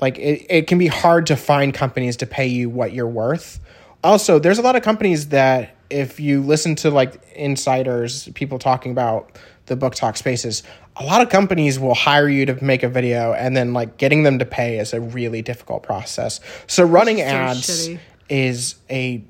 like 0.00 0.18
it, 0.18 0.46
it 0.50 0.66
can 0.66 0.78
be 0.78 0.88
hard 0.88 1.26
to 1.26 1.36
find 1.36 1.72
companies 1.72 2.16
to 2.18 2.26
pay 2.26 2.46
you 2.46 2.68
what 2.68 2.92
you're 2.92 3.06
worth 3.06 3.60
also 4.04 4.38
there's 4.38 4.58
a 4.58 4.62
lot 4.62 4.76
of 4.76 4.82
companies 4.82 5.28
that 5.28 5.76
if 5.88 6.18
you 6.18 6.42
listen 6.42 6.74
to 6.74 6.90
like 6.90 7.22
insiders 7.34 8.28
people 8.34 8.58
talking 8.58 8.92
about 8.92 9.38
the 9.66 9.76
BookTok 9.76 10.16
spaces 10.16 10.62
a 10.96 11.04
lot 11.04 11.22
of 11.22 11.30
companies 11.30 11.78
will 11.78 11.94
hire 11.94 12.28
you 12.28 12.44
to 12.44 12.62
make 12.62 12.82
a 12.82 12.88
video 12.88 13.32
and 13.32 13.56
then 13.56 13.72
like 13.72 13.96
getting 13.96 14.24
them 14.24 14.38
to 14.40 14.44
pay 14.44 14.78
is 14.78 14.92
a 14.92 15.00
really 15.00 15.40
difficult 15.40 15.82
process 15.82 16.40
so 16.66 16.84
running 16.84 17.18
so 17.18 17.22
ads 17.22 17.88
shitty. 17.88 17.98
is 18.28 18.74
a 18.90 19.24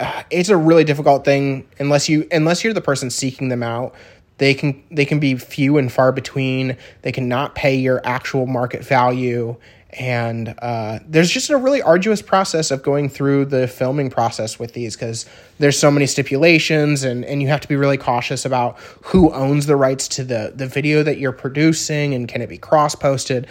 it's 0.30 0.48
a 0.48 0.56
really 0.56 0.84
difficult 0.84 1.24
thing. 1.24 1.68
Unless 1.78 2.08
you 2.08 2.26
unless 2.32 2.64
you're 2.64 2.74
the 2.74 2.80
person 2.80 3.10
seeking 3.10 3.48
them 3.48 3.62
out 3.62 3.94
they 4.40 4.54
can 4.54 4.82
they 4.90 5.04
can 5.04 5.20
be 5.20 5.36
few 5.36 5.76
and 5.76 5.92
far 5.92 6.12
between. 6.12 6.78
They 7.02 7.12
cannot 7.12 7.54
pay 7.54 7.76
your 7.76 8.00
actual 8.04 8.46
market 8.46 8.82
value. 8.82 9.56
And 9.90 10.54
uh, 10.62 11.00
there's 11.06 11.30
just 11.30 11.50
a 11.50 11.58
really 11.58 11.82
arduous 11.82 12.22
process 12.22 12.70
of 12.70 12.82
going 12.82 13.10
through 13.10 13.46
the 13.46 13.68
filming 13.68 14.08
process 14.08 14.58
with 14.58 14.72
these 14.72 14.96
because 14.96 15.26
there's 15.58 15.78
so 15.78 15.90
many 15.90 16.06
stipulations 16.06 17.02
and, 17.02 17.24
and 17.24 17.42
you 17.42 17.48
have 17.48 17.60
to 17.60 17.68
be 17.68 17.76
really 17.76 17.98
cautious 17.98 18.46
about 18.46 18.78
who 19.02 19.30
owns 19.32 19.66
the 19.66 19.76
rights 19.76 20.08
to 20.08 20.24
the, 20.24 20.52
the 20.54 20.66
video 20.66 21.02
that 21.02 21.18
you're 21.18 21.32
producing 21.32 22.14
and 22.14 22.28
can 22.28 22.40
it 22.40 22.48
be 22.48 22.56
cross 22.56 22.94
posted 22.94 23.46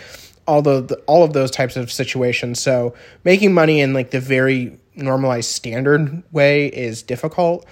although 0.47 0.81
the, 0.81 0.95
all 1.05 1.23
of 1.23 1.33
those 1.33 1.51
types 1.51 1.75
of 1.75 1.91
situations. 1.91 2.59
So 2.59 2.95
making 3.23 3.53
money 3.53 3.81
in 3.81 3.93
like 3.93 4.09
the 4.09 4.19
very 4.19 4.78
normalized 4.99 5.49
standard 5.49 6.23
way 6.31 6.67
is 6.67 7.01
difficult. 7.01 7.65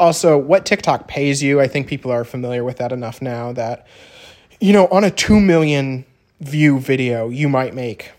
Also 0.00 0.38
what 0.38 0.64
tiktok 0.64 1.08
pays 1.08 1.42
you 1.42 1.60
i 1.60 1.66
think 1.66 1.88
people 1.88 2.12
are 2.12 2.24
familiar 2.24 2.62
with 2.62 2.76
that 2.76 2.92
enough 2.92 3.20
now 3.20 3.52
that 3.52 3.84
you 4.60 4.72
know 4.72 4.86
on 4.92 5.02
a 5.02 5.10
2 5.10 5.40
million 5.40 6.04
view 6.40 6.78
video 6.78 7.28
you 7.28 7.48
might 7.48 7.74
make 7.74 8.12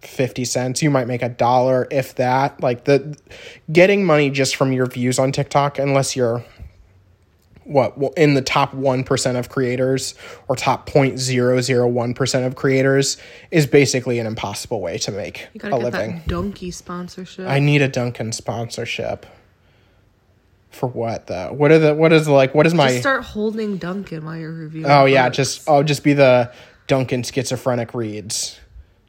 50 0.00 0.44
cents 0.44 0.82
you 0.82 0.90
might 0.90 1.06
make 1.06 1.22
a 1.22 1.28
dollar 1.28 1.86
if 1.90 2.14
that. 2.16 2.60
Like 2.62 2.84
the 2.84 3.18
getting 3.70 4.04
money 4.04 4.30
just 4.30 4.56
from 4.56 4.72
your 4.72 4.86
views 4.86 5.18
on 5.18 5.32
tiktok 5.32 5.78
unless 5.78 6.16
you're 6.16 6.44
what 7.68 7.98
well, 7.98 8.12
in 8.16 8.34
the 8.34 8.42
top 8.42 8.72
1% 8.72 9.38
of 9.38 9.48
creators 9.48 10.14
or 10.48 10.56
top 10.56 10.88
0.001% 10.88 12.46
of 12.46 12.56
creators 12.56 13.18
is 13.50 13.66
basically 13.66 14.18
an 14.18 14.26
impossible 14.26 14.80
way 14.80 14.98
to 14.98 15.12
make 15.12 15.48
You 15.52 15.60
gotta 15.60 15.76
a 15.76 15.78
living 15.78 16.22
Dunkin' 16.26 16.72
sponsorship. 16.72 17.46
I 17.46 17.58
need 17.60 17.82
a 17.82 17.88
Dunkin' 17.88 18.32
sponsorship. 18.32 19.26
For 20.70 20.86
what 20.86 21.26
though? 21.26 21.52
What 21.52 21.70
are 21.70 21.78
the 21.78 21.94
what 21.94 22.12
is 22.12 22.26
like 22.28 22.54
what 22.54 22.66
is 22.66 22.74
my 22.74 22.88
Just 22.88 23.00
start 23.00 23.24
holding 23.24 23.76
Dunkin' 23.76 24.24
while 24.24 24.36
you're 24.36 24.52
reviewing. 24.52 24.90
Oh 24.90 25.04
yeah, 25.04 25.26
books. 25.28 25.36
just 25.36 25.68
I'll 25.68 25.84
just 25.84 26.02
be 26.02 26.14
the 26.14 26.52
Dunkin' 26.86 27.22
schizophrenic 27.22 27.94
reads. 27.94 28.58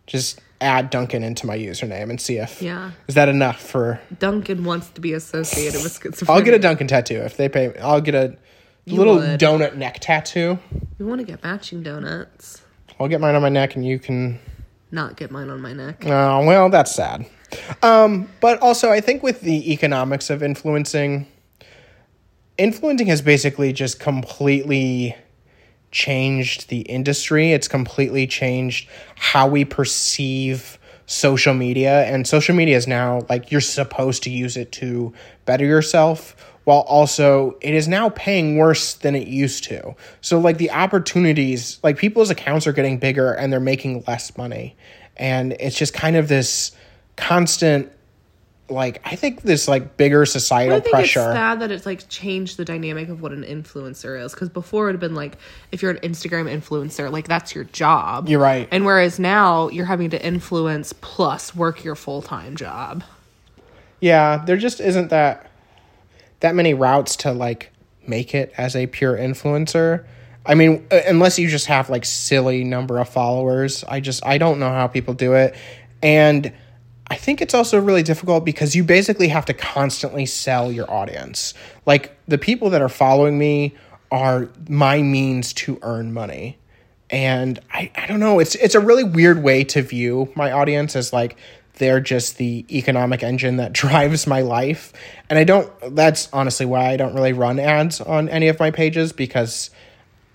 Just 0.05 0.41
add 0.61 0.89
Dunkin' 0.89 1.23
into 1.23 1.45
my 1.45 1.57
username 1.57 2.09
and 2.09 2.19
see 2.19 2.37
if 2.37 2.61
yeah. 2.61 2.91
is 3.07 3.15
that 3.15 3.29
enough 3.29 3.61
for 3.61 4.01
Dunkin' 4.19 4.63
wants 4.63 4.89
to 4.89 5.01
be 5.01 5.13
associated 5.13 5.81
with 5.83 5.97
schizophrenia. 5.97 6.29
I'll 6.29 6.41
get 6.41 6.53
a 6.53 6.59
Dunkin' 6.59 6.87
tattoo 6.87 7.17
if 7.21 7.37
they 7.37 7.47
pay 7.47 7.69
me. 7.69 7.77
I'll 7.77 8.01
get 8.01 8.15
a 8.15 8.37
little 8.97 9.15
would. 9.15 9.39
donut 9.39 9.75
neck 9.75 9.99
tattoo. 9.99 10.59
We 10.97 11.05
want 11.05 11.19
to 11.19 11.25
get 11.25 11.43
matching 11.43 11.83
donuts. 11.83 12.61
I'll 12.99 13.07
get 13.07 13.21
mine 13.21 13.35
on 13.35 13.41
my 13.41 13.49
neck 13.49 13.75
and 13.75 13.85
you 13.85 13.99
can 13.99 14.39
Not 14.91 15.15
get 15.15 15.31
mine 15.31 15.49
on 15.49 15.61
my 15.61 15.73
neck. 15.73 16.03
Oh, 16.05 16.45
well, 16.45 16.69
that's 16.69 16.93
sad. 16.93 17.25
Um, 17.81 18.29
but 18.41 18.59
also, 18.61 18.91
I 18.91 19.01
think 19.01 19.23
with 19.23 19.41
the 19.41 19.71
economics 19.71 20.29
of 20.29 20.43
influencing, 20.43 21.25
influencing 22.57 23.07
has 23.07 23.21
basically 23.21 23.71
just 23.73 23.99
completely 23.99 25.15
changed 25.91 26.69
the 26.69 26.81
industry. 26.81 27.51
It's 27.53 27.67
completely 27.67 28.27
changed 28.27 28.89
how 29.15 29.47
we 29.47 29.65
perceive 29.65 30.77
social 31.05 31.53
media. 31.55 32.03
And 32.05 32.27
social 32.27 32.55
media 32.55 32.77
is 32.77 32.87
now 32.87 33.25
like 33.29 33.51
you're 33.51 33.61
supposed 33.61 34.21
to 34.23 34.29
use 34.29 34.57
it 34.57 34.71
to 34.73 35.13
better 35.45 35.65
yourself. 35.65 36.35
While 36.69 36.81
also, 36.81 37.57
it 37.61 37.73
is 37.73 37.87
now 37.87 38.09
paying 38.09 38.55
worse 38.55 38.93
than 38.93 39.15
it 39.15 39.27
used 39.27 39.63
to. 39.63 39.95
So, 40.21 40.37
like, 40.37 40.59
the 40.59 40.69
opportunities, 40.69 41.79
like, 41.81 41.97
people's 41.97 42.29
accounts 42.29 42.67
are 42.67 42.73
getting 42.73 42.99
bigger 42.99 43.33
and 43.33 43.51
they're 43.51 43.59
making 43.59 44.03
less 44.05 44.37
money. 44.37 44.77
And 45.17 45.53
it's 45.53 45.75
just 45.75 45.95
kind 45.95 46.15
of 46.15 46.27
this 46.27 46.71
constant, 47.15 47.91
like, 48.69 49.01
I 49.03 49.15
think 49.15 49.41
this, 49.41 49.67
like, 49.67 49.97
bigger 49.97 50.27
societal 50.27 50.77
I 50.77 50.79
think 50.81 50.93
pressure. 50.93 51.21
it's 51.21 51.33
sad 51.33 51.59
that 51.61 51.71
it's 51.71 51.87
like 51.87 52.07
changed 52.07 52.57
the 52.57 52.65
dynamic 52.65 53.09
of 53.09 53.19
what 53.19 53.31
an 53.31 53.43
influencer 53.43 54.23
is. 54.23 54.35
Because 54.35 54.49
before 54.49 54.83
it 54.83 54.85
would 54.89 54.93
have 54.93 55.01
been 55.01 55.15
like, 55.15 55.39
if 55.71 55.81
you're 55.81 55.89
an 55.89 55.97
Instagram 56.07 56.55
influencer, 56.55 57.11
like 57.11 57.27
that's 57.27 57.55
your 57.55 57.63
job. 57.63 58.29
You're 58.29 58.41
right. 58.41 58.67
And 58.69 58.85
whereas 58.85 59.17
now 59.17 59.69
you're 59.69 59.87
having 59.87 60.11
to 60.11 60.23
influence 60.23 60.93
plus 60.93 61.55
work 61.55 61.83
your 61.83 61.95
full 61.95 62.21
time 62.21 62.55
job. 62.55 63.03
Yeah, 64.01 64.43
there 64.45 64.55
just 64.55 64.79
isn't 64.79 65.09
that 65.09 65.48
that 66.39 66.55
many 66.55 66.73
routes 66.73 67.15
to 67.17 67.31
like 67.31 67.71
make 68.07 68.33
it 68.33 68.53
as 68.57 68.75
a 68.75 68.87
pure 68.87 69.15
influencer. 69.15 70.05
I 70.45 70.55
mean, 70.55 70.87
uh, 70.91 71.01
unless 71.05 71.37
you 71.37 71.47
just 71.47 71.67
have 71.67 71.89
like 71.89 72.05
silly 72.05 72.63
number 72.63 72.99
of 72.99 73.09
followers, 73.09 73.83
I 73.83 73.99
just 73.99 74.25
I 74.25 74.37
don't 74.37 74.59
know 74.59 74.69
how 74.69 74.87
people 74.87 75.13
do 75.13 75.33
it. 75.33 75.55
And 76.01 76.51
I 77.07 77.15
think 77.15 77.41
it's 77.41 77.53
also 77.53 77.79
really 77.79 78.03
difficult 78.03 78.45
because 78.45 78.75
you 78.75 78.83
basically 78.83 79.29
have 79.29 79.45
to 79.45 79.53
constantly 79.53 80.25
sell 80.25 80.71
your 80.71 80.89
audience. 80.89 81.53
Like 81.85 82.17
the 82.27 82.37
people 82.37 82.69
that 82.69 82.81
are 82.81 82.89
following 82.89 83.37
me 83.37 83.75
are 84.11 84.49
my 84.67 85.01
means 85.01 85.53
to 85.53 85.79
earn 85.81 86.13
money. 86.13 86.57
And 87.09 87.59
I, 87.73 87.91
I 87.95 88.05
don't 88.05 88.19
know, 88.19 88.39
it's 88.39 88.53
it's 88.55 88.75
a 88.75 88.79
really 88.79 89.03
weird 89.03 89.41
way 89.41 89.63
to 89.65 89.81
view 89.81 90.31
my 90.35 90.51
audience 90.51 90.95
as 90.95 91.11
like 91.11 91.37
they're 91.79 91.99
just 91.99 92.37
the 92.37 92.65
economic 92.71 93.23
engine 93.23 93.57
that 93.57 93.73
drives 93.73 94.27
my 94.27 94.41
life. 94.41 94.93
And 95.29 95.39
I 95.39 95.43
don't 95.43 95.71
that's 95.95 96.29
honestly 96.31 96.65
why 96.65 96.91
I 96.91 96.97
don't 96.97 97.15
really 97.15 97.33
run 97.33 97.59
ads 97.59 97.99
on 97.99 98.29
any 98.29 98.47
of 98.49 98.59
my 98.59 98.69
pages 98.69 99.11
because 99.11 99.71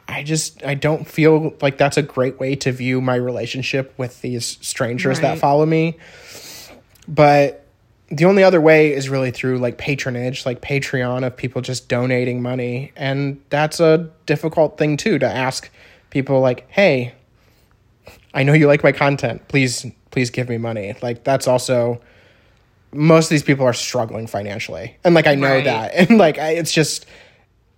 I 0.09 0.22
just 0.22 0.64
I 0.64 0.74
don't 0.74 1.07
feel 1.07 1.54
like 1.62 1.78
that's 1.78 1.96
a 1.96 2.02
great 2.02 2.40
way 2.40 2.57
to 2.57 2.72
view 2.72 3.00
my 3.00 3.14
relationship 3.14 3.94
with 3.96 4.20
these 4.20 4.59
strangers 4.61 5.20
that 5.20 5.38
follow 5.38 5.64
me. 5.64 5.96
But 7.07 7.64
the 8.09 8.26
only 8.26 8.42
other 8.42 8.61
way 8.61 8.92
is 8.92 9.09
really 9.09 9.30
through 9.30 9.59
like 9.59 9.78
patronage, 9.78 10.44
like 10.44 10.61
Patreon 10.61 11.26
of 11.26 11.37
people 11.37 11.62
just 11.62 11.88
donating 11.88 12.42
money, 12.42 12.92
and 12.96 13.40
that's 13.48 13.80
a 13.80 14.11
difficult 14.26 14.76
thing 14.76 14.96
too 14.98 15.18
to 15.18 15.26
ask 15.26 15.70
people 16.11 16.40
like, 16.40 16.66
"Hey, 16.70 17.14
I 18.35 18.42
know 18.42 18.52
you 18.52 18.66
like 18.66 18.83
my 18.83 18.92
content. 18.92 19.48
Please 19.48 19.87
please 20.14 20.31
give 20.31 20.48
me 20.48 20.57
money." 20.57 20.94
Like 21.03 21.24
that's 21.24 21.46
also 21.46 22.00
most 22.92 23.27
of 23.27 23.31
these 23.31 23.42
people 23.42 23.66
are 23.66 23.72
struggling 23.72 24.27
financially. 24.29 24.96
And 25.05 25.14
like 25.14 25.27
I 25.27 25.35
know 25.35 25.48
Right. 25.57 25.64
that. 25.64 25.94
And 26.11 26.16
like 26.18 26.38
I, 26.38 26.50
it's 26.53 26.72
just 26.72 27.07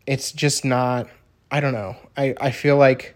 it's 0.07 0.31
just 0.33 0.65
not 0.65 1.09
I 1.51 1.61
don't 1.61 1.73
know. 1.73 1.97
I 2.17 2.35
I 2.41 2.51
feel 2.51 2.77
like 2.77 3.15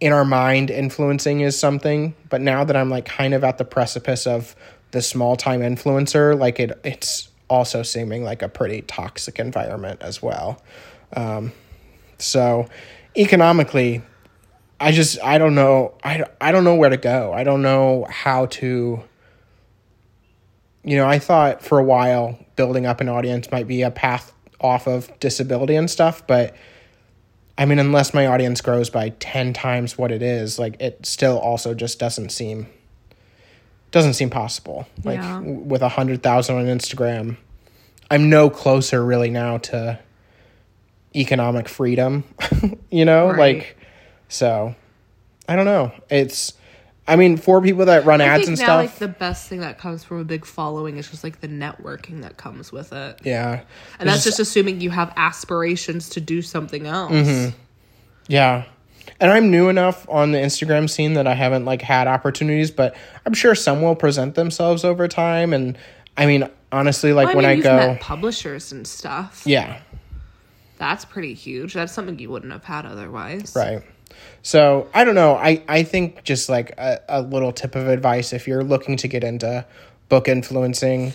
in 0.00 0.12
our 0.12 0.24
mind 0.24 0.70
influencing 0.70 1.40
is 1.40 1.58
something, 1.58 2.14
but 2.28 2.40
now 2.40 2.64
that 2.64 2.76
I'm 2.76 2.90
like 2.90 3.04
kind 3.04 3.34
of 3.34 3.44
at 3.44 3.58
the 3.58 3.64
precipice 3.64 4.26
of 4.26 4.54
the 4.92 5.02
small 5.02 5.36
time 5.36 5.60
influencer, 5.60 6.38
like 6.38 6.60
it 6.60 6.72
it's 6.84 7.28
also 7.48 7.82
seeming 7.82 8.24
like 8.24 8.40
a 8.42 8.48
pretty 8.48 8.82
toxic 8.82 9.38
environment 9.38 10.00
as 10.02 10.22
well. 10.22 10.62
Um, 11.14 11.52
so 12.18 12.66
economically, 13.16 14.02
I 14.82 14.92
just 14.92 15.18
I 15.22 15.38
don't 15.38 15.54
know 15.54 15.94
I, 16.02 16.24
I 16.40 16.52
don't 16.52 16.64
know 16.64 16.74
where 16.74 16.90
to 16.90 16.96
go. 16.96 17.32
I 17.32 17.44
don't 17.44 17.62
know 17.62 18.06
how 18.10 18.46
to 18.46 19.02
you 20.84 20.96
know, 20.96 21.06
I 21.06 21.20
thought 21.20 21.62
for 21.62 21.78
a 21.78 21.84
while 21.84 22.38
building 22.56 22.86
up 22.86 23.00
an 23.00 23.08
audience 23.08 23.52
might 23.52 23.68
be 23.68 23.82
a 23.82 23.90
path 23.90 24.32
off 24.60 24.88
of 24.88 25.08
disability 25.20 25.76
and 25.76 25.88
stuff, 25.90 26.26
but 26.26 26.56
I 27.56 27.64
mean 27.66 27.78
unless 27.78 28.12
my 28.12 28.26
audience 28.26 28.60
grows 28.60 28.90
by 28.90 29.10
10 29.20 29.52
times 29.52 29.96
what 29.96 30.10
it 30.10 30.22
is, 30.22 30.58
like 30.58 30.80
it 30.80 31.06
still 31.06 31.38
also 31.38 31.74
just 31.74 31.98
doesn't 31.98 32.30
seem 32.30 32.66
doesn't 33.92 34.14
seem 34.14 34.30
possible. 34.30 34.86
Like 35.04 35.18
Yeah. 35.20 35.40
with 35.40 35.82
a 35.82 35.84
100,000 35.84 36.56
on 36.56 36.64
Instagram, 36.66 37.36
I'm 38.10 38.28
no 38.30 38.50
closer 38.50 39.04
really 39.04 39.30
now 39.30 39.58
to 39.58 39.98
economic 41.14 41.68
freedom, 41.68 42.24
you 42.90 43.04
know? 43.04 43.28
Right. 43.28 43.38
Like 43.56 43.76
so 44.32 44.74
I 45.48 45.56
don't 45.56 45.66
know. 45.66 45.92
It's 46.08 46.54
I 47.06 47.16
mean 47.16 47.36
for 47.36 47.60
people 47.60 47.84
that 47.86 48.04
run 48.04 48.20
I 48.20 48.26
ads 48.26 48.48
and 48.48 48.58
now, 48.58 48.64
stuff. 48.64 48.76
like 48.76 48.98
the 48.98 49.08
best 49.08 49.48
thing 49.48 49.60
that 49.60 49.78
comes 49.78 50.04
from 50.04 50.20
a 50.20 50.24
big 50.24 50.44
following 50.46 50.96
is 50.96 51.10
just 51.10 51.24
like 51.24 51.40
the 51.40 51.48
networking 51.48 52.22
that 52.22 52.36
comes 52.36 52.72
with 52.72 52.92
it, 52.92 53.20
yeah. 53.24 53.62
and 53.98 54.08
that's 54.08 54.24
just 54.24 54.38
assuming 54.38 54.80
you 54.80 54.90
have 54.90 55.12
aspirations 55.16 56.08
to 56.10 56.20
do 56.20 56.42
something 56.42 56.86
else. 56.86 57.12
Mm-hmm. 57.12 57.56
Yeah. 58.28 58.64
And 59.18 59.30
I'm 59.32 59.50
new 59.50 59.68
enough 59.68 60.08
on 60.08 60.32
the 60.32 60.38
Instagram 60.38 60.88
scene 60.88 61.14
that 61.14 61.26
I 61.26 61.34
haven't 61.34 61.64
like 61.64 61.82
had 61.82 62.06
opportunities, 62.06 62.70
but 62.70 62.96
I'm 63.26 63.34
sure 63.34 63.54
some 63.54 63.82
will 63.82 63.96
present 63.96 64.34
themselves 64.36 64.84
over 64.84 65.08
time 65.08 65.52
and 65.52 65.76
I 66.16 66.26
mean 66.26 66.48
honestly 66.70 67.12
like 67.12 67.26
Well, 67.26 67.32
I 67.32 67.36
when 67.36 67.44
mean, 67.44 67.50
I 67.50 67.54
you've 67.88 67.96
go 67.98 67.98
publishers 68.00 68.72
and 68.72 68.86
stuff. 68.86 69.42
Yeah, 69.44 69.80
That's 70.78 71.04
pretty 71.04 71.34
huge. 71.34 71.74
That's 71.74 71.92
something 71.92 72.18
you 72.18 72.30
wouldn't 72.30 72.52
have 72.52 72.64
had 72.64 72.86
otherwise. 72.86 73.54
right. 73.56 73.82
So 74.42 74.88
I 74.92 75.04
don't 75.04 75.14
know. 75.14 75.34
I, 75.34 75.62
I 75.68 75.82
think 75.82 76.24
just 76.24 76.48
like 76.48 76.70
a, 76.78 77.00
a 77.08 77.22
little 77.22 77.52
tip 77.52 77.74
of 77.74 77.88
advice 77.88 78.32
if 78.32 78.48
you're 78.48 78.64
looking 78.64 78.96
to 78.98 79.08
get 79.08 79.24
into 79.24 79.64
book 80.08 80.28
influencing, 80.28 81.12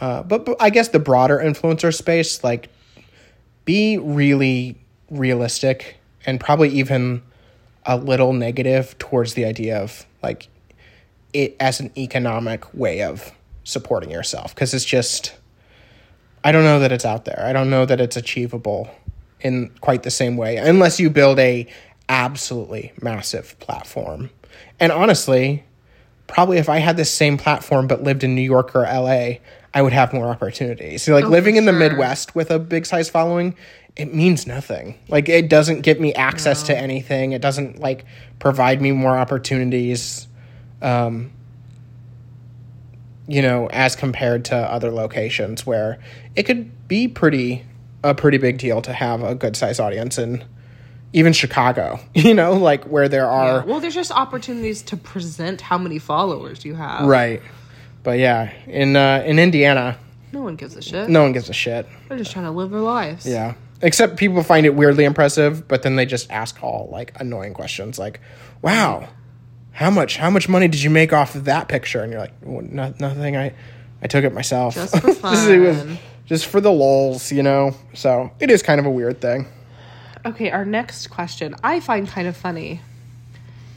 uh, 0.00 0.22
but, 0.22 0.44
but 0.46 0.56
I 0.60 0.70
guess 0.70 0.88
the 0.88 0.98
broader 0.98 1.38
influencer 1.38 1.94
space, 1.94 2.42
like 2.44 2.70
be 3.64 3.98
really 3.98 4.78
realistic 5.10 5.96
and 6.24 6.38
probably 6.38 6.70
even 6.70 7.22
a 7.84 7.96
little 7.96 8.32
negative 8.32 8.96
towards 8.98 9.34
the 9.34 9.44
idea 9.44 9.82
of 9.82 10.06
like 10.22 10.48
it 11.32 11.56
as 11.60 11.80
an 11.80 11.90
economic 11.96 12.72
way 12.74 13.02
of 13.02 13.32
supporting 13.64 14.10
yourself 14.10 14.54
because 14.54 14.72
it's 14.72 14.84
just 14.84 15.34
I 16.44 16.52
don't 16.52 16.64
know 16.64 16.80
that 16.80 16.92
it's 16.92 17.04
out 17.04 17.24
there. 17.24 17.42
I 17.44 17.52
don't 17.52 17.68
know 17.68 17.84
that 17.84 18.00
it's 18.00 18.16
achievable 18.16 18.88
in 19.40 19.70
quite 19.80 20.02
the 20.02 20.10
same 20.10 20.36
way 20.36 20.56
unless 20.56 20.98
you 20.98 21.10
build 21.10 21.38
a 21.38 21.66
absolutely 22.08 22.92
massive 23.00 23.58
platform. 23.58 24.30
And 24.80 24.92
honestly, 24.92 25.64
probably 26.26 26.58
if 26.58 26.68
I 26.68 26.78
had 26.78 26.96
this 26.96 27.12
same 27.12 27.36
platform 27.36 27.86
but 27.86 28.02
lived 28.02 28.24
in 28.24 28.34
New 28.34 28.42
York 28.42 28.74
or 28.74 28.82
LA, 28.82 29.38
I 29.74 29.82
would 29.82 29.92
have 29.92 30.12
more 30.12 30.28
opportunities. 30.28 31.02
So 31.02 31.12
like 31.12 31.24
Oh, 31.24 31.28
living 31.28 31.56
in 31.56 31.64
the 31.66 31.72
sure. 31.72 31.78
Midwest 31.78 32.34
with 32.34 32.50
a 32.50 32.58
big 32.58 32.86
size 32.86 33.10
following, 33.10 33.56
it 33.96 34.14
means 34.14 34.46
nothing. 34.46 34.98
Like 35.08 35.28
it 35.28 35.48
doesn't 35.48 35.82
give 35.82 36.00
me 36.00 36.14
access 36.14 36.64
to 36.64 36.76
anything. 36.76 37.32
It 37.32 37.42
doesn't 37.42 37.78
like 37.78 38.04
provide 38.38 38.80
me 38.80 38.92
more 38.92 39.16
opportunities. 39.16 40.26
Um 40.80 41.32
you 43.26 43.42
know, 43.42 43.68
as 43.70 43.94
compared 43.94 44.46
to 44.46 44.56
other 44.56 44.90
locations 44.90 45.66
where 45.66 45.98
it 46.34 46.44
could 46.44 46.88
be 46.88 47.08
pretty 47.08 47.64
a 48.02 48.14
pretty 48.14 48.38
big 48.38 48.58
deal 48.58 48.80
to 48.80 48.92
have 48.92 49.22
a 49.22 49.34
good 49.34 49.56
size 49.56 49.78
audience 49.80 50.18
in 50.18 50.42
even 51.12 51.32
Chicago, 51.32 52.00
you 52.14 52.34
know, 52.34 52.52
like 52.54 52.84
where 52.84 53.08
there 53.08 53.22
Yeah. 53.24 53.28
are 53.60 53.64
Well, 53.66 53.80
there's 53.80 53.94
just 53.94 54.10
opportunities 54.12 54.82
to 54.82 54.96
present 54.96 55.60
how 55.60 55.78
many 55.78 55.98
followers 55.98 56.64
you 56.64 56.74
have. 56.74 57.06
right. 57.06 57.42
But 58.02 58.18
yeah, 58.18 58.52
in 58.66 58.96
uh, 58.96 59.22
in 59.26 59.38
Indiana, 59.38 59.98
No 60.32 60.42
one 60.42 60.56
gives 60.56 60.76
a 60.76 60.82
shit. 60.82 61.08
no 61.08 61.22
one 61.22 61.32
gives 61.32 61.48
a 61.50 61.52
shit. 61.52 61.86
They're 62.08 62.18
just 62.18 62.32
trying 62.32 62.44
to 62.46 62.50
live 62.52 62.70
their 62.70 62.80
lives. 62.80 63.26
Yeah. 63.26 63.54
Except 63.80 64.16
people 64.16 64.42
find 64.42 64.66
it 64.66 64.74
weirdly 64.74 65.04
impressive, 65.04 65.68
but 65.68 65.82
then 65.82 65.96
they 65.96 66.04
just 66.06 66.30
ask 66.30 66.62
all 66.62 66.88
like 66.90 67.12
annoying 67.20 67.54
questions 67.54 67.98
like, 67.98 68.20
"Wow, 68.62 69.08
how 69.72 69.90
much 69.90 70.16
how 70.16 70.30
much 70.30 70.48
money 70.48 70.66
did 70.68 70.82
you 70.82 70.90
make 70.90 71.12
off 71.12 71.34
of 71.34 71.44
that 71.44 71.68
picture?" 71.68 72.02
And 72.02 72.10
you're 72.12 72.20
like, 72.20 72.32
well, 72.42 72.64
no, 72.68 72.92
"Nothing. 72.98 73.36
I 73.36 73.52
I 74.02 74.06
took 74.08 74.24
it 74.24 74.32
myself. 74.34 74.74
Just 74.74 74.96
for 74.98 75.08
it 75.10 75.58
was 75.60 75.76
fun. 75.78 75.98
just 76.26 76.46
for 76.46 76.60
the 76.60 76.72
lols, 76.72 77.30
you 77.30 77.42
know." 77.44 77.74
So, 77.94 78.30
it 78.40 78.50
is 78.50 78.62
kind 78.62 78.80
of 78.80 78.86
a 78.86 78.90
weird 78.90 79.20
thing. 79.20 79.46
Okay, 80.28 80.50
our 80.50 80.66
next 80.66 81.06
question 81.06 81.54
I 81.64 81.80
find 81.80 82.06
kind 82.06 82.28
of 82.28 82.36
funny 82.36 82.82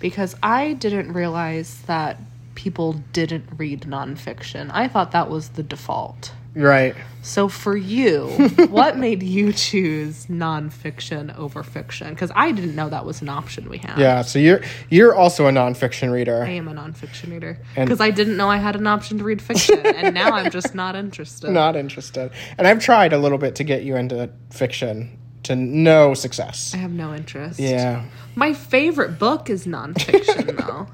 because 0.01 0.35
I 0.43 0.73
didn't 0.73 1.13
realize 1.13 1.81
that 1.83 2.19
people 2.55 2.93
didn't 3.13 3.45
read 3.55 3.83
nonfiction. 3.83 4.69
I 4.73 4.89
thought 4.89 5.11
that 5.13 5.29
was 5.29 5.49
the 5.49 5.63
default. 5.63 6.33
Right. 6.53 6.93
So 7.21 7.47
for 7.47 7.77
you, 7.77 8.27
what 8.69 8.97
made 8.97 9.23
you 9.23 9.53
choose 9.53 10.25
nonfiction 10.25 11.33
over 11.37 11.63
fiction? 11.63 12.09
Because 12.09 12.33
I 12.35 12.51
didn't 12.51 12.75
know 12.75 12.89
that 12.89 13.05
was 13.05 13.21
an 13.21 13.29
option 13.29 13.69
we 13.69 13.77
had. 13.77 13.97
Yeah, 13.97 14.21
so 14.21 14.37
you're 14.37 14.59
you're 14.89 15.15
also 15.15 15.47
a 15.47 15.51
nonfiction 15.51 16.11
reader. 16.11 16.43
I 16.43 16.49
am 16.49 16.67
a 16.67 16.73
nonfiction 16.73 17.31
reader 17.31 17.57
because 17.75 18.01
I 18.01 18.09
didn't 18.09 18.35
know 18.35 18.49
I 18.49 18.57
had 18.57 18.75
an 18.75 18.87
option 18.87 19.19
to 19.19 19.23
read 19.23 19.41
fiction, 19.41 19.79
and 19.85 20.13
now 20.13 20.31
I'm 20.31 20.51
just 20.51 20.75
not 20.75 20.97
interested. 20.97 21.51
Not 21.61 21.77
interested. 21.77 22.31
And 22.57 22.67
I've 22.67 22.79
tried 22.79 23.13
a 23.13 23.17
little 23.17 23.37
bit 23.37 23.55
to 23.55 23.63
get 23.63 23.83
you 23.83 23.95
into 23.95 24.29
fiction 24.49 25.17
to 25.43 25.55
no 25.55 26.13
success. 26.13 26.73
I 26.73 26.77
have 26.77 26.91
no 26.91 27.13
interest. 27.13 27.59
Yeah. 27.59 28.05
My 28.35 28.53
favorite 28.53 29.19
book 29.19 29.49
is 29.49 29.65
nonfiction, 29.65 30.57
though. 30.67 30.87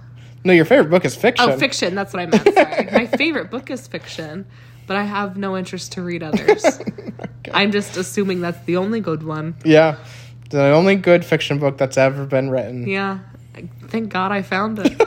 No, 0.44 0.54
your 0.54 0.66
favorite 0.66 0.90
book 0.90 1.06
is 1.06 1.16
fiction. 1.16 1.50
Oh, 1.50 1.58
fiction. 1.58 1.96
That's 1.96 2.14
what 2.14 2.22
I 2.22 2.26
meant. 2.28 2.54
Sorry. 2.54 2.90
My 2.92 3.06
favorite 3.06 3.52
book 3.52 3.70
is 3.70 3.88
fiction, 3.88 4.46
but 4.86 4.96
I 4.96 5.04
have 5.04 5.38
no 5.38 5.58
interest 5.58 5.92
to 5.94 6.02
read 6.02 6.24
others. 6.24 6.66
I'm 7.54 7.72
just 7.72 7.98
assuming 7.98 8.42
that's 8.42 8.64
the 8.66 8.78
only 8.78 9.02
good 9.02 9.24
one. 9.24 9.56
Yeah. 9.66 9.98
The 10.50 10.70
only 10.70 10.96
good 10.96 11.26
fiction 11.26 11.60
book 11.60 11.78
that's 11.78 11.98
ever 11.98 12.26
been 12.26 12.50
written. 12.50 12.88
Yeah. 12.88 13.20
Thank 13.88 14.10
God 14.10 14.32
I 14.32 14.42
found 14.42 14.80
it. 14.80 15.02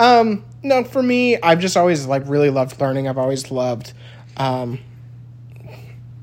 Um, 0.00 0.44
no, 0.62 0.82
for 0.82 1.02
me, 1.02 1.38
I've 1.40 1.60
just 1.60 1.76
always 1.76 2.06
like 2.06 2.22
really 2.26 2.48
loved 2.48 2.80
learning. 2.80 3.06
I've 3.06 3.18
always 3.18 3.50
loved 3.50 3.92
um 4.38 4.78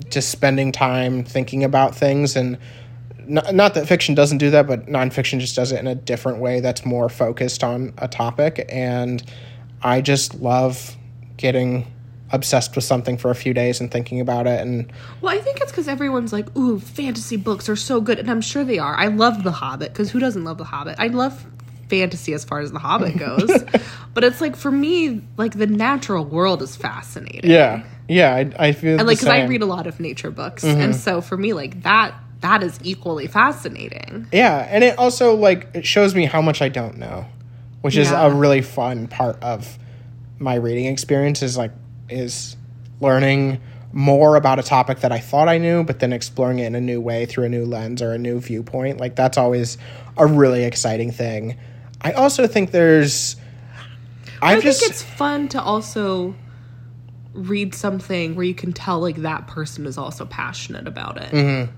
just 0.09 0.29
spending 0.29 0.71
time 0.71 1.23
thinking 1.23 1.63
about 1.63 1.95
things 1.95 2.35
and 2.35 2.57
not, 3.27 3.53
not 3.53 3.73
that 3.73 3.87
fiction 3.87 4.15
doesn't 4.15 4.37
do 4.37 4.49
that, 4.51 4.67
but 4.67 4.87
nonfiction 4.87 5.39
just 5.39 5.55
does 5.55 5.71
it 5.71 5.79
in 5.79 5.87
a 5.87 5.95
different 5.95 6.39
way 6.39 6.59
that's 6.59 6.85
more 6.85 7.09
focused 7.09 7.63
on 7.63 7.93
a 7.97 8.07
topic. 8.07 8.65
And 8.69 9.21
I 9.81 10.01
just 10.01 10.35
love 10.35 10.95
getting 11.35 11.91
obsessed 12.31 12.75
with 12.75 12.83
something 12.83 13.17
for 13.17 13.31
a 13.31 13.35
few 13.35 13.53
days 13.53 13.79
and 13.79 13.91
thinking 13.91 14.19
about 14.19 14.47
it. 14.47 14.59
And 14.59 14.91
Well, 15.21 15.33
I 15.33 15.39
think 15.39 15.61
it's 15.61 15.71
because 15.71 15.87
everyone's 15.87 16.33
like, 16.33 16.55
ooh, 16.57 16.79
fantasy 16.79 17.37
books 17.37 17.69
are 17.69 17.75
so 17.75 18.01
good. 18.01 18.19
And 18.19 18.29
I'm 18.29 18.41
sure 18.41 18.63
they 18.63 18.79
are. 18.79 18.95
I 18.95 19.07
love 19.07 19.43
The 19.43 19.51
Hobbit 19.51 19.93
because 19.93 20.11
who 20.11 20.19
doesn't 20.19 20.43
love 20.43 20.57
The 20.57 20.65
Hobbit? 20.65 20.95
I 20.99 21.07
love 21.07 21.45
fantasy 21.89 22.33
as 22.33 22.43
far 22.45 22.59
as 22.59 22.71
The 22.71 22.79
Hobbit 22.79 23.17
goes. 23.17 23.49
but 24.13 24.23
it's 24.23 24.41
like, 24.41 24.55
for 24.55 24.71
me, 24.71 25.21
like 25.37 25.57
the 25.57 25.67
natural 25.67 26.25
world 26.25 26.61
is 26.61 26.75
fascinating. 26.75 27.49
yeah, 27.49 27.83
yeah, 28.07 28.33
I, 28.35 28.67
I 28.67 28.71
feel 28.71 28.97
And 28.97 29.07
like, 29.07 29.17
because 29.19 29.29
I 29.29 29.45
read 29.45 29.61
a 29.61 29.65
lot 29.65 29.87
of 29.87 29.99
nature 29.99 30.31
books. 30.31 30.63
Mm-hmm. 30.63 30.81
And 30.81 30.95
so 30.95 31.21
for 31.21 31.37
me, 31.37 31.53
like, 31.53 31.83
that. 31.83 32.13
That 32.41 32.61
is 32.61 32.77
equally 32.83 33.25
fascinating. 33.25 34.27
Yeah, 34.31 34.59
and 34.69 34.83
it 34.83 34.99
also 34.99 35.33
like 35.33 35.69
it 35.73 35.87
shows 35.87 36.13
me 36.13 36.25
how 36.25 36.39
much 36.39 36.61
I 36.61 36.69
don't 36.69 36.97
know, 36.99 37.25
which 37.81 37.97
is 37.97 38.11
Yeah. 38.11 38.27
a 38.27 38.31
really 38.31 38.61
fun 38.61 39.07
part 39.07 39.41
of 39.41 39.79
my 40.37 40.53
reading 40.53 40.85
experience 40.85 41.41
is 41.41 41.57
like 41.57 41.71
is 42.09 42.55
learning 43.01 43.59
more 43.91 44.35
about 44.35 44.59
a 44.59 44.63
topic 44.63 44.99
that 44.99 45.11
I 45.11 45.17
thought 45.17 45.49
I 45.49 45.57
knew, 45.57 45.83
but 45.83 45.99
then 45.99 46.13
exploring 46.13 46.59
it 46.59 46.67
in 46.67 46.75
a 46.75 46.79
new 46.81 47.01
way 47.01 47.25
through 47.25 47.45
a 47.45 47.49
new 47.49 47.65
lens 47.65 48.03
or 48.03 48.11
a 48.11 48.19
new 48.19 48.39
viewpoint. 48.39 48.99
Like 48.99 49.15
that's 49.15 49.39
always 49.39 49.79
a 50.15 50.27
really 50.27 50.63
exciting 50.63 51.11
thing. 51.11 51.57
I 52.01 52.11
also 52.13 52.47
think 52.47 52.71
there's 52.71 53.35
I've 54.41 54.59
I 54.59 54.61
just 54.61 54.79
think 54.79 54.91
it's 54.91 55.03
fun 55.03 55.47
to 55.49 55.61
also 55.61 56.35
read 57.33 57.73
something 57.75 58.35
where 58.35 58.45
you 58.45 58.55
can 58.55 58.73
tell 58.73 58.99
like 58.99 59.17
that 59.17 59.47
person 59.47 59.85
is 59.85 59.97
also 59.97 60.25
passionate 60.25 60.87
about 60.87 61.17
it. 61.17 61.31
Mm-hmm. 61.31 61.71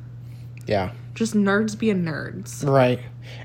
yeah. 0.67 0.91
Just 1.15 1.33
nerds 1.33 1.77
being 1.77 2.03
nerds. 2.05 2.65
Right. 2.65 2.99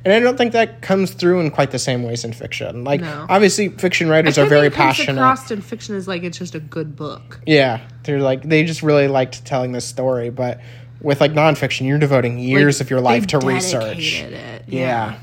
And 0.04 0.14
I 0.14 0.20
don't 0.20 0.36
think 0.38 0.52
that 0.52 0.80
comes 0.80 1.10
through 1.12 1.40
in 1.40 1.50
quite 1.50 1.72
the 1.72 1.78
same 1.78 2.04
ways 2.04 2.24
in 2.24 2.32
fiction. 2.32 2.84
Like 2.84 3.00
No. 3.00 3.26
obviously 3.28 3.68
fiction 3.68 4.08
writers 4.08 4.38
are 4.38 4.44
I 4.46 4.48
very 4.48 4.66
it 4.68 4.72
comes 4.72 4.96
passionate. 4.96 5.20
Across 5.20 5.50
in 5.50 5.60
fiction 5.60 5.96
is 5.96 6.06
like 6.06 6.22
it's 6.22 6.38
just 6.38 6.54
a 6.54 6.60
good 6.60 6.94
book. 6.94 7.40
Yeah, 7.46 7.80
they're 8.04 8.20
like 8.20 8.42
they 8.44 8.64
just 8.64 8.82
really 8.82 9.08
liked 9.08 9.44
telling 9.44 9.72
this 9.72 9.84
story, 9.84 10.30
but 10.30 10.60
with 11.00 11.20
like 11.20 11.32
nonfiction, 11.32 11.86
you're 11.86 11.98
devoting 11.98 12.38
years 12.38 12.78
Like, 12.78 12.86
of 12.86 12.90
your 12.90 13.00
life 13.00 13.26
to 13.28 13.38
research. 13.38 14.20
It. 14.20 14.64
Yeah. 14.68 15.18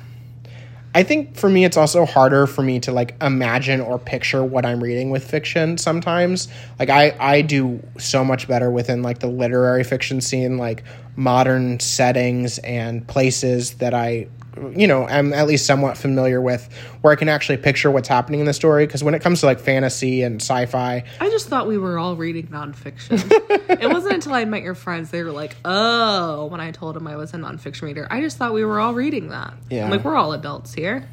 I 0.94 1.04
think 1.04 1.38
for 1.38 1.50
me, 1.50 1.64
it's 1.64 1.78
also 1.78 2.06
harder 2.06 2.48
for 2.48 2.62
me 2.62 2.80
to 2.82 2.92
like 2.92 3.16
imagine 3.22 3.80
or 3.80 3.98
picture 3.98 4.44
what 4.44 4.66
I'm 4.66 4.84
reading 4.84 5.10
with 5.10 5.24
fiction 5.30 5.78
sometimes. 5.78 6.50
Like, 6.80 6.90
I, 6.90 7.16
I 7.20 7.42
do 7.42 7.82
so 7.98 8.26
much 8.26 8.48
better 8.48 8.70
within 8.70 9.02
like 9.02 9.20
the 9.20 9.28
literary 9.28 9.84
fiction 9.84 10.20
scene, 10.20 10.58
like 10.58 10.84
modern 11.16 11.80
settings 11.80 12.58
and 12.60 13.08
places 13.08 13.76
that 13.76 13.94
I 13.94 14.28
you 14.76 14.86
know 14.88 15.08
I'm 15.08 15.32
at 15.34 15.48
least 15.48 15.66
somewhat 15.66 15.98
familiar 15.98 16.42
with 16.42 16.68
where 17.02 17.14
i 17.14 17.16
can 17.16 17.30
actually 17.30 17.58
picture 17.58 17.90
what's 17.90 18.10
happening 18.10 18.42
in 18.42 18.46
the 18.46 18.54
story 18.54 18.86
because 18.86 19.02
when 19.04 19.14
it 19.14 19.22
comes 19.22 19.40
to 19.40 19.46
like 19.46 19.60
fantasy 19.62 20.24
and 20.24 20.42
sci-fi 20.42 21.04
I 21.22 21.30
just 21.30 21.48
thought 21.48 21.68
we 21.68 21.78
were 21.78 21.98
all 21.98 22.16
reading 22.18 22.48
nonfiction. 22.48 23.22
it 23.82 23.90
wasn't 23.90 24.16
until 24.16 24.34
I 24.34 24.44
met 24.46 24.62
your 24.64 24.76
friends 24.76 25.10
they 25.10 25.24
were 25.24 25.32
like, 25.32 25.56
"Oh," 25.64 26.48
when 26.48 26.60
I 26.60 26.72
told 26.72 26.96
them 26.96 27.08
I 27.08 27.16
was 27.16 27.34
a 27.34 27.38
nonfiction 27.38 27.84
reader. 27.84 28.08
I 28.12 28.20
just 28.22 28.38
thought 28.38 28.54
we 28.54 28.66
were 28.66 28.80
all 28.80 28.94
reading 28.94 29.30
that. 29.30 29.54
Yeah. 29.70 29.86
I'm 29.86 29.92
like 29.92 30.04
we're 30.04 30.16
all 30.18 30.34
adults 30.34 30.74
here. 30.74 31.08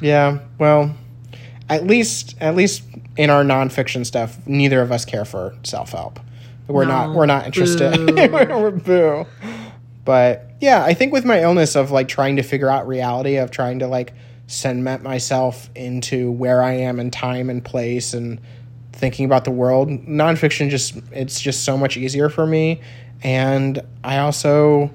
yeah 0.00 0.40
well 0.58 0.94
at 1.70 1.86
least 1.86 2.34
at 2.40 2.54
least 2.54 2.82
in 3.16 3.30
our 3.30 3.42
nonfiction 3.44 4.04
stuff 4.04 4.36
neither 4.46 4.82
of 4.82 4.92
us 4.92 5.04
care 5.06 5.24
for 5.24 5.54
self-help 5.62 6.20
we're 6.66 6.84
not 6.84 7.14
we're 7.14 7.26
not 7.26 7.46
interested 7.46 7.92
Boo. 8.06 8.28
we're 8.32 8.70
boo 8.70 9.26
but 10.04 10.50
yeah 10.60 10.84
i 10.84 10.94
think 10.94 11.12
with 11.12 11.24
my 11.24 11.42
illness 11.42 11.76
of 11.76 11.90
like 11.90 12.08
trying 12.08 12.36
to 12.36 12.42
figure 12.42 12.68
out 12.68 12.86
reality 12.86 13.36
of 13.36 13.50
trying 13.50 13.78
to 13.78 13.86
like 13.86 14.14
cement 14.46 15.02
myself 15.02 15.70
into 15.74 16.30
where 16.30 16.62
i 16.62 16.72
am 16.72 17.00
in 17.00 17.10
time 17.10 17.48
and 17.48 17.64
place 17.64 18.14
and 18.14 18.40
thinking 18.94 19.24
about 19.24 19.44
the 19.44 19.50
world 19.50 19.88
nonfiction 19.88 20.70
just 20.70 20.96
it's 21.12 21.40
just 21.40 21.64
so 21.64 21.76
much 21.76 21.96
easier 21.96 22.28
for 22.28 22.46
me. 22.46 22.80
And 23.22 23.80
i 24.02 24.18
also 24.18 24.90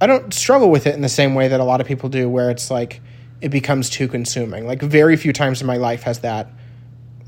i 0.00 0.06
don't 0.06 0.32
struggle 0.32 0.70
with 0.70 0.86
it 0.86 0.94
in 0.94 1.02
the 1.02 1.08
same 1.08 1.34
way 1.34 1.48
that 1.48 1.60
a 1.60 1.64
lot 1.64 1.80
of 1.80 1.86
people 1.86 2.08
do 2.08 2.28
where 2.28 2.50
it's 2.50 2.70
like 2.70 3.00
it 3.40 3.50
becomes 3.50 3.90
too 3.90 4.08
consuming. 4.08 4.66
Like 4.66 4.80
very 4.80 5.16
few 5.16 5.32
times 5.32 5.60
in 5.60 5.66
my 5.66 5.76
life 5.76 6.04
has 6.04 6.20
that 6.20 6.50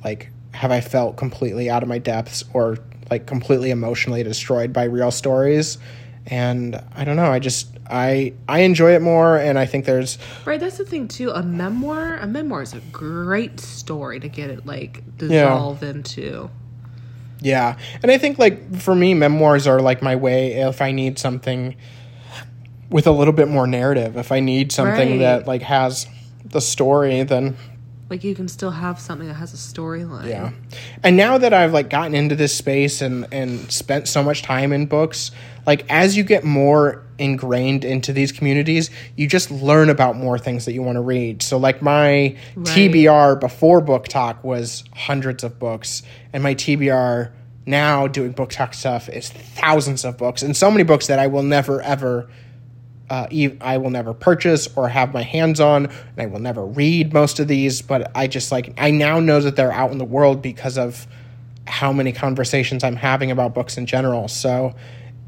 like 0.05 0.31
have 0.53 0.71
i 0.71 0.81
felt 0.81 1.17
completely 1.17 1.69
out 1.69 1.83
of 1.83 1.89
my 1.89 1.99
depths 1.99 2.45
or 2.55 2.79
like 3.11 3.27
completely 3.27 3.71
emotionally 3.71 4.23
destroyed 4.23 4.73
by 4.73 4.85
real 4.85 5.11
stories 5.11 5.79
and 6.29 6.83
i 6.95 7.05
don't 7.05 7.17
know 7.17 7.31
i 7.31 7.39
just 7.39 7.69
i 7.89 8.33
i 8.49 8.61
enjoy 8.61 8.95
it 8.95 9.03
more 9.03 9.37
and 9.37 9.59
i 9.59 9.65
think 9.67 9.85
there's 9.85 10.19
Right, 10.45 10.59
that's 10.61 10.79
the 10.79 10.85
thing 10.85 11.09
too. 11.09 11.31
A 11.31 11.43
memoir, 11.43 12.17
a 12.17 12.27
memoir 12.27 12.63
is 12.63 12.73
a 12.75 12.81
great 12.93 13.61
story 13.61 14.19
to 14.21 14.29
get 14.29 14.51
it 14.51 14.65
like 14.67 15.03
dissolve 15.19 15.83
into. 15.83 16.51
Yeah. 17.41 17.77
And 18.03 18.11
I 18.11 18.19
think 18.19 18.39
like 18.39 18.77
for 18.77 18.95
me 18.95 19.13
memoirs 19.15 19.67
are 19.67 19.81
like 19.81 20.03
my 20.03 20.17
way 20.17 20.53
if 20.55 20.81
I 20.81 20.91
need 20.93 21.19
something 21.19 21.77
with 22.91 23.07
a 23.07 23.11
little 23.13 23.33
bit 23.35 23.49
more 23.49 23.67
narrative. 23.67 24.17
If 24.17 24.33
I 24.33 24.41
need 24.41 24.73
something 24.73 25.11
Right. 25.11 25.19
that 25.19 25.47
like 25.47 25.63
has 25.63 26.07
the 26.45 26.61
story 26.61 27.23
then 27.25 27.57
Like 28.09 28.23
you 28.25 28.35
can 28.35 28.47
still 28.49 28.71
have 28.71 28.99
something 29.01 29.27
that 29.29 29.35
has 29.35 29.53
a 29.53 29.57
storyline. 29.57 30.29
yeah. 30.29 30.53
And 31.03 31.17
now 31.17 31.39
that 31.39 31.53
I've 31.53 31.73
like 31.73 31.91
gotten 31.91 32.15
into 32.15 32.35
this 32.37 32.55
space 32.55 33.01
and 33.03 33.27
and 33.33 33.71
spent 33.71 34.09
so 34.09 34.23
much 34.23 34.43
time 34.43 34.73
in 34.73 34.87
books, 34.87 35.31
like 35.67 35.85
as 35.91 36.17
you 36.17 36.23
get 36.23 36.45
more 36.45 37.05
ingrained 37.19 37.85
into 37.85 38.13
these 38.13 38.33
communities, 38.33 38.91
you 39.17 39.27
just 39.27 39.51
learn 39.51 39.91
about 39.91 40.17
more 40.17 40.39
things 40.39 40.65
that 40.67 40.73
you 40.73 40.83
want 40.83 40.97
to 40.97 41.01
read. 41.01 41.43
So 41.43 41.57
like 41.59 41.83
my 41.83 42.37
TBR 42.57 43.41
before 43.41 43.83
BookTok 43.83 44.45
was 44.45 44.85
hundreds 44.95 45.45
of 45.45 45.59
books 45.59 46.03
and 46.33 46.43
my 46.43 46.55
TBR 46.55 47.33
now 47.65 48.07
doing 48.07 48.33
BookTok 48.33 48.75
stuff 48.75 49.09
is 49.09 49.29
thousands 49.29 50.05
of 50.05 50.17
books 50.17 50.43
and 50.43 50.57
so 50.57 50.71
many 50.71 50.85
books 50.85 51.09
that 51.09 51.19
I 51.19 51.27
will 51.27 51.43
never 51.43 51.83
ever 51.83 52.29
uh, 53.09 53.29
I 53.61 53.79
will 53.79 53.91
never 53.91 54.13
purchase 54.13 54.69
or 54.77 54.89
have 54.89 55.13
my 55.13 55.23
hands 55.23 55.61
on, 55.61 55.87
and 55.87 56.19
I 56.19 56.27
will 56.27 56.41
never 56.41 56.67
read 56.67 57.13
most 57.13 57.39
of 57.39 57.47
these. 57.47 57.81
But 57.81 58.11
I 58.17 58.27
just 58.27 58.51
like 58.51 58.75
I 58.79 58.91
now 58.91 59.21
know 59.21 59.41
that 59.41 59.55
they're 59.57 59.73
out 59.73 59.93
in 59.93 59.99
the 59.99 60.05
world 60.05 60.43
because 60.43 60.77
of 60.77 61.07
how 61.67 61.93
many 61.93 62.13
conversations 62.13 62.85
I'm 62.85 62.97
having 62.97 63.31
about 63.31 63.55
books 63.55 63.77
in 63.77 63.87
general. 63.87 64.29
So 64.29 64.75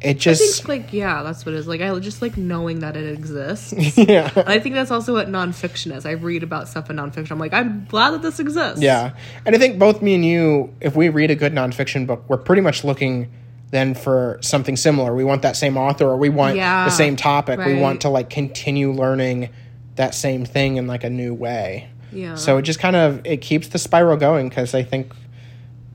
it 0.01 0.11
I 0.11 0.13
just 0.13 0.63
think 0.65 0.69
like 0.69 0.93
yeah, 0.93 1.23
that's 1.23 1.45
what 1.45 1.55
it 1.55 1.59
is. 1.59 1.67
Like 1.67 1.81
I 1.81 1.97
just 1.99 2.23
like 2.23 2.37
knowing 2.37 2.81
that 2.81 2.97
it 2.97 3.13
exists. 3.13 3.73
yeah 3.99 4.31
And 4.37 4.49
I 4.49 4.61
think 4.61 4.77
that's 4.77 4.93
also 4.93 5.13
what 5.13 5.29
nonfiction 5.29 5.95
is. 5.97 6.07
I 6.07 6.13
read 6.13 6.43
about 6.43 6.69
stuff 6.69 6.89
in 6.89 6.97
nonfiction. 6.97 7.33
I'm 7.33 7.39
like, 7.39 7.53
I'm 7.53 7.85
glad 7.87 8.11
that 8.13 8.23
this 8.23 8.39
exists. 8.39 8.81
yeah. 8.81 9.17
And 9.45 9.57
I 9.57 9.59
think 9.59 9.79
both 9.79 10.01
me 10.01 10.15
and 10.15 10.25
you, 10.25 10.73
if 10.81 10.95
we 10.95 11.09
read 11.09 11.31
a 11.31 11.35
good 11.35 11.53
nonfiction 11.53 12.07
book, 12.07 12.25
we're 12.29 12.37
pretty 12.37 12.63
much 12.63 12.85
looking 12.85 13.31
then 13.71 13.95
for 13.95 14.39
something 14.41 14.77
similar. 14.77 15.15
We 15.15 15.25
want 15.25 15.43
that 15.43 15.57
same 15.57 15.77
author, 15.77 16.07
or 16.07 16.17
we 16.17 16.31
want 16.31 16.57
Yeah, 16.57 16.85
the 16.85 16.91
same 16.91 17.17
topic. 17.17 17.59
We 17.59 17.79
want 17.79 18.01
to 18.03 18.09
like 18.09 18.31
continue 18.31 18.93
learning 18.93 19.51
that 19.97 20.15
same 20.15 20.45
thing 20.47 20.77
in 20.77 20.87
like 20.87 21.05
a 21.05 21.11
new 21.11 21.35
way. 21.35 21.91
Yeah. 22.13 22.37
So 22.37 22.57
it 22.57 22.63
just 22.63 22.79
kind 22.79 22.97
of 22.97 23.21
it 23.27 23.43
keeps 23.43 23.69
the 23.69 23.79
spiral 23.79 24.17
going 24.17 24.49
because 24.49 24.75
I 24.75 24.83
think 24.85 25.13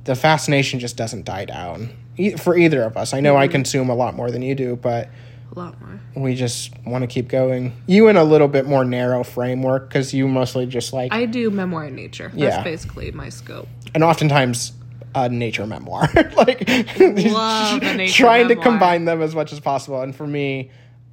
the 0.03 0.13
fascination 0.13 0.79
just 0.79 0.97
doesn't 0.97 1.25
die 1.25 1.45
down 1.45 1.89
e- 2.17 2.35
for 2.35 2.57
either 2.57 2.83
of 2.83 2.97
us. 2.97 3.13
I 3.13 3.19
know 3.19 3.35
I 3.35 3.45
mm-hmm. 3.45 3.53
consume 3.53 3.89
a 3.89 3.95
lot 3.95 4.15
more 4.15 4.31
than 4.31 4.41
you 4.41 4.55
do, 4.55 4.75
but 4.75 5.09
a 5.55 5.59
lot 5.59 5.79
more. 5.81 5.99
we 6.15 6.35
just 6.35 6.71
want 6.85 7.03
to 7.03 7.07
keep 7.07 7.27
going. 7.27 7.73
You 7.87 8.07
in 8.07 8.17
a 8.17 8.23
little 8.23 8.47
bit 8.47 8.65
more 8.65 8.83
narrow 8.85 9.23
framework 9.23 9.87
because 9.87 10.13
you 10.13 10.27
mostly 10.27 10.65
just 10.65 10.93
like 10.93 11.13
I 11.13 11.25
do 11.25 11.49
memoir 11.49 11.85
in 11.85 11.95
nature. 11.95 12.29
That's 12.29 12.57
Yeah. 12.57 12.63
basically 12.63 13.11
my 13.11 13.29
scope. 13.29 13.67
and 13.93 14.03
oftentimes 14.03 14.73
a 15.15 15.29
nature 15.29 15.67
memoir, 15.67 16.09
like 16.37 16.67
nature 16.99 18.07
trying 18.13 18.47
to 18.47 18.55
combine 18.55 19.05
them 19.05 19.21
as 19.21 19.35
much 19.35 19.53
as 19.53 19.59
possible. 19.59 20.01
And 20.01 20.15
for 20.15 20.25
me, 20.25 20.71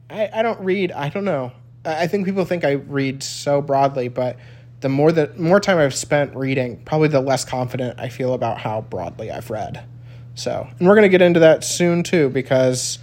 I, 0.08 0.30
I 0.32 0.42
don't 0.42 0.60
read. 0.60 0.92
I 0.92 1.08
don't 1.08 1.24
know. 1.24 1.52
I 1.84 2.04
I 2.04 2.06
think 2.06 2.24
people 2.26 2.44
think 2.44 2.64
I 2.64 2.72
read 2.72 3.22
so 3.22 3.60
broadly, 3.60 4.08
but 4.08 4.36
the 4.80 4.88
more 4.88 5.12
that 5.12 5.38
more 5.38 5.60
time 5.60 5.78
I've 5.78 5.94
spent 5.94 6.34
reading, 6.34 6.82
probably 6.84 7.08
the 7.08 7.20
less 7.20 7.44
confident 7.44 8.00
I 8.00 8.08
feel 8.08 8.32
about 8.32 8.58
how 8.58 8.80
broadly 8.80 9.30
I've 9.30 9.50
read. 9.50 9.84
So, 10.40 10.66
and 10.78 10.88
we're 10.88 10.94
gonna 10.94 11.10
get 11.10 11.20
into 11.20 11.40
that 11.40 11.62
soon 11.64 12.02
too, 12.02 12.30
because 12.30 12.98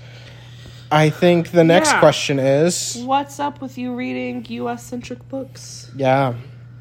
I 0.92 1.12
think 1.12 1.52
the 1.52 1.64
next 1.64 1.92
Yeah. 1.92 2.00
question 2.00 2.40
is 2.40 2.98
What's 3.06 3.40
up 3.40 3.62
with 3.62 3.78
you 3.78 3.94
reading 3.94 4.44
U.S. 4.50 4.82
centric 4.84 5.28
books? 5.30 5.92
Yeah. 5.96 6.34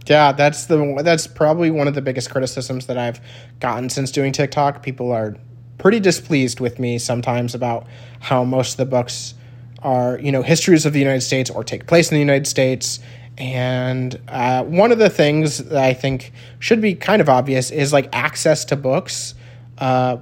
Yeah, 0.07 0.33
that's 0.33 0.65
the 0.67 1.01
that's 1.05 1.27
probably 1.27 1.71
one 1.71 1.89
of 1.89 1.95
the 1.95 2.01
biggest 2.01 2.31
criticisms 2.31 2.87
that 2.87 2.97
I've 2.97 3.21
gotten 3.61 3.91
since 3.91 4.11
doing 4.11 4.33
TikTok. 4.33 4.83
People 4.83 5.13
are 5.13 5.37
pretty 5.77 6.01
displeased 6.01 6.59
with 6.61 6.79
me 6.79 6.99
sometimes 6.99 7.55
about 7.55 7.87
how 8.21 8.43
most 8.45 8.73
of 8.73 8.77
the 8.79 8.87
books 8.87 9.35
are, 9.83 10.19
you 10.23 10.33
know, 10.33 10.41
histories 10.43 10.87
of 10.87 10.95
the 10.95 11.01
United 11.01 11.21
States 11.23 11.51
or 11.51 11.63
take 11.65 11.87
place 11.87 12.11
in 12.11 12.15
the 12.15 12.21
United 12.21 12.47
States. 12.47 12.99
And 13.37 14.19
uh, 14.29 14.63
one 14.65 14.91
of 14.91 14.99
the 14.99 15.11
things 15.11 15.59
that 15.59 15.85
I 15.85 15.93
think 15.93 16.33
should 16.61 16.81
be 16.81 16.95
kind 16.95 17.21
of 17.21 17.29
obvious 17.29 17.71
is 17.71 17.93
like 17.93 18.09
access 18.15 18.65
to 18.67 18.77
books. 18.77 19.35
Uh, 19.77 20.17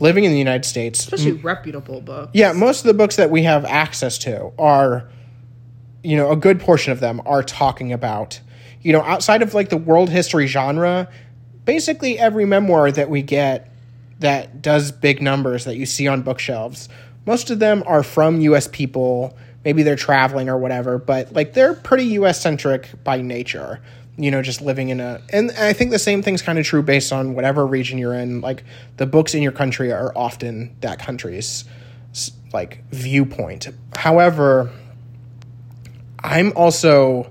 living 0.00 0.24
in 0.24 0.32
the 0.32 0.38
United 0.38 0.64
States, 0.64 0.98
Especially 1.00 1.32
reputable 1.32 2.00
books. 2.00 2.30
yeah, 2.34 2.52
most 2.52 2.80
of 2.80 2.86
the 2.86 2.94
books 2.94 3.16
that 3.16 3.30
we 3.30 3.42
have 3.44 3.64
access 3.64 4.18
to 4.18 4.50
are, 4.58 5.08
you 6.02 6.16
know, 6.16 6.30
a 6.30 6.36
good 6.36 6.58
portion 6.60 6.92
of 6.92 7.00
them 7.00 7.20
are 7.26 7.42
talking 7.42 7.92
about, 7.92 8.40
you 8.82 8.92
know, 8.92 9.02
outside 9.02 9.42
of 9.42 9.54
like 9.54 9.68
the 9.68 9.76
world 9.76 10.08
history 10.08 10.46
genre, 10.46 11.08
basically 11.64 12.18
every 12.18 12.46
memoir 12.46 12.90
that 12.90 13.10
we 13.10 13.22
get 13.22 13.70
that 14.20 14.62
does 14.62 14.90
big 14.92 15.22
numbers 15.22 15.64
that 15.64 15.76
you 15.76 15.86
see 15.86 16.08
on 16.08 16.22
bookshelves, 16.22 16.88
most 17.26 17.50
of 17.50 17.58
them 17.58 17.82
are 17.86 18.02
from 18.02 18.40
US 18.40 18.66
people. 18.68 19.36
Maybe 19.64 19.82
they're 19.82 19.96
traveling 19.96 20.48
or 20.48 20.56
whatever, 20.56 20.98
but 20.98 21.32
like 21.34 21.52
they're 21.52 21.74
pretty 21.74 22.04
US 22.04 22.40
centric 22.40 22.88
by 23.04 23.20
nature. 23.20 23.80
You 24.20 24.30
know, 24.30 24.42
just 24.42 24.60
living 24.60 24.90
in 24.90 25.00
a, 25.00 25.20
and 25.32 25.50
I 25.52 25.72
think 25.72 25.90
the 25.92 25.98
same 25.98 26.22
thing's 26.22 26.42
kind 26.42 26.58
of 26.58 26.66
true 26.66 26.82
based 26.82 27.12
on 27.12 27.34
whatever 27.34 27.66
region 27.66 27.96
you're 27.96 28.14
in. 28.14 28.40
Like 28.40 28.64
the 28.98 29.06
books 29.06 29.34
in 29.34 29.42
your 29.42 29.52
country 29.52 29.92
are 29.92 30.12
often 30.16 30.76
that 30.82 30.98
country's 30.98 31.64
like 32.52 32.84
viewpoint. 32.90 33.68
However, 33.94 34.70
I'm 36.22 36.52
also 36.54 37.30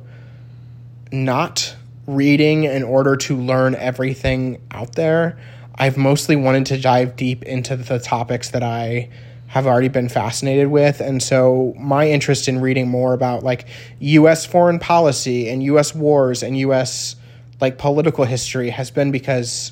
not 1.12 1.76
reading 2.08 2.64
in 2.64 2.84
order 2.84 3.16
to 3.18 3.38
learn 3.38 3.76
everything 3.76 4.62
out 4.72 4.96
there. 4.96 5.38
I've 5.76 5.98
mostly 5.98 6.36
wanted 6.36 6.66
to 6.68 6.80
dive 6.80 7.16
deep 7.16 7.44
into 7.44 7.76
the 7.76 8.00
topics 8.00 8.50
that 8.50 8.64
I 8.64 9.10
have 9.50 9.66
already 9.66 9.88
been 9.88 10.08
fascinated 10.08 10.68
with. 10.68 11.02
And 11.02 11.22
so 11.22 11.74
my 11.78 12.08
interest 12.08 12.48
in 12.48 12.62
reading 12.62 12.88
more 12.88 13.14
about 13.14 13.44
like 13.44 13.66
US 14.00 14.46
foreign 14.46 14.78
policy 14.78 15.50
and 15.50 15.64
US 15.64 15.94
wars 15.96 16.44
and 16.44 16.56
US 16.60 17.16
like 17.60 17.80
political 17.80 18.26
history 18.26 18.70
has 18.70 18.92
been 18.92 19.12
because 19.12 19.72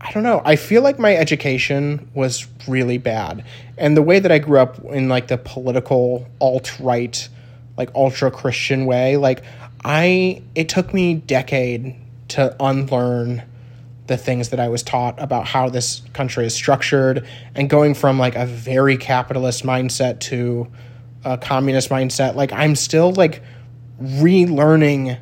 I 0.00 0.10
don't 0.12 0.22
know. 0.22 0.40
I 0.44 0.56
feel 0.56 0.82
like 0.82 0.98
my 0.98 1.14
education 1.14 2.10
was 2.14 2.46
really 2.66 2.96
bad. 2.96 3.44
And 3.76 3.94
the 3.94 4.02
way 4.02 4.20
that 4.20 4.32
I 4.32 4.38
grew 4.38 4.58
up 4.58 4.82
in 4.86 5.08
like 5.10 5.28
the 5.28 5.38
political 5.38 6.26
alt 6.40 6.78
right, 6.80 7.28
like 7.76 7.90
ultra 7.94 8.30
Christian 8.30 8.86
way, 8.86 9.18
like 9.18 9.42
I 9.84 10.42
it 10.54 10.70
took 10.70 10.94
me 10.94 11.14
decade 11.14 11.94
to 12.28 12.56
unlearn 12.58 13.42
the 14.06 14.16
things 14.16 14.50
that 14.50 14.60
I 14.60 14.68
was 14.68 14.82
taught 14.82 15.20
about 15.20 15.46
how 15.46 15.68
this 15.68 16.02
country 16.12 16.46
is 16.46 16.54
structured 16.54 17.26
and 17.54 17.70
going 17.70 17.94
from 17.94 18.18
like 18.18 18.36
a 18.36 18.44
very 18.44 18.96
capitalist 18.96 19.64
mindset 19.64 20.20
to 20.20 20.70
a 21.24 21.38
communist 21.38 21.88
mindset. 21.88 22.34
Like 22.34 22.52
I'm 22.52 22.76
still 22.76 23.12
like 23.12 23.42
relearning 24.02 25.18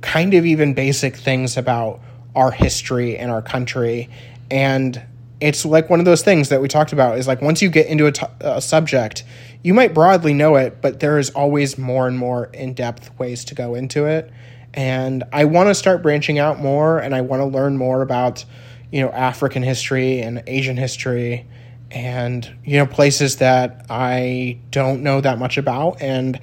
kind 0.00 0.34
of 0.34 0.46
even 0.46 0.74
basic 0.74 1.16
things 1.16 1.56
about 1.56 2.00
our 2.34 2.50
history 2.50 3.16
and 3.16 3.30
our 3.30 3.42
country 3.42 4.08
and 4.50 5.02
it's 5.40 5.64
like 5.64 5.88
one 5.88 6.00
of 6.00 6.04
those 6.04 6.22
things 6.22 6.48
that 6.48 6.60
we 6.60 6.66
talked 6.66 6.92
about 6.92 7.16
is 7.16 7.28
like 7.28 7.40
once 7.40 7.62
you 7.62 7.68
get 7.68 7.86
into 7.86 8.12
a 8.40 8.60
subject 8.60 9.24
you 9.62 9.74
might 9.74 9.92
broadly 9.92 10.34
know 10.34 10.56
it, 10.56 10.80
but 10.80 11.00
there 11.00 11.18
is 11.18 11.30
always 11.30 11.78
more 11.78 12.06
and 12.06 12.18
more 12.18 12.46
in 12.52 12.74
depth 12.74 13.16
ways 13.18 13.44
to 13.46 13.54
go 13.54 13.74
into 13.74 14.06
it. 14.06 14.30
And 14.74 15.24
I 15.32 15.44
want 15.44 15.68
to 15.68 15.74
start 15.74 16.02
branching 16.02 16.38
out 16.38 16.60
more 16.60 16.98
and 16.98 17.14
I 17.14 17.22
want 17.22 17.40
to 17.40 17.46
learn 17.46 17.76
more 17.76 18.02
about, 18.02 18.44
you 18.92 19.00
know, 19.00 19.10
African 19.10 19.62
history 19.62 20.20
and 20.20 20.42
Asian 20.46 20.76
history 20.76 21.46
and, 21.90 22.50
you 22.64 22.78
know, 22.78 22.86
places 22.86 23.36
that 23.36 23.86
I 23.88 24.58
don't 24.70 25.02
know 25.02 25.20
that 25.20 25.38
much 25.38 25.58
about. 25.58 26.02
And 26.02 26.38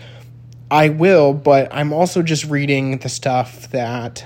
I 0.71 0.89
will, 0.89 1.33
but 1.33 1.73
I'm 1.73 1.93
also 1.93 2.21
just 2.21 2.45
reading 2.45 2.97
the 2.97 3.09
stuff 3.09 3.69
that 3.71 4.25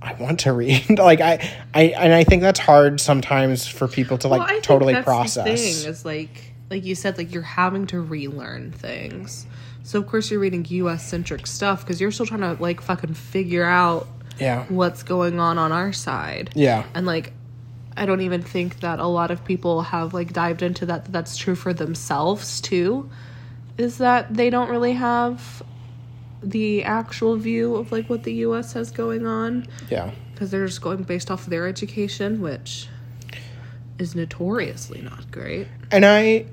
I 0.00 0.14
want 0.14 0.40
to 0.40 0.52
read. 0.52 0.84
like 0.98 1.20
I, 1.20 1.50
I, 1.74 1.82
and 1.96 2.12
I 2.12 2.24
think 2.24 2.42
that's 2.42 2.60
hard 2.60 3.00
sometimes 3.00 3.66
for 3.66 3.86
people 3.88 4.18
to 4.18 4.28
like 4.28 4.40
Well, 4.40 4.48
I 4.48 4.52
think 4.52 4.64
totally 4.64 4.94
that's 4.94 5.04
the 5.04 5.10
process. 5.10 5.44
thing 5.44 5.90
is 5.90 6.04
like 6.04 6.52
like 6.70 6.84
you 6.84 6.94
said 6.94 7.18
like 7.18 7.32
you're 7.32 7.42
having 7.42 7.86
to 7.88 8.00
relearn 8.00 8.72
things. 8.72 9.46
So 9.88 9.98
of 9.98 10.06
course 10.06 10.30
you're 10.30 10.38
reading 10.38 10.66
US 10.68 11.02
centric 11.08 11.46
stuff 11.46 11.80
because 11.82 11.98
you're 11.98 12.10
still 12.10 12.26
trying 12.26 12.42
to 12.42 12.58
like 12.60 12.82
fucking 12.82 13.14
figure 13.14 13.64
out 13.64 14.06
Yeah, 14.38 14.66
what's 14.68 15.02
going 15.02 15.40
on 15.40 15.56
on 15.56 15.72
our 15.72 15.94
side. 15.94 16.50
yeah, 16.54 16.84
And 16.94 17.06
like 17.06 17.32
I 17.96 18.04
don't 18.04 18.20
even 18.20 18.42
think 18.42 18.80
that 18.80 18.98
a 18.98 19.06
lot 19.06 19.30
of 19.30 19.46
people 19.46 19.80
have 19.80 20.12
like 20.12 20.34
dived 20.34 20.60
into 20.62 20.84
that 20.84 21.06
that 21.06 21.12
that's 21.12 21.38
true 21.38 21.54
for 21.54 21.72
themselves 21.72 22.60
too. 22.60 23.08
Is 23.78 23.96
that 23.96 24.34
they 24.34 24.50
don't 24.50 24.68
really 24.68 24.92
have 24.92 25.62
the 26.42 26.84
actual 26.84 27.36
view 27.36 27.74
of 27.76 27.90
like 27.90 28.10
what 28.10 28.24
the 28.24 28.34
US 28.46 28.74
has 28.74 28.90
going 28.90 29.26
on 29.26 29.66
yeah. 29.88 30.10
because 30.34 30.50
they're 30.50 30.66
just 30.66 30.82
going 30.82 31.02
based 31.02 31.30
off 31.30 31.44
of 31.44 31.50
their 31.50 31.66
education, 31.66 32.42
which 32.42 32.88
is 33.98 34.14
notoriously 34.14 35.00
not 35.00 35.30
great. 35.30 35.66
and 35.90 36.04
I 36.04 36.44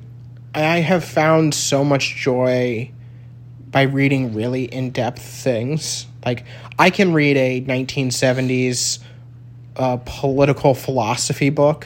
I 0.56 0.78
have 0.80 1.04
found 1.04 1.54
so 1.54 1.84
much 1.84 2.15
joy 2.15 2.91
by 3.75 3.81
reading 3.81 4.33
really 4.33 4.63
in-depth 4.63 5.21
things. 5.21 6.07
Like 6.25 6.45
I 6.79 6.89
can 6.89 7.11
read 7.11 7.35
a 7.35 7.59
1970s 7.59 8.99
uh, 9.75 9.97
political 10.05 10.73
philosophy 10.73 11.49
book 11.49 11.85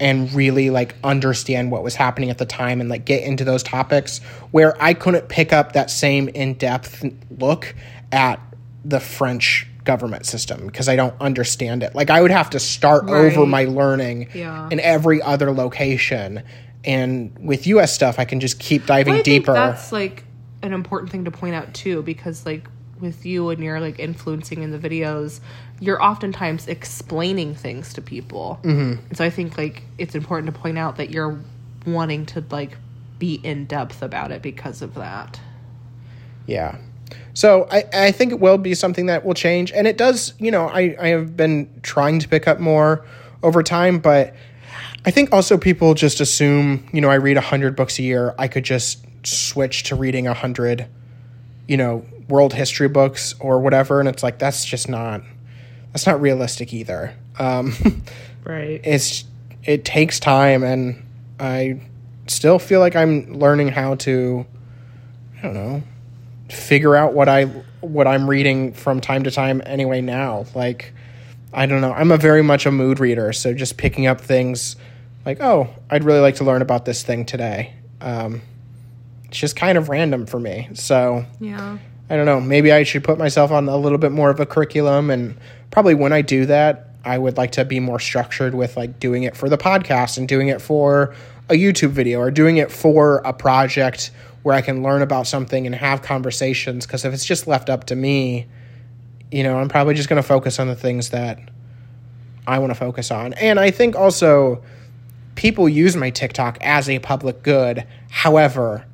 and 0.00 0.32
really 0.32 0.70
like 0.70 0.96
understand 1.04 1.70
what 1.70 1.84
was 1.84 1.94
happening 1.94 2.30
at 2.30 2.38
the 2.38 2.44
time 2.46 2.80
and 2.80 2.90
like 2.90 3.04
get 3.04 3.22
into 3.22 3.44
those 3.44 3.62
topics 3.62 4.18
where 4.50 4.74
I 4.82 4.92
couldn't 4.92 5.28
pick 5.28 5.52
up 5.52 5.74
that 5.74 5.88
same 5.88 6.26
in-depth 6.30 7.04
look 7.38 7.76
at 8.10 8.40
the 8.84 8.98
French 8.98 9.68
government 9.84 10.26
system 10.26 10.66
because 10.66 10.88
I 10.88 10.96
don't 10.96 11.14
understand 11.20 11.84
it. 11.84 11.94
Like 11.94 12.10
I 12.10 12.22
would 12.22 12.32
have 12.32 12.50
to 12.50 12.58
start 12.58 13.08
over 13.08 13.46
my 13.46 13.66
learning 13.66 14.30
Yeah. 14.34 14.68
in 14.72 14.80
every 14.80 15.22
other 15.22 15.52
location. 15.52 16.42
And 16.84 17.36
with 17.38 17.68
US 17.68 17.94
stuff, 17.94 18.18
I 18.18 18.24
can 18.24 18.40
just 18.40 18.58
keep 18.58 18.86
diving 18.86 19.14
Well, 19.14 19.22
deeper. 19.22 19.52
That's 19.52 19.92
like 19.92 20.24
an 20.62 20.72
important 20.72 21.10
thing 21.10 21.24
to 21.24 21.30
point 21.30 21.54
out 21.54 21.72
too, 21.74 22.02
because 22.02 22.46
like 22.46 22.66
with 23.00 23.24
you 23.24 23.48
and 23.50 23.62
you're 23.62 23.80
like 23.80 23.98
influencing 23.98 24.62
in 24.62 24.70
the 24.70 24.78
videos, 24.78 25.40
you're 25.80 26.02
oftentimes 26.02 26.68
explaining 26.68 27.54
things 27.54 27.94
to 27.94 28.02
people. 28.02 28.58
Mm-hmm. 28.62 29.02
And 29.08 29.16
so 29.16 29.24
I 29.24 29.30
think 29.30 29.56
like 29.56 29.82
it's 29.98 30.14
important 30.14 30.54
to 30.54 30.60
point 30.60 30.78
out 30.78 30.96
that 30.96 31.10
you're 31.10 31.38
wanting 31.86 32.26
to 32.26 32.44
like 32.50 32.76
be 33.18 33.34
in 33.42 33.66
depth 33.66 34.02
about 34.02 34.30
it 34.30 34.42
because 34.42 34.82
of 34.82 34.94
that. 34.94 35.40
Yeah. 36.46 36.78
So 37.32 37.68
I, 37.70 37.84
I 37.92 38.12
think 38.12 38.32
it 38.32 38.40
will 38.40 38.58
be 38.58 38.74
something 38.74 39.06
that 39.06 39.24
will 39.24 39.34
change. 39.34 39.72
And 39.72 39.86
it 39.86 39.96
does, 39.96 40.34
you 40.38 40.50
know, 40.50 40.68
I, 40.68 40.96
I 41.00 41.08
have 41.08 41.36
been 41.36 41.70
trying 41.82 42.18
to 42.20 42.28
pick 42.28 42.46
up 42.46 42.60
more 42.60 43.04
over 43.42 43.62
time, 43.62 43.98
but 43.98 44.34
I 45.04 45.10
think 45.10 45.32
also 45.32 45.56
people 45.56 45.94
just 45.94 46.20
assume, 46.20 46.86
you 46.92 47.00
know, 47.00 47.08
I 47.08 47.14
read 47.14 47.36
100 47.36 47.74
books 47.74 47.98
a 47.98 48.02
year. 48.02 48.34
I 48.38 48.48
could 48.48 48.64
just 48.64 49.04
switch 49.24 49.84
to 49.84 49.94
reading 49.94 50.26
a 50.26 50.30
100, 50.30 50.86
you 51.68 51.76
know, 51.76 52.04
world 52.28 52.54
history 52.54 52.88
books 52.88 53.34
or 53.40 53.60
whatever. 53.60 54.00
And 54.00 54.08
it's 54.08 54.22
like, 54.22 54.38
that's 54.38 54.64
just 54.64 54.88
not, 54.88 55.22
that's 55.92 56.06
not 56.06 56.20
realistic 56.20 56.72
either. 56.72 57.14
Um, 57.38 57.72
Right. 58.44 58.80
it's, 58.84 59.24
it 59.64 59.84
takes 59.84 60.18
time 60.18 60.62
and 60.62 61.06
I 61.38 61.80
still 62.26 62.58
feel 62.58 62.80
like 62.80 62.96
I'm 62.96 63.34
learning 63.38 63.68
how 63.68 63.96
to, 63.96 64.46
I 65.38 65.42
don't 65.42 65.54
know, 65.54 65.82
figure 66.48 66.96
out 66.96 67.12
what 67.12 67.28
I 67.28 67.44
what 67.80 68.06
I'm 68.06 68.28
reading 68.28 68.72
from 68.72 69.00
time 69.00 69.24
to 69.24 69.30
time 69.30 69.62
anyway 69.64 70.00
now. 70.00 70.46
Like 70.54 70.92
I 71.52 71.66
don't 71.66 71.80
know. 71.80 71.92
I'm 71.92 72.10
a 72.12 72.16
very 72.16 72.42
much 72.42 72.66
a 72.66 72.70
mood 72.70 73.00
reader, 73.00 73.32
so 73.32 73.54
just 73.54 73.76
picking 73.76 74.06
up 74.06 74.20
things 74.20 74.76
like, 75.24 75.40
"Oh, 75.40 75.68
I'd 75.88 76.04
really 76.04 76.20
like 76.20 76.36
to 76.36 76.44
learn 76.44 76.60
about 76.62 76.84
this 76.84 77.02
thing 77.02 77.24
today." 77.24 77.72
Um 78.00 78.42
it's 79.30 79.38
just 79.38 79.54
kind 79.54 79.78
of 79.78 79.88
random 79.88 80.26
for 80.26 80.40
me. 80.40 80.68
So, 80.74 81.24
Yeah. 81.38 81.78
I 82.08 82.16
don't 82.16 82.26
know. 82.26 82.40
Maybe 82.40 82.72
I 82.72 82.82
should 82.82 83.04
put 83.04 83.18
myself 83.18 83.52
on 83.52 83.68
a 83.68 83.76
little 83.76 83.96
bit 83.96 84.10
more 84.10 84.30
of 84.30 84.40
a 84.40 84.46
curriculum 84.46 85.10
and 85.10 85.36
probably 85.70 85.94
when 85.94 86.12
I 86.12 86.22
do 86.22 86.46
that, 86.46 86.88
I 87.04 87.16
would 87.16 87.36
like 87.36 87.52
to 87.52 87.64
be 87.64 87.78
more 87.78 88.00
structured 88.00 88.52
with 88.52 88.76
like 88.76 88.98
doing 88.98 89.22
it 89.22 89.36
for 89.36 89.48
the 89.48 89.56
podcast 89.56 90.18
and 90.18 90.26
doing 90.26 90.48
it 90.48 90.60
for 90.60 91.14
a 91.48 91.54
YouTube 91.54 91.90
video 91.90 92.18
or 92.18 92.32
doing 92.32 92.56
it 92.56 92.72
for 92.72 93.18
a 93.18 93.32
project 93.32 94.10
where 94.42 94.56
I 94.56 94.60
can 94.60 94.82
learn 94.82 95.02
about 95.02 95.28
something 95.28 95.66
and 95.66 95.74
have 95.74 96.02
conversations 96.02 96.84
because 96.84 97.04
if 97.04 97.14
it's 97.14 97.24
just 97.24 97.46
left 97.46 97.70
up 97.70 97.84
to 97.84 97.94
me, 97.94 98.48
you 99.30 99.44
know, 99.44 99.58
I'm 99.58 99.68
probably 99.68 99.94
just 99.94 100.08
going 100.08 100.20
to 100.20 100.26
focus 100.26 100.58
on 100.58 100.66
the 100.66 100.74
things 100.74 101.10
that 101.10 101.38
I 102.44 102.58
want 102.58 102.72
to 102.72 102.74
focus 102.74 103.12
on. 103.12 103.34
And 103.34 103.60
I 103.60 103.70
think 103.70 103.94
also 103.94 104.64
people 105.36 105.68
use 105.68 105.94
my 105.94 106.10
TikTok 106.10 106.58
as 106.60 106.88
a 106.90 106.98
public 106.98 107.44
good. 107.44 107.86
However, 108.10 108.84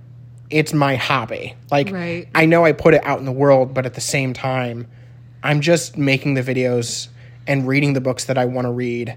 it's 0.51 0.73
my 0.73 0.97
hobby. 0.97 1.55
Like 1.71 1.91
Right. 1.91 2.29
I 2.35 2.47
know 2.47 2.65
I 2.65 2.73
put 2.73 2.95
it 2.95 3.05
out 3.05 3.19
in 3.19 3.25
the 3.25 3.33
world, 3.33 3.75
but 3.75 3.87
at 3.87 3.95
the 3.95 4.01
same 4.01 4.33
time, 4.33 4.87
I'm 5.43 5.61
just 5.61 5.97
making 5.97 6.35
the 6.35 6.43
videos 6.43 7.09
and 7.47 7.67
reading 7.67 7.93
the 7.93 8.01
books 8.01 8.25
that 8.25 8.39
I 8.39 8.45
want 8.45 8.67
to 8.67 8.73
read 8.73 9.17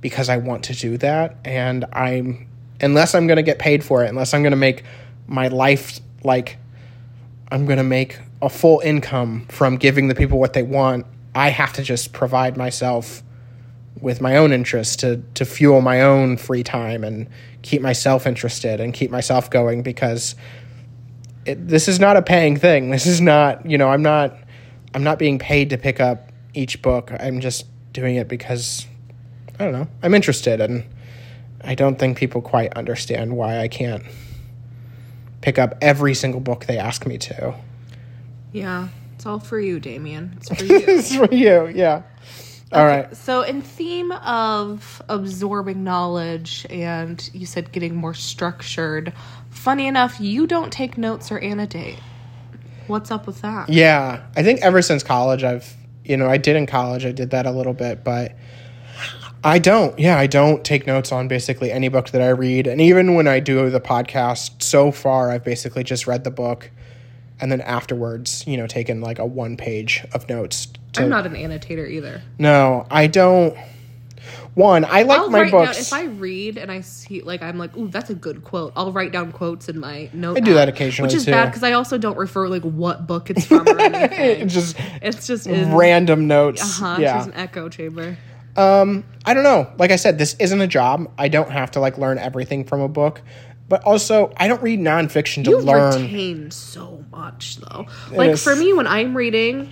because 0.00 0.28
I 0.28 0.36
want 0.38 0.64
to 0.64 0.74
do 0.74 0.96
that. 0.98 1.36
And 1.44 1.84
I'm 1.92 2.48
unless 2.80 3.14
I'm 3.14 3.26
going 3.26 3.36
to 3.36 3.42
get 3.42 3.58
paid 3.58 3.82
for 3.82 4.04
it, 4.04 4.08
unless 4.08 4.34
I'm 4.34 4.42
going 4.42 4.52
to 4.52 4.56
make 4.56 4.84
my 5.26 5.48
life 5.48 6.00
like 6.22 6.58
I'm 7.50 7.64
going 7.64 7.78
to 7.78 7.84
make 7.84 8.18
a 8.42 8.48
full 8.48 8.80
income 8.80 9.46
from 9.48 9.76
giving 9.76 10.08
the 10.08 10.14
people 10.14 10.38
what 10.38 10.52
they 10.52 10.62
want, 10.62 11.06
I 11.34 11.50
have 11.50 11.72
to 11.74 11.82
just 11.82 12.12
provide 12.12 12.56
myself 12.56 13.22
with 14.00 14.20
my 14.20 14.36
own 14.36 14.52
interests 14.52 14.96
to 14.96 15.22
to 15.34 15.44
fuel 15.44 15.80
my 15.80 16.02
own 16.02 16.36
free 16.36 16.62
time 16.62 17.02
and 17.02 17.28
keep 17.62 17.82
myself 17.82 18.26
interested 18.26 18.80
and 18.80 18.92
keep 18.92 19.10
myself 19.10 19.50
going 19.50 19.82
because 19.82 20.34
it, 21.46 21.68
this 21.68 21.88
is 21.88 22.00
not 22.00 22.16
a 22.16 22.22
paying 22.22 22.56
thing. 22.56 22.90
This 22.96 23.06
is 23.06 23.20
not, 23.20 23.68
you 23.68 23.78
know, 23.78 23.88
I'm 23.88 24.02
not 24.02 24.36
I'm 24.94 25.04
not 25.04 25.18
being 25.18 25.38
paid 25.38 25.70
to 25.70 25.78
pick 25.78 26.00
up 26.00 26.32
each 26.54 26.80
book. 26.80 27.12
I'm 27.18 27.40
just 27.40 27.66
doing 27.92 28.16
it 28.16 28.28
because 28.28 28.86
I 29.58 29.64
don't 29.64 29.72
know. 29.72 29.88
I'm 30.02 30.14
interested 30.14 30.60
and 30.60 30.84
I 31.62 31.74
don't 31.74 31.98
think 31.98 32.16
people 32.16 32.40
quite 32.40 32.72
understand 32.74 33.36
why 33.36 33.58
I 33.58 33.68
can't 33.68 34.02
pick 35.40 35.58
up 35.58 35.76
every 35.80 36.14
single 36.14 36.40
book 36.40 36.66
they 36.66 36.78
ask 36.78 37.06
me 37.06 37.18
to. 37.18 37.54
Yeah. 38.52 38.88
It's 39.14 39.26
all 39.26 39.40
for 39.40 39.58
you, 39.58 39.80
Damien. 39.80 40.34
It's 40.36 40.48
for 40.48 40.64
you. 40.64 40.82
it's 40.86 41.14
for 41.14 41.34
you, 41.34 41.68
yeah. 41.68 42.02
All 42.72 42.84
right. 42.84 43.16
So, 43.16 43.42
in 43.42 43.62
theme 43.62 44.10
of 44.12 45.00
absorbing 45.08 45.84
knowledge, 45.84 46.66
and 46.68 47.30
you 47.32 47.46
said 47.46 47.70
getting 47.70 47.94
more 47.94 48.12
structured. 48.12 49.12
Funny 49.66 49.88
enough, 49.88 50.20
you 50.20 50.46
don't 50.46 50.72
take 50.72 50.96
notes 50.96 51.32
or 51.32 51.40
annotate. 51.40 51.98
What's 52.86 53.10
up 53.10 53.26
with 53.26 53.42
that? 53.42 53.68
Yeah, 53.68 54.24
I 54.36 54.44
think 54.44 54.60
ever 54.60 54.80
since 54.80 55.02
college, 55.02 55.42
I've 55.42 55.76
you 56.04 56.16
know 56.16 56.28
I 56.28 56.36
did 56.36 56.54
in 56.54 56.66
college, 56.66 57.04
I 57.04 57.10
did 57.10 57.30
that 57.30 57.46
a 57.46 57.50
little 57.50 57.72
bit, 57.72 58.04
but 58.04 58.36
I 59.42 59.58
don't. 59.58 59.98
Yeah, 59.98 60.20
I 60.20 60.28
don't 60.28 60.64
take 60.64 60.86
notes 60.86 61.10
on 61.10 61.26
basically 61.26 61.72
any 61.72 61.88
book 61.88 62.10
that 62.10 62.22
I 62.22 62.28
read, 62.28 62.68
and 62.68 62.80
even 62.80 63.16
when 63.16 63.26
I 63.26 63.40
do 63.40 63.68
the 63.68 63.80
podcast, 63.80 64.62
so 64.62 64.92
far 64.92 65.32
I've 65.32 65.42
basically 65.42 65.82
just 65.82 66.06
read 66.06 66.22
the 66.22 66.30
book, 66.30 66.70
and 67.40 67.50
then 67.50 67.60
afterwards, 67.62 68.46
you 68.46 68.56
know, 68.56 68.68
taken 68.68 69.00
like 69.00 69.18
a 69.18 69.26
one 69.26 69.56
page 69.56 70.06
of 70.12 70.28
notes. 70.28 70.68
To, 70.92 71.02
I'm 71.02 71.08
not 71.08 71.26
an 71.26 71.34
annotator 71.34 71.86
either. 71.86 72.22
No, 72.38 72.86
I 72.88 73.08
don't. 73.08 73.58
One, 74.56 74.86
I 74.86 75.02
like 75.02 75.20
I'll 75.20 75.28
my 75.28 75.42
write 75.42 75.50
books. 75.50 75.90
down 75.90 76.00
if 76.00 76.08
I 76.08 76.10
read 76.14 76.56
and 76.56 76.72
I 76.72 76.80
see 76.80 77.20
like 77.20 77.42
I'm 77.42 77.58
like, 77.58 77.76
ooh, 77.76 77.88
that's 77.88 78.08
a 78.08 78.14
good 78.14 78.42
quote. 78.42 78.72
I'll 78.74 78.90
write 78.90 79.12
down 79.12 79.30
quotes 79.30 79.68
in 79.68 79.78
my 79.78 80.08
note. 80.14 80.38
I 80.38 80.40
do 80.40 80.54
that 80.54 80.66
occasionally, 80.70 81.08
which 81.08 81.14
is 81.14 81.26
too. 81.26 81.30
bad 81.32 81.46
because 81.50 81.62
I 81.62 81.72
also 81.72 81.98
don't 81.98 82.16
refer 82.16 82.48
like 82.48 82.62
what 82.62 83.06
book 83.06 83.28
it's 83.28 83.44
from 83.44 83.68
or 83.68 83.78
anything. 83.78 84.40
It's 84.40 84.54
just 84.54 84.76
it's 85.02 85.26
just 85.26 85.46
in, 85.46 85.74
random 85.74 86.26
notes. 86.26 86.80
Uh-huh, 86.80 86.96
yeah. 86.98 87.18
It's 87.18 87.26
an 87.26 87.34
echo 87.34 87.68
chamber. 87.68 88.16
Um, 88.56 89.04
I 89.26 89.34
don't 89.34 89.44
know. 89.44 89.70
Like 89.76 89.90
I 89.90 89.96
said, 89.96 90.16
this 90.16 90.34
isn't 90.38 90.60
a 90.62 90.66
job. 90.66 91.12
I 91.18 91.28
don't 91.28 91.50
have 91.50 91.72
to 91.72 91.80
like 91.80 91.98
learn 91.98 92.16
everything 92.16 92.64
from 92.64 92.80
a 92.80 92.88
book. 92.88 93.20
But 93.68 93.82
also, 93.84 94.32
I 94.38 94.48
don't 94.48 94.62
read 94.62 94.80
nonfiction 94.80 95.44
to 95.44 95.50
You 95.50 95.58
learn. 95.60 96.00
retain 96.00 96.50
so 96.50 97.04
much 97.10 97.56
though. 97.56 97.86
Like 98.10 98.38
for 98.38 98.56
me, 98.56 98.72
when 98.72 98.86
I'm 98.86 99.14
reading, 99.14 99.70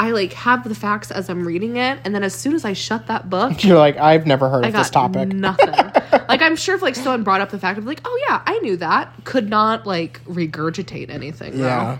I 0.00 0.12
like 0.12 0.32
have 0.32 0.66
the 0.66 0.74
facts 0.74 1.10
as 1.10 1.28
I'm 1.28 1.46
reading 1.46 1.76
it, 1.76 1.98
and 2.04 2.14
then 2.14 2.22
as 2.24 2.34
soon 2.34 2.54
as 2.54 2.64
I 2.64 2.72
shut 2.72 3.06
that 3.08 3.28
book, 3.28 3.62
You're 3.64 3.76
like, 3.76 3.98
I've 3.98 4.26
never 4.26 4.48
heard 4.48 4.64
I 4.64 4.68
of 4.68 4.72
this 4.74 4.88
topic. 4.88 5.28
nothing. 5.28 5.68
like 6.28 6.40
I'm 6.40 6.56
sure 6.56 6.74
if 6.74 6.80
like 6.82 6.94
someone 6.96 7.22
brought 7.22 7.42
up 7.42 7.50
the 7.50 7.58
fact 7.58 7.78
of 7.78 7.84
like, 7.84 8.00
oh 8.06 8.24
yeah, 8.28 8.42
I 8.46 8.58
knew 8.60 8.76
that, 8.78 9.12
could 9.24 9.50
not 9.50 9.86
like 9.86 10.24
regurgitate 10.24 11.10
anything. 11.10 11.58
though. 11.58 11.64
Yeah. 11.66 11.98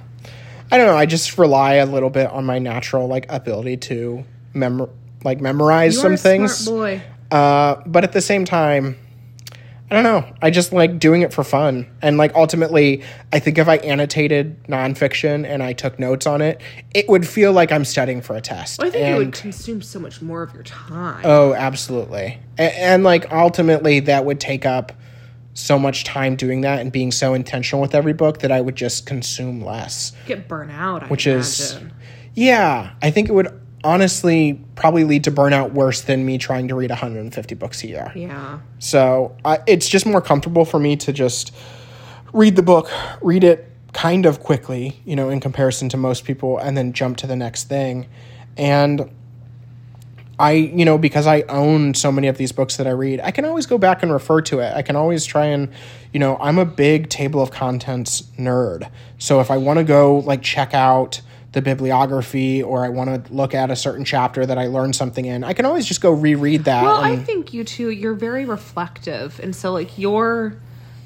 I 0.73 0.79
don't 0.79 0.87
know. 0.87 0.97
I 0.97 1.05
just 1.05 1.37
rely 1.37 1.75
a 1.75 1.87
little 1.87 2.11
bit 2.11 2.31
on 2.31 2.47
my 2.47 2.59
natural 2.59 3.07
like 3.07 3.27
ability 3.31 3.77
to 3.79 4.25
mem 4.55 4.87
like 5.23 5.41
memorize 5.41 5.95
You 5.95 6.01
are 6.01 6.03
some 6.05 6.13
a 6.15 6.17
things. 6.17 6.67
boy. 6.67 7.03
Uh, 7.31 7.83
but 7.87 8.03
at 8.05 8.13
the 8.13 8.21
same 8.23 8.45
time, 8.47 8.97
I 9.91 9.95
don't 9.95 10.05
know. 10.05 10.25
I 10.41 10.51
just 10.51 10.73
like 10.73 11.01
doing 11.01 11.23
it 11.23 11.33
for 11.33 11.43
fun. 11.43 11.87
And 12.01 12.17
like 12.17 12.33
ultimately, 12.37 13.03
I 13.33 13.41
think 13.41 13.59
if 13.59 13.67
I 13.67 13.77
annotated 13.79 14.63
nonfiction 14.69 15.45
and 15.45 15.63
I 15.65 15.73
took 15.73 15.99
notes 15.99 16.27
on 16.27 16.41
it, 16.43 16.61
it 16.95 17.09
would 17.09 17.27
feel 17.27 17.53
like 17.53 17.73
I'm 17.73 17.85
studying 17.85 18.21
for 18.23 18.37
a 18.37 18.41
test. 18.41 18.79
Well, 18.79 18.87
I 18.89 18.91
think 18.93 19.07
it 19.09 19.19
would 19.19 19.33
consume 19.33 19.83
so 19.83 19.99
much 19.99 20.23
more 20.23 20.43
of 20.43 20.55
your 20.55 20.63
time. 20.63 21.23
Oh, 21.25 21.55
absolutely. 21.55 22.39
And, 22.57 22.73
and 22.75 23.05
like 23.05 23.33
ultimately, 23.33 23.99
that 24.01 24.25
would 24.25 24.39
take 24.39 24.65
up 24.65 24.93
so 25.55 25.77
much 25.77 26.05
time 26.05 26.37
doing 26.37 26.61
that 26.61 26.79
and 26.79 26.93
being 26.93 27.11
so 27.11 27.35
intentional 27.35 27.83
with 27.83 27.95
every 27.95 28.13
book 28.13 28.39
that 28.39 28.53
I 28.53 28.61
would 28.61 28.77
just 28.77 29.07
consume 29.07 29.61
less. 29.65 30.13
Get 30.27 30.47
burnt 30.47 30.71
out. 30.71 31.03
I 31.03 31.07
Which 31.09 31.27
is- 31.27 31.77
Yeah, 32.35 32.93
I 33.03 33.11
think 33.11 33.29
it 33.29 33.33
would 33.33 33.61
honestly 33.83 34.61
probably 34.75 35.05
lead 35.05 35.25
to 35.25 35.31
burnout 35.31 35.73
worse 35.73 36.03
than 36.03 36.25
me 36.25 36.39
trying 36.39 36.69
to 36.69 36.75
read 36.75 36.91
150 36.91 37.55
books 37.55 37.83
a 37.83 37.89
year. 37.89 38.13
yeah. 38.15 38.61
So 38.79 39.37
uh, 39.45 39.59
it's 39.67 39.89
just 39.89 40.07
more 40.07 40.21
comfortable 40.21 40.65
for 40.65 40.79
me 40.79 40.97
to 40.97 41.13
just 41.13 41.55
read 42.33 42.57
the 42.57 42.63
book, 42.63 42.91
read 43.21 43.45
it 43.45 43.71
kind 43.93 44.27
of 44.27 44.41
quickly, 44.41 45.01
you 45.05 45.17
know, 45.17 45.29
in 45.31 45.41
comparison 45.41 45.89
to 45.91 45.97
most 45.97 46.25
people, 46.25 46.59
and 46.59 46.77
then 46.77 46.93
jump 46.93 47.17
to 47.19 47.27
the 47.27 47.37
next 47.37 47.65
thing. 47.65 48.07
And 48.57 49.11
I, 50.39 50.53
you 50.53 50.85
know, 50.85 50.97
because 50.97 51.27
I 51.27 51.43
own 51.43 51.95
so 51.95 52.11
many 52.11 52.29
of 52.29 52.39
these 52.39 52.53
books 52.53 52.77
that 52.79 52.87
I 52.87 52.93
read, 52.93 53.21
I 53.21 53.31
can 53.31 53.45
always 53.45 53.67
go 53.67 53.79
back 53.79 54.03
and 54.03 54.11
refer 54.13 54.41
to 54.43 54.61
it. 54.61 54.73
I 54.75 54.83
can 54.83 54.97
always 54.97 55.27
try 55.27 55.47
and, 55.47 55.69
you 56.13 56.21
know, 56.21 56.39
I'm 56.41 56.59
a 56.59 56.65
big 56.65 57.11
table 57.11 57.43
of 57.43 57.51
contents 57.51 58.23
nerd. 58.39 58.91
So 59.19 59.41
if 59.41 59.51
I 59.51 59.59
want 59.59 59.79
to 59.79 59.85
go 59.85 60.19
like 60.19 60.43
check 60.43 60.73
out 60.73 61.21
the 61.53 61.61
bibliography 61.63 62.63
or 62.63 62.85
I 62.85 62.89
want 62.89 63.27
to 63.27 63.33
look 63.33 63.55
at 63.55 63.71
a 63.71 63.77
certain 63.77 64.05
chapter 64.05 64.47
that 64.47 64.59
I 64.59 64.67
learned 64.67 64.95
something 64.95 65.25
in, 65.25 65.43
I 65.43 65.53
can 65.53 65.65
always 65.67 65.87
just 65.87 66.01
go 66.01 66.13
reread 66.13 66.65
that. 66.65 66.83
Well, 66.83 67.01
I 67.03 67.17
think 67.17 67.53
you 67.53 67.65
too, 67.65 67.91
you're 67.91 68.15
very 68.15 68.45
reflective. 68.45 69.41
And 69.43 69.55
so, 69.55 69.73
like, 69.73 69.99
you're 69.99 70.55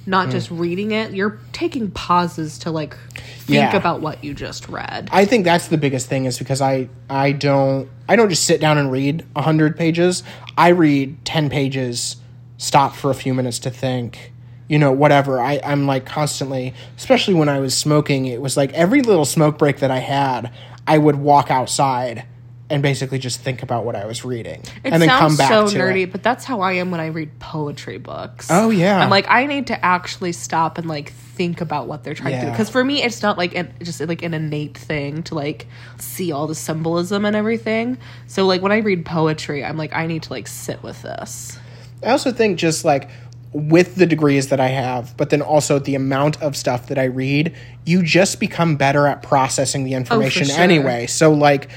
not 0.06 0.28
just 0.28 0.50
mm. 0.50 0.58
reading 0.58 0.90
it, 0.90 1.12
you're 1.14 1.38
taking 1.52 1.90
pauses 1.90 2.58
to, 2.58 2.70
like, 2.70 2.94
think 3.16 3.56
Yeah. 3.56 3.76
about 3.76 4.02
what 4.02 4.22
you 4.22 4.34
just 4.34 4.68
read. 4.68 5.08
I 5.10 5.24
think 5.24 5.46
that's 5.46 5.68
the 5.68 5.78
biggest 5.78 6.08
thing 6.08 6.26
is 6.26 6.38
because 6.38 6.60
I 6.60 6.88
I 7.08 7.32
don't 7.32 7.88
I 8.06 8.16
don't 8.16 8.28
just 8.28 8.44
sit 8.44 8.60
down 8.60 8.76
and 8.76 8.92
read 8.92 9.24
100 9.32 9.78
pages. 9.78 10.22
I 10.58 10.68
read 10.68 11.24
10 11.24 11.48
pages, 11.48 12.16
stop 12.58 12.94
for 12.94 13.10
a 13.10 13.14
few 13.14 13.32
minutes 13.32 13.58
to 13.60 13.70
think. 13.70 14.33
You 14.68 14.78
know, 14.78 14.92
whatever. 14.92 15.40
I 15.40 15.60
I'm 15.64 15.86
like 15.86 16.06
constantly, 16.06 16.74
especially 16.96 17.34
when 17.34 17.48
I 17.48 17.60
was 17.60 17.76
smoking, 17.76 18.26
it 18.26 18.40
was 18.40 18.56
like 18.56 18.72
every 18.72 19.02
little 19.02 19.24
smoke 19.24 19.58
break 19.58 19.78
that 19.78 19.90
I 19.90 19.98
had, 19.98 20.50
I 20.86 20.98
would 20.98 21.16
walk 21.16 21.50
outside 21.50 22.24
and 22.70 22.82
basically 22.82 23.18
just 23.18 23.40
think 23.40 23.62
about 23.62 23.84
what 23.84 23.94
I 23.94 24.06
was 24.06 24.24
reading 24.24 24.60
It 24.82 24.92
and 24.92 25.02
then 25.02 25.08
sounds 25.08 25.20
come 25.20 25.36
back 25.36 25.48
so 25.50 25.68
to 25.68 25.78
nerdy, 25.78 26.04
it. 26.04 26.12
but 26.12 26.22
that's 26.22 26.44
how 26.44 26.60
I 26.60 26.72
am 26.72 26.90
when 26.90 27.00
I 27.00 27.06
read 27.06 27.38
poetry 27.38 27.98
books. 27.98 28.48
Oh, 28.50 28.70
yeah. 28.70 29.00
I'm 29.00 29.10
like 29.10 29.26
I 29.28 29.46
need 29.46 29.66
to 29.68 29.84
actually 29.84 30.32
stop 30.32 30.78
and 30.78 30.88
like 30.88 31.12
think 31.12 31.60
about 31.60 31.88
what 31.88 32.04
they're 32.04 32.14
trying 32.14 32.40
to 32.40 32.46
do 32.46 32.50
because 32.50 32.70
for 32.70 32.82
me 32.82 33.02
it's 33.02 33.22
not 33.22 33.36
like 33.36 33.54
an, 33.54 33.72
just 33.82 34.00
like 34.00 34.22
an 34.22 34.34
innate 34.34 34.78
thing 34.78 35.22
to 35.24 35.34
like 35.34 35.66
see 35.98 36.32
all 36.32 36.46
the 36.46 36.54
symbolism 36.54 37.24
and 37.24 37.36
everything. 37.36 37.98
So 38.28 38.46
like 38.46 38.62
when 38.62 38.72
I 38.72 38.78
read 38.78 39.04
poetry, 39.04 39.64
I'm 39.64 39.76
like 39.76 39.94
I 39.94 40.06
need 40.06 40.22
to 40.24 40.30
like 40.30 40.48
sit 40.48 40.82
with 40.82 41.02
this. 41.02 41.58
I 42.02 42.10
also 42.10 42.32
think 42.32 42.58
just 42.58 42.84
like 42.84 43.10
with 43.54 43.94
the 43.94 44.04
degrees 44.04 44.48
that 44.48 44.58
I 44.58 44.66
have, 44.66 45.16
but 45.16 45.30
then 45.30 45.40
also 45.40 45.78
the 45.78 45.94
amount 45.94 46.42
of 46.42 46.56
stuff 46.56 46.88
that 46.88 46.98
I 46.98 47.04
read, 47.04 47.54
you 47.86 48.02
just 48.02 48.40
become 48.40 48.74
better 48.74 49.06
at 49.06 49.22
processing 49.22 49.84
the 49.84 49.94
oh, 49.94 49.98
information 49.98 50.48
sure. 50.48 50.58
anyway. 50.58 51.06
So 51.06 51.32
like 51.32 51.70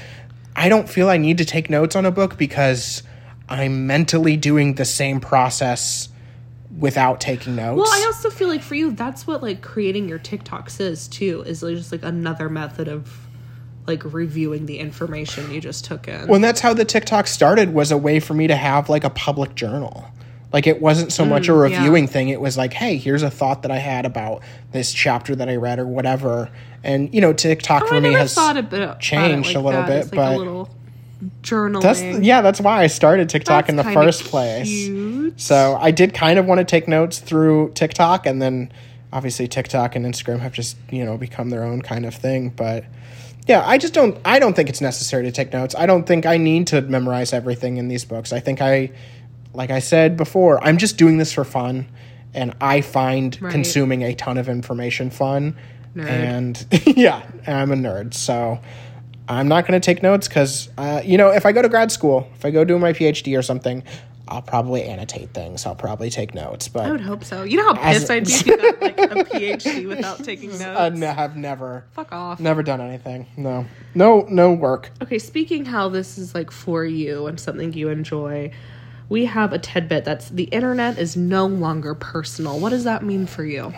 I 0.56 0.68
don't 0.68 0.88
feel 0.88 1.08
I 1.08 1.18
need 1.18 1.38
to 1.38 1.44
take 1.44 1.70
notes 1.70 1.94
on 1.94 2.04
a 2.04 2.10
book 2.10 2.36
because 2.36 3.04
I'm 3.48 3.86
mentally 3.86 4.36
doing 4.36 4.74
the 4.74 4.84
same 4.84 5.20
process 5.20 6.08
without 6.76 7.20
taking 7.20 7.54
notes. 7.54 7.78
Well, 7.78 8.02
I 8.02 8.04
also 8.06 8.28
feel 8.28 8.48
like 8.48 8.62
for 8.62 8.74
you, 8.74 8.90
that's 8.90 9.24
what 9.24 9.40
like 9.40 9.62
creating 9.62 10.08
your 10.08 10.18
TikToks 10.18 10.80
is 10.80 11.06
too. 11.06 11.42
Is 11.46 11.62
like 11.62 11.76
just 11.76 11.92
like 11.92 12.02
another 12.02 12.48
method 12.48 12.88
of 12.88 13.28
like 13.86 14.02
reviewing 14.04 14.66
the 14.66 14.80
information 14.80 15.52
you 15.52 15.60
just 15.60 15.84
took 15.84 16.08
in. 16.08 16.26
Well, 16.26 16.34
and 16.34 16.44
that's 16.44 16.60
how 16.60 16.74
the 16.74 16.84
TikTok 16.84 17.28
started 17.28 17.72
was 17.72 17.92
a 17.92 17.96
way 17.96 18.18
for 18.18 18.34
me 18.34 18.48
to 18.48 18.56
have 18.56 18.88
like 18.88 19.04
a 19.04 19.10
public 19.10 19.54
journal. 19.54 20.10
Like 20.52 20.66
it 20.66 20.80
wasn't 20.80 21.12
so 21.12 21.24
much 21.26 21.48
a 21.48 21.52
Mm, 21.52 21.70
yeah. 21.70 21.76
reviewing 21.78 22.06
thing. 22.06 22.30
It 22.30 22.40
was 22.40 22.56
like, 22.56 22.72
hey, 22.72 22.96
here's 22.96 23.22
a 23.22 23.30
thought 23.30 23.62
that 23.62 23.70
I 23.70 23.76
had 23.78 24.06
about 24.06 24.42
this 24.72 24.92
chapter 24.92 25.34
that 25.36 25.48
I 25.48 25.56
read 25.56 25.78
or 25.78 25.86
whatever. 25.86 26.50
And 26.82 27.12
you 27.14 27.20
know, 27.20 27.32
TikTok 27.32 27.82
Oh, 27.84 27.86
for 27.88 27.94
I 27.96 28.00
me 28.00 28.12
has 28.14 28.34
thought 28.34 28.56
about 28.56 28.96
it 28.96 29.00
changed 29.00 29.48
like 29.48 29.56
a 29.56 29.60
little 29.60 29.82
that. 29.82 29.86
bit, 29.88 29.98
It's 30.04 30.12
like 30.12 30.16
but 30.16 30.34
a 30.34 30.38
little 30.38 30.70
journaling. 31.42 31.82
that's 31.82 32.00
yeah, 32.24 32.40
that's 32.42 32.60
why 32.60 32.82
I 32.82 32.86
started 32.86 33.28
TikTok 33.28 33.66
That's 33.66 33.70
in 33.70 33.76
the 33.76 33.84
first 33.84 34.24
place. 34.24 34.88
So 35.36 35.76
I 35.80 35.90
did 35.90 36.14
kind 36.14 36.38
of 36.38 36.46
want 36.46 36.58
to 36.60 36.64
take 36.64 36.88
notes 36.88 37.18
through 37.18 37.72
TikTok, 37.74 38.24
and 38.26 38.40
then 38.40 38.72
obviously 39.12 39.48
TikTok 39.48 39.96
and 39.96 40.06
Instagram 40.06 40.38
have 40.40 40.52
just 40.52 40.76
you 40.90 41.04
know 41.04 41.16
become 41.18 41.50
their 41.50 41.64
own 41.64 41.82
kind 41.82 42.06
of 42.06 42.14
thing. 42.14 42.50
But 42.50 42.84
yeah, 43.46 43.62
I 43.66 43.78
just 43.78 43.92
don't. 43.94 44.16
I 44.24 44.38
don't 44.38 44.54
think 44.54 44.68
it's 44.68 44.80
necessary 44.80 45.24
to 45.24 45.32
take 45.32 45.52
notes. 45.52 45.74
I 45.76 45.86
don't 45.86 46.06
think 46.06 46.24
I 46.26 46.36
need 46.38 46.66
to 46.68 46.80
memorize 46.82 47.32
everything 47.32 47.76
in 47.76 47.88
these 47.88 48.04
books. 48.04 48.32
I 48.32 48.40
think 48.40 48.60
I, 48.62 48.90
like 49.54 49.70
I 49.70 49.78
said 49.80 50.16
before, 50.16 50.62
I'm 50.64 50.78
just 50.78 50.96
doing 50.96 51.18
this 51.18 51.32
for 51.32 51.44
fun, 51.44 51.86
and 52.34 52.54
I 52.60 52.80
find 52.80 53.36
Right. 53.40 53.50
consuming 53.52 54.02
a 54.02 54.14
ton 54.14 54.38
of 54.38 54.48
information 54.48 55.10
fun. 55.10 55.56
Nerd. 55.96 56.06
And 56.08 56.66
yeah, 56.96 57.22
I'm 57.46 57.72
a 57.72 57.76
nerd, 57.76 58.14
so. 58.14 58.58
I'm 59.30 59.46
not 59.46 59.66
going 59.66 59.78
to 59.78 59.84
take 59.84 60.02
notes 60.02 60.26
because, 60.26 60.70
uh, 60.78 61.02
you 61.04 61.18
know, 61.18 61.28
if 61.28 61.44
I 61.44 61.52
go 61.52 61.60
to 61.60 61.68
grad 61.68 61.92
school, 61.92 62.26
if 62.34 62.46
I 62.46 62.50
go 62.50 62.64
do 62.64 62.78
my 62.78 62.94
PhD 62.94 63.38
or 63.38 63.42
something, 63.42 63.82
I'll 64.26 64.40
probably 64.40 64.84
annotate 64.84 65.34
things. 65.34 65.66
I'll 65.66 65.74
probably 65.74 66.08
take 66.08 66.34
notes. 66.34 66.66
But 66.68 66.86
I 66.86 66.90
would 66.90 67.02
hope 67.02 67.24
so. 67.24 67.42
You 67.42 67.58
know 67.58 67.74
how 67.74 67.92
pissed 67.92 68.10
I'd 68.10 68.24
be 68.24 68.32
if 68.32 68.46
you 68.46 68.56
got 68.56 68.80
like 68.80 68.98
a 68.98 69.24
PhD 69.24 69.86
without 69.86 70.24
taking 70.24 70.48
notes. 70.58 70.62
I 70.62 71.12
have 71.12 71.36
never, 71.36 71.84
Fuck 71.92 72.10
off. 72.10 72.40
never 72.40 72.62
done 72.62 72.80
anything. 72.80 73.26
No, 73.36 73.66
no, 73.94 74.26
no 74.30 74.50
work. 74.54 74.92
Okay, 75.02 75.18
speaking 75.18 75.66
how 75.66 75.90
this 75.90 76.16
is 76.16 76.34
like 76.34 76.50
for 76.50 76.86
you 76.86 77.26
and 77.26 77.38
something 77.38 77.74
you 77.74 77.90
enjoy, 77.90 78.50
we 79.08 79.24
have 79.24 79.52
a 79.52 79.58
tidbit 79.58 80.04
that's 80.04 80.28
the 80.28 80.44
internet 80.44 80.98
is 80.98 81.16
no 81.16 81.46
longer 81.46 81.94
personal. 81.94 82.58
What 82.58 82.70
does 82.70 82.84
that 82.84 83.02
mean 83.02 83.26
for 83.26 83.44
you? 83.44 83.72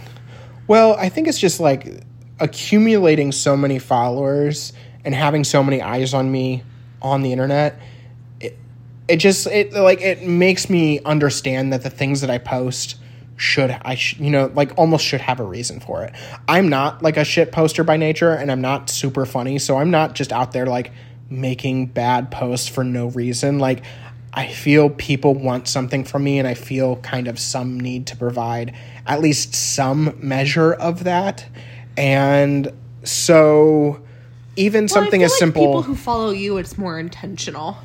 Well, 0.67 0.95
I 0.95 1.09
think 1.09 1.29
it's 1.29 1.39
just 1.39 1.61
like 1.61 2.05
accumulating 2.39 3.33
so 3.33 3.57
many 3.57 3.79
followers 3.79 4.73
and 5.05 5.15
having 5.15 5.45
so 5.45 5.63
many 5.63 5.83
eyes 5.83 6.15
on 6.15 6.31
me 6.31 6.63
on 7.03 7.23
the 7.23 7.33
internet. 7.33 7.81
It, 8.41 8.57
it 9.09 9.17
just 9.17 9.47
it 9.47 9.73
like 9.73 10.01
it 10.01 10.23
makes 10.23 10.69
me 10.69 11.01
understand 11.01 11.73
that 11.73 11.83
the 11.83 11.91
things 11.91 12.21
that 12.23 12.31
I 12.31 12.39
post 12.39 12.97
should 13.37 13.71
I 13.83 13.95
sh- 13.95 14.19
you 14.19 14.31
know 14.31 14.51
like 14.55 14.77
almost 14.77 15.05
should 15.05 15.21
have 15.23 15.41
a 15.41 15.45
reason 15.45 15.81
for 15.81 16.05
it. 16.05 16.13
I'm 16.49 16.69
not 16.69 17.03
like 17.03 17.17
a 17.17 17.25
shit 17.25 17.53
poster 17.53 17.85
by 17.85 17.97
nature 17.97 18.33
and 18.33 18.51
I'm 18.51 18.61
not 18.61 18.91
super 18.91 19.25
funny, 19.27 19.59
so 19.59 19.77
I'm 19.79 19.91
not 19.91 20.15
just 20.15 20.33
out 20.33 20.53
there 20.53 20.67
like 20.67 20.93
making 21.31 21.87
bad 21.87 22.31
posts 22.31 22.69
for 22.69 22.83
no 22.83 23.09
reason. 23.09 23.59
Like 23.59 23.85
I 24.33 24.47
feel 24.47 24.91
people 24.91 25.35
want 25.35 25.67
something 25.67 26.05
from 26.05 26.25
me 26.25 26.39
and 26.39 26.47
I 26.47 26.55
feel 26.55 26.97
kind 26.97 27.27
of 27.27 27.39
some 27.39 27.81
need 27.81 28.07
to 28.09 28.17
provide 28.17 28.75
at 29.07 29.21
least 29.21 29.55
some 29.55 30.17
measure 30.23 30.73
of 30.73 31.05
that. 31.05 31.47
And 31.97 32.73
so 33.03 34.01
even 34.57 34.85
Well, 34.85 34.89
something 34.89 35.23
as 35.23 35.33
like 35.33 35.39
simple 35.39 35.63
People 35.63 35.83
who 35.83 35.97
follow 35.97 36.31
you, 36.31 36.59
it's 36.59 36.79
more 36.79 36.99
intentional. 36.99 37.79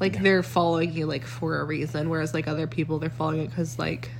Like 0.00 0.22
they're 0.22 0.42
following 0.42 0.92
you 0.92 1.06
like 1.06 1.24
for 1.24 1.60
a 1.60 1.64
reason, 1.64 2.08
whereas 2.08 2.34
like 2.34 2.48
other 2.48 2.66
people, 2.66 2.98
they're 2.98 3.10
following 3.10 3.42
it 3.42 3.50
because 3.50 3.78
like 3.78 4.10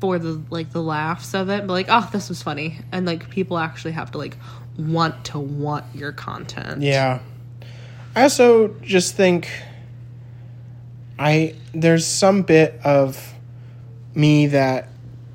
for 0.00 0.18
the 0.18 0.42
like 0.50 0.72
the 0.72 0.82
laughs 0.82 1.34
of 1.34 1.48
it, 1.48 1.66
but 1.66 1.72
like 1.72 1.86
oh 1.88 2.08
this 2.12 2.28
was 2.28 2.42
funny, 2.42 2.78
and 2.92 3.06
like 3.06 3.30
people 3.30 3.58
actually 3.58 3.92
have 3.92 4.10
to 4.12 4.18
like 4.18 4.36
want 4.76 5.24
to 5.26 5.38
want 5.38 5.84
your 5.94 6.12
content. 6.12 6.82
Yeah. 6.82 7.20
I 8.14 8.22
also 8.22 8.68
just 8.82 9.16
think 9.16 9.48
I 11.18 11.54
there's 11.72 12.06
some 12.06 12.42
bit 12.42 12.80
of 12.84 13.34
me 14.14 14.46
that 14.48 14.88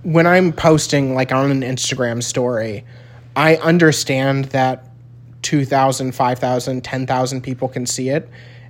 when 0.04 0.28
I'm 0.28 0.54
posting 0.54 1.16
like 1.16 1.32
on 1.32 1.52
an 1.52 1.62
Instagram 1.62 2.24
story, 2.24 2.86
I 3.36 3.56
understand 3.58 4.46
that 4.46 4.90
2,000, 5.42 6.14
5,000, 6.14 6.84
10,000 6.84 7.42
people 7.42 7.68
can 7.68 7.86
see 7.86 8.10
it 8.10 8.30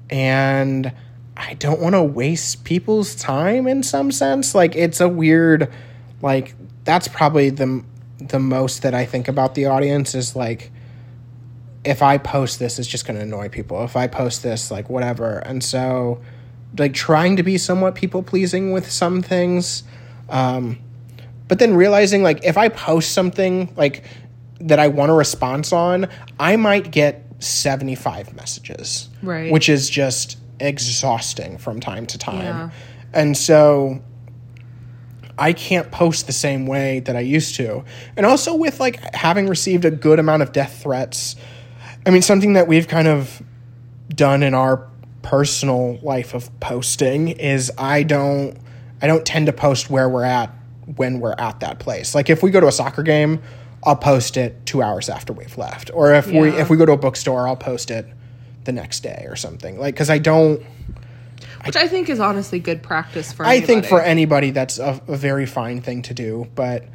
and 0.10 0.92
I 1.36 1.54
don't 1.54 1.80
want 1.80 1.94
to 1.96 2.04
waste 2.04 2.64
people's 2.64 3.16
time 3.16 3.68
in 3.68 3.84
some 3.84 4.12
sense. 4.12 4.56
Like 4.56 4.76
it's 4.76 5.00
a 5.00 5.08
weird 5.08 5.72
like 6.22 6.56
that's 6.84 7.08
probably 7.08 7.50
the 7.50 7.84
the 8.20 8.40
most 8.40 8.82
that 8.82 8.96
I 8.96 9.06
think 9.06 9.28
about 9.28 9.54
the 9.54 9.68
audience 9.68 10.16
is 10.16 10.36
like 10.36 10.72
if 11.84 12.02
I 12.02 12.18
post 12.18 12.60
this, 12.60 12.80
it's 12.80 12.88
just 12.88 13.06
going 13.06 13.18
to 13.18 13.24
annoy 13.24 13.50
people. 13.50 13.84
If 13.84 13.96
I 13.96 14.08
post 14.08 14.44
this, 14.44 14.72
like 14.72 14.90
whatever. 14.90 15.38
And 15.38 15.64
so 15.64 16.22
like 16.78 16.94
trying 16.94 17.36
to 17.38 17.44
be 17.44 17.58
somewhat 17.58 17.96
people 17.96 18.24
pleasing 18.24 18.72
with 18.72 18.90
some 18.92 19.22
things. 19.22 19.84
Um, 20.30 20.80
but 21.48 21.60
then 21.60 21.76
realizing 21.76 22.24
like 22.24 22.44
if 22.44 22.58
I 22.58 22.70
post 22.70 23.12
something 23.12 23.74
like 23.76 24.04
that 24.60 24.80
I 24.80 24.88
want 24.88 25.12
a 25.12 25.14
response 25.14 25.72
on, 25.72 26.08
I 26.40 26.56
might 26.56 26.92
get 26.92 27.24
75 27.40 28.36
messages. 28.36 29.10
Right. 29.22 29.52
Which 29.52 29.70
is 29.70 29.90
just 29.90 30.38
exhausting 30.60 31.58
from 31.58 31.80
time 31.80 32.06
to 32.08 32.18
time. 32.18 32.44
Yeah. 32.44 32.70
And 33.14 33.38
so 33.38 34.02
I 35.38 35.54
can't 35.54 35.92
post 35.92 36.26
the 36.28 36.34
same 36.34 36.66
way 36.66 37.00
that 37.02 37.16
I 37.16 37.20
used 37.22 37.56
to. 37.56 37.84
And 38.16 38.26
also 38.26 38.56
with 38.56 38.80
like 38.80 39.00
having 39.16 39.48
received 39.48 39.86
a 39.86 39.92
good 39.92 40.20
amount 40.20 40.42
of 40.42 40.52
death 40.52 40.82
threats, 40.82 41.36
I 42.06 42.10
mean 42.10 42.22
something 42.22 42.54
that 42.54 42.68
we've 42.68 42.88
kind 42.88 43.08
of 43.08 43.42
done 44.10 44.42
in 44.42 44.54
our 44.54 44.88
personal 45.28 46.00
life 46.02 46.34
of 46.34 46.58
posting 46.62 47.28
is 47.28 47.70
I 47.78 48.04
don't 48.04 48.58
I 49.02 49.08
don't 49.08 49.26
tend 49.26 49.48
to 49.48 49.54
post 49.54 49.90
where 49.90 50.08
we're 50.08 50.24
at 50.24 50.50
when 50.96 51.20
we're 51.20 51.36
at 51.38 51.60
that 51.60 51.80
place. 51.80 52.16
Like 52.16 52.30
if 52.30 52.42
we 52.42 52.50
go 52.50 52.62
to 52.62 52.68
a 52.68 52.72
soccer 52.72 53.04
game, 53.04 53.42
I'll 53.84 53.98
post 53.98 54.38
it 54.38 54.66
2 54.66 54.82
hours 54.82 55.10
after 55.10 55.34
we've 55.34 55.58
left. 55.58 55.92
Or 55.94 56.14
if 56.14 56.28
we 56.28 56.48
if 56.48 56.70
we 56.70 56.78
go 56.78 56.86
to 56.86 56.94
a 56.94 56.98
bookstore, 56.98 57.46
I'll 57.46 57.58
post 57.58 57.92
it 57.92 58.08
the 58.64 58.72
next 58.72 59.02
day 59.02 59.26
or 59.28 59.36
something. 59.36 59.78
Like 59.78 59.98
cuz 59.98 60.10
I 60.10 60.18
don't 60.18 60.64
Which 61.66 61.76
I 61.76 61.90
think 61.90 62.08
is 62.08 62.22
honestly 62.22 62.60
good 62.60 62.82
practice 62.82 63.34
for. 63.34 63.46
I 63.46 63.60
think 63.60 63.86
for 63.86 64.00
anybody. 64.00 64.48
anybody 64.48 64.52
that's 64.52 64.80
a, 64.80 65.02
a 65.10 65.18
very 65.18 65.46
fine 65.46 65.82
thing 65.82 66.04
to 66.04 66.14
do, 66.14 66.48
but 66.56 66.86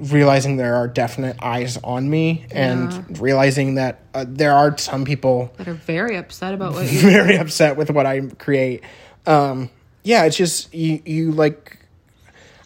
realizing 0.00 0.56
there 0.56 0.76
are 0.76 0.86
definite 0.86 1.36
eyes 1.42 1.76
on 1.78 2.08
me 2.08 2.46
and 2.50 3.20
realizing 3.20 3.74
that 3.74 4.00
uh, 4.14 4.24
there 4.28 4.52
are 4.52 4.76
some 4.78 5.04
people 5.04 5.52
that 5.56 5.68
are 5.68 5.74
very 5.74 6.16
upset 6.16 6.54
about 6.54 6.72
what 6.72 6.86
you. 6.92 7.00
very 7.00 7.36
upset 7.36 7.76
with 7.76 7.90
what 7.90 8.06
I 8.06 8.20
create. 8.38 8.82
Um, 9.26 9.70
yeah, 10.04 10.24
it's 10.24 10.36
just 10.36 10.72
you 10.72 11.02
you 11.04 11.32
like 11.32 11.78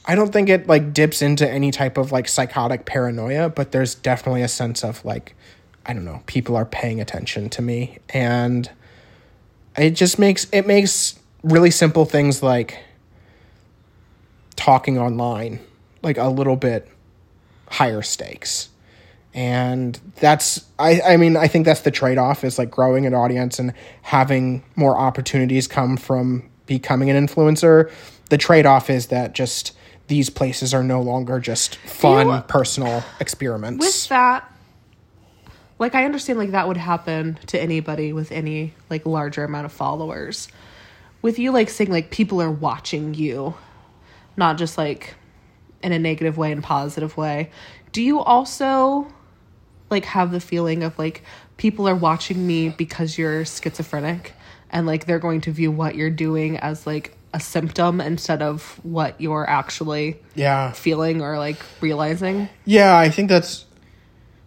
I 0.04 0.14
don't 0.14 0.32
think 0.32 0.48
it 0.48 0.66
like 0.66 0.92
dips 0.92 1.22
into 1.22 1.48
any 1.48 1.70
type 1.70 1.96
of 1.96 2.12
like 2.12 2.28
psychotic 2.28 2.84
paranoia, 2.84 3.48
but 3.48 3.72
there's 3.72 3.94
definitely 3.94 4.42
a 4.42 4.48
sense 4.48 4.84
of 4.84 5.04
like 5.04 5.34
I 5.86 5.92
don't 5.94 6.04
know, 6.04 6.22
people 6.26 6.56
are 6.56 6.66
paying 6.66 7.00
attention 7.00 7.48
to 7.50 7.62
me 7.62 7.98
and 8.10 8.70
it 9.76 9.90
just 9.90 10.18
makes 10.18 10.46
it 10.52 10.66
makes 10.66 11.18
really 11.42 11.70
simple 11.70 12.04
things 12.04 12.42
like 12.42 12.78
talking 14.54 14.98
online 14.98 15.58
like 16.02 16.18
a 16.18 16.28
little 16.28 16.56
bit 16.56 16.88
higher 17.72 18.02
stakes. 18.02 18.68
And 19.34 19.98
that's 20.16 20.66
i 20.78 21.00
i 21.00 21.16
mean 21.16 21.38
i 21.38 21.48
think 21.48 21.64
that's 21.64 21.80
the 21.80 21.90
trade-off 21.90 22.44
is 22.44 22.58
like 22.58 22.70
growing 22.70 23.06
an 23.06 23.14
audience 23.14 23.58
and 23.58 23.72
having 24.02 24.62
more 24.76 24.94
opportunities 24.98 25.66
come 25.66 25.96
from 25.96 26.50
becoming 26.66 27.08
an 27.08 27.26
influencer. 27.26 27.90
The 28.28 28.36
trade-off 28.36 28.90
is 28.90 29.06
that 29.06 29.32
just 29.34 29.72
these 30.08 30.28
places 30.28 30.74
are 30.74 30.82
no 30.82 31.00
longer 31.00 31.40
just 31.40 31.76
fun 31.76 32.26
You- 32.26 32.42
personal 32.46 33.02
experiments. 33.20 33.84
With 33.84 34.08
that 34.10 34.48
like 35.78 35.94
i 35.94 36.04
understand 36.04 36.38
like 36.38 36.50
that 36.52 36.68
would 36.68 36.76
happen 36.76 37.38
to 37.46 37.60
anybody 37.60 38.12
with 38.12 38.30
any 38.30 38.72
like 38.90 39.06
larger 39.06 39.44
amount 39.44 39.64
of 39.64 39.72
followers. 39.72 40.48
With 41.22 41.38
you 41.38 41.52
like 41.52 41.70
saying 41.70 41.90
like 41.90 42.10
people 42.10 42.42
are 42.42 42.50
watching 42.50 43.14
you 43.14 43.54
not 44.36 44.58
just 44.58 44.76
like 44.76 45.14
in 45.82 45.92
a 45.92 45.98
negative 45.98 46.36
way 46.36 46.52
and 46.52 46.62
positive 46.62 47.16
way. 47.16 47.50
Do 47.92 48.02
you 48.02 48.20
also 48.20 49.06
like 49.90 50.04
have 50.06 50.32
the 50.32 50.40
feeling 50.40 50.82
of 50.82 50.98
like 50.98 51.22
people 51.56 51.88
are 51.88 51.94
watching 51.94 52.46
me 52.46 52.70
because 52.70 53.18
you're 53.18 53.44
schizophrenic 53.44 54.32
and 54.70 54.86
like 54.86 55.06
they're 55.06 55.18
going 55.18 55.42
to 55.42 55.52
view 55.52 55.70
what 55.70 55.94
you're 55.94 56.10
doing 56.10 56.56
as 56.56 56.86
like 56.86 57.16
a 57.34 57.40
symptom 57.40 58.00
instead 58.00 58.42
of 58.42 58.80
what 58.82 59.20
you're 59.20 59.48
actually 59.48 60.18
yeah. 60.34 60.72
feeling 60.72 61.22
or 61.22 61.38
like 61.38 61.58
realizing? 61.80 62.48
Yeah, 62.64 62.98
I 62.98 63.10
think 63.10 63.28
that's 63.28 63.64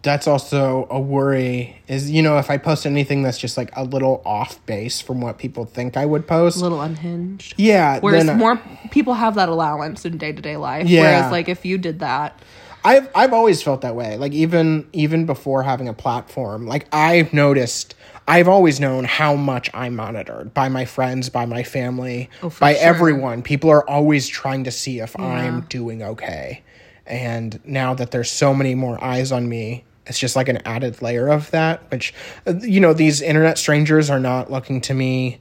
that's 0.06 0.26
also 0.26 0.86
a 0.88 0.98
worry 0.98 1.82
is 1.88 2.10
you 2.10 2.22
know 2.22 2.38
if 2.38 2.48
I 2.48 2.56
post 2.56 2.86
anything 2.86 3.22
that's 3.22 3.36
just 3.38 3.56
like 3.58 3.70
a 3.76 3.84
little 3.84 4.22
off 4.24 4.64
base 4.64 5.00
from 5.02 5.20
what 5.20 5.36
people 5.36 5.66
think 5.66 5.96
I 5.96 6.06
would 6.06 6.26
post. 6.26 6.56
a 6.56 6.60
little 6.60 6.80
unhinged. 6.80 7.54
yeah, 7.58 7.98
Whereas 8.00 8.24
then 8.26 8.36
uh, 8.36 8.38
more 8.38 8.62
people 8.90 9.14
have 9.14 9.34
that 9.34 9.48
allowance 9.50 10.04
in 10.06 10.16
day 10.16 10.32
to 10.32 10.40
day 10.40 10.56
life. 10.56 10.88
Yeah. 10.88 11.00
Whereas 11.02 11.32
like 11.32 11.48
if 11.48 11.66
you 11.66 11.76
did 11.76 11.98
that, 11.98 12.40
I've 12.84 13.08
I've 13.14 13.32
always 13.32 13.62
felt 13.62 13.80
that 13.82 13.96
way. 13.96 14.16
Like 14.16 14.32
even 14.32 14.86
even 14.92 15.26
before 15.26 15.62
having 15.64 15.88
a 15.88 15.92
platform, 15.94 16.66
like 16.66 16.86
I've 16.94 17.32
noticed 17.32 17.94
I've 18.28 18.48
always 18.48 18.78
known 18.80 19.04
how 19.04 19.34
much 19.34 19.70
I'm 19.74 19.96
monitored 19.96 20.54
by 20.54 20.68
my 20.68 20.84
friends, 20.84 21.28
by 21.30 21.46
my 21.46 21.62
family, 21.64 22.30
Oh, 22.42 22.52
by 22.60 22.74
sure. 22.74 22.82
everyone. 22.82 23.42
People 23.42 23.70
are 23.70 23.88
always 23.88 24.26
trying 24.28 24.64
to 24.64 24.70
see 24.70 25.00
if 25.00 25.18
I'm 25.18 25.62
doing 25.62 26.02
okay. 26.02 26.62
And 27.08 27.60
now 27.64 27.94
that 27.94 28.10
there's 28.10 28.30
so 28.30 28.52
many 28.52 28.74
more 28.74 29.02
eyes 29.02 29.30
on 29.30 29.48
me, 29.48 29.84
it's 30.06 30.18
just 30.18 30.36
like 30.36 30.48
an 30.48 30.58
added 30.64 31.02
layer 31.02 31.28
of 31.28 31.50
that, 31.50 31.90
which 31.90 32.14
uh, 32.46 32.54
you 32.60 32.80
know, 32.80 32.92
these 32.92 33.22
internet 33.22 33.58
strangers 33.58 34.10
are 34.10 34.20
not 34.20 34.50
looking 34.50 34.80
to 34.82 34.94
me 34.94 35.40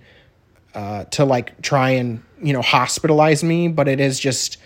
uh, 0.74 1.06
to 1.06 1.26
like 1.26 1.62
try 1.62 1.92
and, 1.92 2.22
you 2.42 2.54
know, 2.54 2.62
hospitalize 2.62 3.44
me, 3.44 3.68
but 3.68 3.88
it 3.88 4.00
is 4.00 4.20
just 4.20 4.58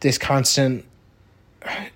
this 0.00 0.18
constant 0.18 0.84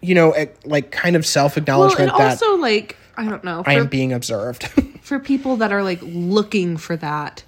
you 0.00 0.14
know, 0.14 0.34
like 0.64 0.90
kind 0.90 1.16
of 1.16 1.26
self-acknowledgement 1.26 2.12
well, 2.12 2.20
acknowledgement 2.20 2.42
and 2.42 2.50
also 2.50 2.62
like 2.62 2.96
I 3.16 3.24
don't 3.28 3.44
know 3.44 3.62
I 3.66 3.74
am 3.74 3.88
being 3.88 4.12
observed. 4.12 4.66
for 5.02 5.18
people 5.18 5.56
that 5.56 5.72
are 5.72 5.82
like 5.82 6.00
looking 6.02 6.76
for 6.76 6.96
that, 6.96 7.42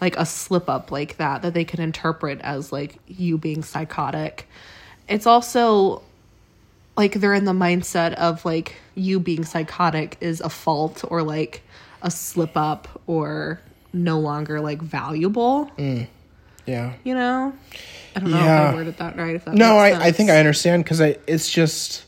like 0.00 0.16
a 0.16 0.26
slip 0.26 0.68
up 0.68 0.90
like 0.90 1.16
that 1.16 1.42
that 1.42 1.54
they 1.54 1.64
can 1.64 1.80
interpret 1.80 2.40
as 2.40 2.72
like 2.72 2.98
you 3.06 3.38
being 3.38 3.62
psychotic. 3.62 4.48
It's 5.08 5.26
also 5.26 6.02
like 6.96 7.14
they're 7.14 7.34
in 7.34 7.44
the 7.44 7.52
mindset 7.52 8.14
of 8.14 8.44
like 8.44 8.76
you 8.94 9.20
being 9.20 9.44
psychotic 9.44 10.16
is 10.20 10.40
a 10.40 10.48
fault 10.48 11.04
or 11.08 11.22
like 11.22 11.62
a 12.02 12.10
slip 12.10 12.56
up 12.56 13.00
or 13.06 13.60
no 13.92 14.18
longer 14.20 14.60
like 14.60 14.80
valuable. 14.80 15.70
Mm. 15.78 16.06
yeah. 16.66 16.94
You 17.04 17.14
know, 17.14 17.52
I 18.14 18.20
don't 18.20 18.30
know 18.30 18.36
if 18.38 18.44
Yeah. 18.44 18.70
I 18.70 18.74
worded 18.74 18.96
that 18.98 19.16
right. 19.16 19.34
If 19.36 19.44
that 19.46 19.54
No, 19.54 19.76
I, 19.76 20.06
I 20.06 20.12
think 20.12 20.30
I 20.30 20.38
understand 20.38 20.84
because 20.84 21.00
I 21.00 21.16
it's 21.26 21.50
just 21.50 22.04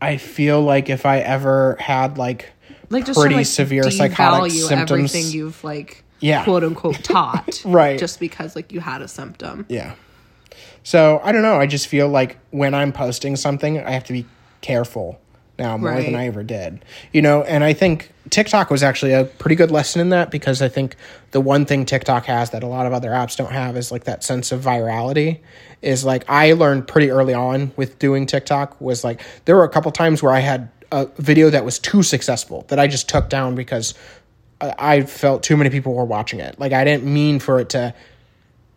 I 0.00 0.18
feel 0.18 0.60
like 0.62 0.90
if 0.90 1.06
I 1.06 1.20
ever 1.20 1.76
had 1.80 2.18
like 2.18 2.50
like 2.90 3.06
just 3.06 3.18
pretty 3.18 3.36
like, 3.36 3.46
severe 3.46 3.90
psychotic 3.90 4.52
symptoms. 4.52 4.90
everything 5.14 5.30
you've 5.32 5.62
like 5.64 6.04
Yeah. 6.20 6.44
quote 6.44 6.62
unquote 6.64 7.02
taught 7.02 7.62
Right. 7.64 7.98
just 7.98 8.20
because 8.20 8.54
like 8.54 8.72
you 8.72 8.80
had 8.80 9.02
a 9.02 9.08
symptom. 9.08 9.64
Yeah. 9.68 9.94
So 10.86 11.20
I 11.24 11.32
don't 11.32 11.42
know. 11.42 11.56
I 11.56 11.66
just 11.66 11.88
feel 11.88 12.08
like 12.08 12.38
when 12.52 12.72
I'm 12.72 12.92
posting 12.92 13.34
something, 13.34 13.80
I 13.80 13.90
have 13.90 14.04
to 14.04 14.12
be 14.12 14.24
careful 14.60 15.20
now 15.58 15.76
more 15.76 16.00
than 16.00 16.14
I 16.14 16.28
ever 16.28 16.44
did. 16.44 16.84
You 17.12 17.22
know, 17.22 17.42
and 17.42 17.64
I 17.64 17.72
think 17.72 18.12
TikTok 18.30 18.70
was 18.70 18.84
actually 18.84 19.12
a 19.12 19.24
pretty 19.24 19.56
good 19.56 19.72
lesson 19.72 20.00
in 20.00 20.10
that 20.10 20.30
because 20.30 20.62
I 20.62 20.68
think 20.68 20.94
the 21.32 21.40
one 21.40 21.66
thing 21.66 21.86
TikTok 21.86 22.26
has 22.26 22.50
that 22.50 22.62
a 22.62 22.68
lot 22.68 22.86
of 22.86 22.92
other 22.92 23.10
apps 23.10 23.36
don't 23.36 23.50
have 23.50 23.76
is 23.76 23.90
like 23.90 24.04
that 24.04 24.22
sense 24.22 24.52
of 24.52 24.60
virality. 24.60 25.40
Is 25.82 26.04
like 26.04 26.24
I 26.28 26.52
learned 26.52 26.86
pretty 26.86 27.10
early 27.10 27.34
on 27.34 27.72
with 27.74 27.98
doing 27.98 28.24
TikTok 28.24 28.80
was 28.80 29.02
like 29.02 29.22
there 29.44 29.56
were 29.56 29.64
a 29.64 29.68
couple 29.68 29.90
times 29.90 30.22
where 30.22 30.32
I 30.32 30.38
had 30.38 30.70
a 30.92 31.06
video 31.18 31.50
that 31.50 31.64
was 31.64 31.80
too 31.80 32.04
successful 32.04 32.64
that 32.68 32.78
I 32.78 32.86
just 32.86 33.08
took 33.08 33.28
down 33.28 33.56
because 33.56 33.94
I 34.60 34.72
I 34.78 35.02
felt 35.02 35.42
too 35.42 35.56
many 35.56 35.68
people 35.68 35.94
were 35.94 36.04
watching 36.04 36.38
it. 36.38 36.60
Like 36.60 36.72
I 36.72 36.84
didn't 36.84 37.12
mean 37.12 37.40
for 37.40 37.58
it 37.58 37.70
to 37.70 37.92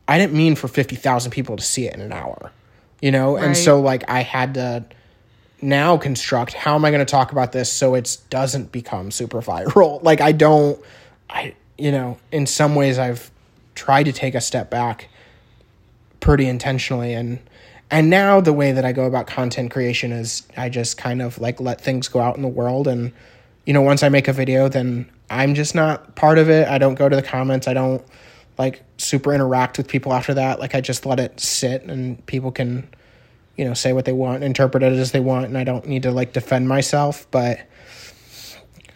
I 0.09 0.17
didn't 0.17 0.33
mean 0.33 0.55
for 0.55 0.67
50,000 0.67 1.29
people 1.29 1.55
to 1.55 1.63
see 1.63 1.85
it 1.85 1.93
in 1.93 2.01
an 2.01 2.11
hour, 2.11 2.51
you 2.99 3.11
know? 3.11 3.37
And 3.37 3.55
so, 3.55 3.79
like, 3.79 4.09
I 4.09 4.23
had 4.23 4.55
to 4.55 4.83
now 5.61 5.97
construct 5.97 6.53
how 6.53 6.73
am 6.73 6.83
I 6.83 6.89
going 6.89 7.05
to 7.05 7.11
talk 7.11 7.31
about 7.31 7.51
this 7.51 7.71
so 7.71 7.93
it 7.93 8.17
doesn't 8.31 8.71
become 8.71 9.11
super 9.11 9.39
viral? 9.39 10.01
Like, 10.09 10.19
I 10.19 10.31
don't, 10.31 10.81
I, 11.29 11.53
you 11.77 11.91
know, 11.91 12.17
in 12.31 12.47
some 12.47 12.73
ways, 12.73 12.97
I've 12.97 13.29
tried 13.75 14.05
to 14.05 14.11
take 14.11 14.33
a 14.33 14.41
step 14.41 14.71
back 14.71 15.09
pretty 16.21 16.47
intentionally. 16.47 17.13
And, 17.13 17.37
and 17.91 18.09
now 18.09 18.41
the 18.41 18.51
way 18.51 18.71
that 18.71 18.83
I 18.83 18.93
go 18.93 19.05
about 19.05 19.27
content 19.27 19.69
creation 19.69 20.11
is 20.11 20.41
I 20.57 20.69
just 20.69 20.97
kind 20.97 21.21
of 21.21 21.37
like 21.37 21.61
let 21.61 21.81
things 21.81 22.07
go 22.07 22.19
out 22.19 22.35
in 22.35 22.41
the 22.41 22.47
world. 22.47 22.87
And, 22.87 23.11
you 23.63 23.73
know, 23.73 23.83
once 23.83 24.01
I 24.01 24.09
make 24.09 24.27
a 24.27 24.33
video, 24.33 24.69
then 24.69 25.07
I'm 25.29 25.53
just 25.53 25.75
not 25.75 26.15
part 26.15 26.39
of 26.39 26.49
it. 26.49 26.67
I 26.67 26.79
don't 26.79 26.95
go 26.95 27.07
to 27.07 27.15
the 27.15 27.21
comments. 27.21 27.67
I 27.67 27.75
don't 27.75 28.03
like 28.57 28.83
super 29.09 29.33
interact 29.33 29.77
with 29.77 29.87
people 29.87 30.13
after 30.13 30.35
that. 30.35 30.59
Like 30.59 30.75
I 30.75 30.81
just 30.81 31.05
let 31.05 31.19
it 31.19 31.39
sit 31.39 31.83
and 31.83 32.23
people 32.27 32.51
can, 32.51 32.87
you 33.57 33.65
know, 33.65 33.73
say 33.73 33.91
what 33.91 34.05
they 34.05 34.11
want, 34.11 34.43
interpret 34.43 34.83
it 34.83 34.93
as 34.93 35.11
they 35.11 35.19
want, 35.19 35.45
and 35.47 35.57
I 35.57 35.63
don't 35.63 35.87
need 35.87 36.03
to 36.03 36.11
like 36.11 36.33
defend 36.33 36.69
myself. 36.69 37.27
But 37.31 37.59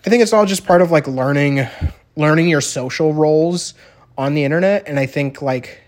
I 0.06 0.10
think 0.10 0.22
it's 0.22 0.34
all 0.34 0.46
just 0.46 0.66
part 0.66 0.82
of 0.82 0.92
like 0.92 1.08
learning 1.08 1.68
learning 2.16 2.48
your 2.48 2.62
social 2.62 3.14
roles 3.14 3.74
on 4.18 4.36
the 4.36 4.44
internet. 4.44 4.84
And 4.88 5.00
I 5.00 5.08
think 5.08 5.42
like 5.42 5.82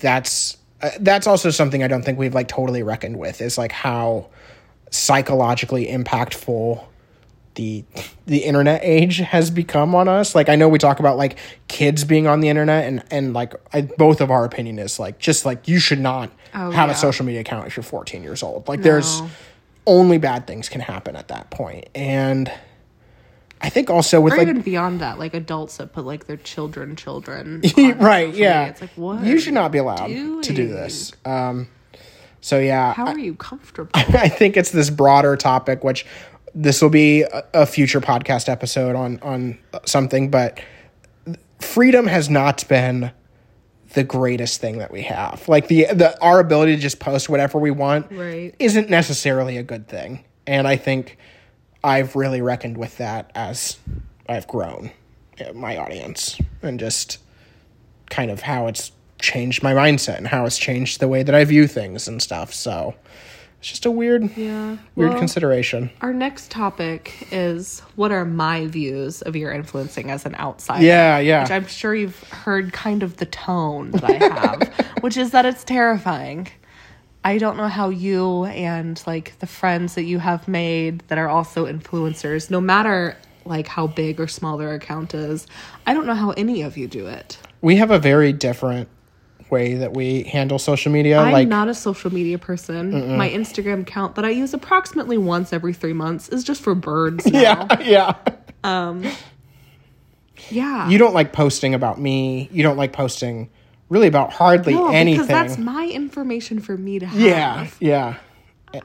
that's 0.00 0.56
uh, 0.80 0.90
that's 1.00 1.26
also 1.26 1.50
something 1.50 1.82
I 1.82 1.88
don't 1.88 2.04
think 2.04 2.18
we've 2.18 2.34
like 2.34 2.48
totally 2.48 2.82
reckoned 2.82 3.18
with 3.18 3.40
is 3.40 3.58
like 3.58 3.72
how 3.72 4.28
psychologically 4.90 5.86
impactful 5.86 6.84
the 7.54 7.84
the 8.26 8.38
internet 8.38 8.80
age 8.82 9.18
has 9.18 9.50
become 9.50 9.94
on 9.94 10.08
us. 10.08 10.34
Like 10.34 10.48
I 10.48 10.56
know 10.56 10.68
we 10.68 10.78
talk 10.78 10.98
about 10.98 11.16
like 11.16 11.38
kids 11.68 12.04
being 12.04 12.26
on 12.26 12.40
the 12.40 12.48
internet 12.48 12.84
and 12.86 13.02
and 13.10 13.32
like 13.34 13.54
I, 13.72 13.82
both 13.82 14.20
of 14.20 14.30
our 14.30 14.44
opinion 14.44 14.78
is 14.78 14.98
like 14.98 15.18
just 15.18 15.44
like 15.44 15.68
you 15.68 15.78
should 15.78 16.00
not 16.00 16.30
Oh, 16.56 16.70
have 16.70 16.88
yeah. 16.88 16.94
a 16.94 16.96
social 16.96 17.26
media 17.26 17.40
account 17.40 17.66
if 17.66 17.76
you're 17.76 17.82
14 17.82 18.22
years 18.22 18.42
old. 18.42 18.68
Like 18.68 18.82
there's 18.82 19.20
only 19.86 20.18
bad 20.18 20.46
things 20.46 20.68
can 20.68 20.80
happen 20.80 21.16
at 21.16 21.28
that 21.28 21.50
point. 21.50 21.88
And 21.96 22.50
I 23.60 23.70
think 23.70 23.90
also 23.90 24.20
with 24.20 24.34
or 24.34 24.38
like 24.38 24.48
even 24.48 24.62
beyond 24.62 25.00
that, 25.00 25.18
like 25.18 25.34
adults 25.34 25.78
that 25.78 25.92
put 25.92 26.04
like 26.04 26.26
their 26.26 26.36
children, 26.36 26.94
children. 26.96 27.60
right, 27.96 28.32
yeah. 28.34 28.66
It's 28.66 28.80
like 28.80 28.90
what 28.94 29.24
You 29.24 29.38
should 29.40 29.54
not 29.54 29.72
be 29.72 29.78
allowed 29.78 30.06
to 30.08 30.52
do 30.52 30.68
this. 30.68 31.12
Um 31.24 31.68
so 32.40 32.58
yeah, 32.58 32.92
How 32.92 33.06
are 33.06 33.18
you 33.18 33.34
comfortable? 33.34 33.90
I 33.94 34.28
think 34.28 34.56
it's 34.56 34.70
this 34.70 34.90
broader 34.90 35.34
topic, 35.36 35.82
which 35.82 36.04
this 36.54 36.80
will 36.80 36.90
be 36.90 37.22
a, 37.22 37.44
a 37.52 37.66
future 37.66 38.00
podcast 38.00 38.48
episode 38.48 38.94
on 38.96 39.18
on 39.22 39.58
something. 39.84 40.30
But 40.30 40.60
freedom 41.60 42.06
has 42.06 42.28
not 42.30 42.66
been 42.68 43.10
the 43.94 44.04
greatest 44.04 44.60
thing 44.60 44.78
that 44.78 44.90
we 44.90 45.02
have. 45.02 45.48
Like 45.48 45.68
the 45.68 45.84
the 45.86 46.20
our 46.20 46.40
ability 46.40 46.76
to 46.76 46.82
just 46.82 47.00
post 47.00 47.28
whatever 47.28 47.58
we 47.58 47.70
want 47.70 48.10
Right. 48.10 48.54
isn't 48.58 48.90
necessarily 48.90 49.56
a 49.56 49.62
good 49.62 49.88
thing. 49.88 50.24
And 50.46 50.66
I 50.68 50.76
think 50.76 51.16
I've 51.82 52.16
really 52.16 52.40
reckoned 52.40 52.76
with 52.76 52.96
that 52.98 53.30
as 53.34 53.78
I've 54.28 54.46
grown 54.48 54.90
uh, 55.40 55.52
my 55.52 55.76
audience 55.76 56.38
and 56.62 56.78
just 56.80 57.18
kind 58.10 58.30
of 58.30 58.40
how 58.42 58.66
it's 58.66 58.90
changed 59.20 59.62
my 59.62 59.72
mindset 59.72 60.18
and 60.18 60.26
how 60.26 60.44
it's 60.44 60.58
changed 60.58 61.00
the 61.00 61.08
way 61.08 61.22
that 61.22 61.34
I 61.34 61.44
view 61.44 61.66
things 61.66 62.08
and 62.08 62.20
stuff. 62.22 62.52
So 62.52 62.94
it's 63.64 63.70
just 63.70 63.86
a 63.86 63.90
weird 63.90 64.36
yeah. 64.36 64.76
weird 64.94 65.12
Well, 65.12 65.18
consideration. 65.18 65.88
Our 66.02 66.12
next 66.12 66.50
topic 66.50 67.28
is 67.30 67.80
what 67.96 68.12
are 68.12 68.26
my 68.26 68.66
views 68.66 69.22
of 69.22 69.34
your 69.36 69.52
influencing 69.52 70.10
as 70.10 70.26
an 70.26 70.34
outsider? 70.34 70.84
Yeah, 70.84 71.18
yeah. 71.18 71.44
Which 71.44 71.50
I'm 71.50 71.66
sure 71.66 71.94
you've 71.94 72.22
heard 72.24 72.74
kind 72.74 73.02
of 73.02 73.16
the 73.16 73.24
tone 73.24 73.92
that 73.92 74.04
I 74.04 74.12
have, 74.12 74.68
which 75.00 75.16
is 75.16 75.30
that 75.30 75.46
it's 75.46 75.64
terrifying. 75.64 76.48
I 77.24 77.38
don't 77.38 77.56
know 77.56 77.68
how 77.68 77.88
you 77.88 78.44
and 78.44 79.02
like 79.06 79.38
the 79.38 79.46
friends 79.46 79.94
that 79.94 80.04
you 80.04 80.18
have 80.18 80.46
made 80.46 80.98
that 81.08 81.16
are 81.16 81.30
also 81.30 81.64
influencers, 81.64 82.50
no 82.50 82.60
matter 82.60 83.16
like 83.46 83.66
how 83.66 83.86
big 83.86 84.20
or 84.20 84.28
small 84.28 84.58
their 84.58 84.74
account 84.74 85.14
is, 85.14 85.46
I 85.86 85.94
don't 85.94 86.04
know 86.04 86.12
how 86.12 86.32
any 86.32 86.60
of 86.60 86.76
you 86.76 86.86
do 86.86 87.06
it. 87.06 87.38
We 87.62 87.76
have 87.76 87.90
a 87.90 87.98
very 87.98 88.34
different 88.34 88.90
way 89.50 89.74
that 89.74 89.92
we 89.94 90.24
handle 90.24 90.58
social 90.58 90.92
media. 90.92 91.18
I'm 91.18 91.32
like 91.32 91.48
not 91.48 91.68
a 91.68 91.74
social 91.74 92.12
media 92.12 92.38
person. 92.38 93.16
My 93.16 93.28
Instagram 93.28 93.82
account 93.82 94.14
that 94.16 94.24
I 94.24 94.30
use 94.30 94.54
approximately 94.54 95.18
once 95.18 95.52
every 95.52 95.72
three 95.72 95.92
months 95.92 96.28
is 96.28 96.44
just 96.44 96.62
for 96.62 96.74
birds. 96.74 97.26
Now. 97.34 97.66
yeah, 97.80 98.14
yeah. 98.64 99.10
yeah. 100.50 100.88
You 100.88 100.98
don't 100.98 101.14
like 101.14 101.32
posting 101.32 101.74
about 101.74 102.00
me. 102.00 102.48
You 102.52 102.62
don't 102.62 102.76
like 102.76 102.92
posting 102.92 103.50
really 103.88 104.06
about 104.08 104.32
hardly 104.32 104.74
no, 104.74 104.88
anything. 104.88 105.26
because 105.26 105.28
that's 105.28 105.58
my 105.58 105.86
information 105.88 106.60
for 106.60 106.76
me 106.76 106.98
to 106.98 107.06
have. 107.06 107.20
yeah, 107.20 107.66
yeah. 107.80 108.16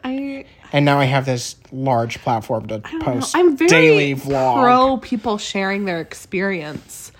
I, 0.04 0.46
And 0.72 0.86
now 0.86 1.00
I 1.00 1.06
have 1.06 1.26
this 1.26 1.56
large 1.72 2.22
platform 2.22 2.68
to 2.68 2.80
don't 2.80 2.94
know. 2.94 3.06
post 3.06 3.36
I'm 3.36 3.58
very 3.58 3.70
daily 3.70 4.16
vlog. 4.16 4.62
pro 4.62 4.98
people 4.98 5.38
sharing 5.38 5.86
their 5.86 6.00
experience, 6.00 7.12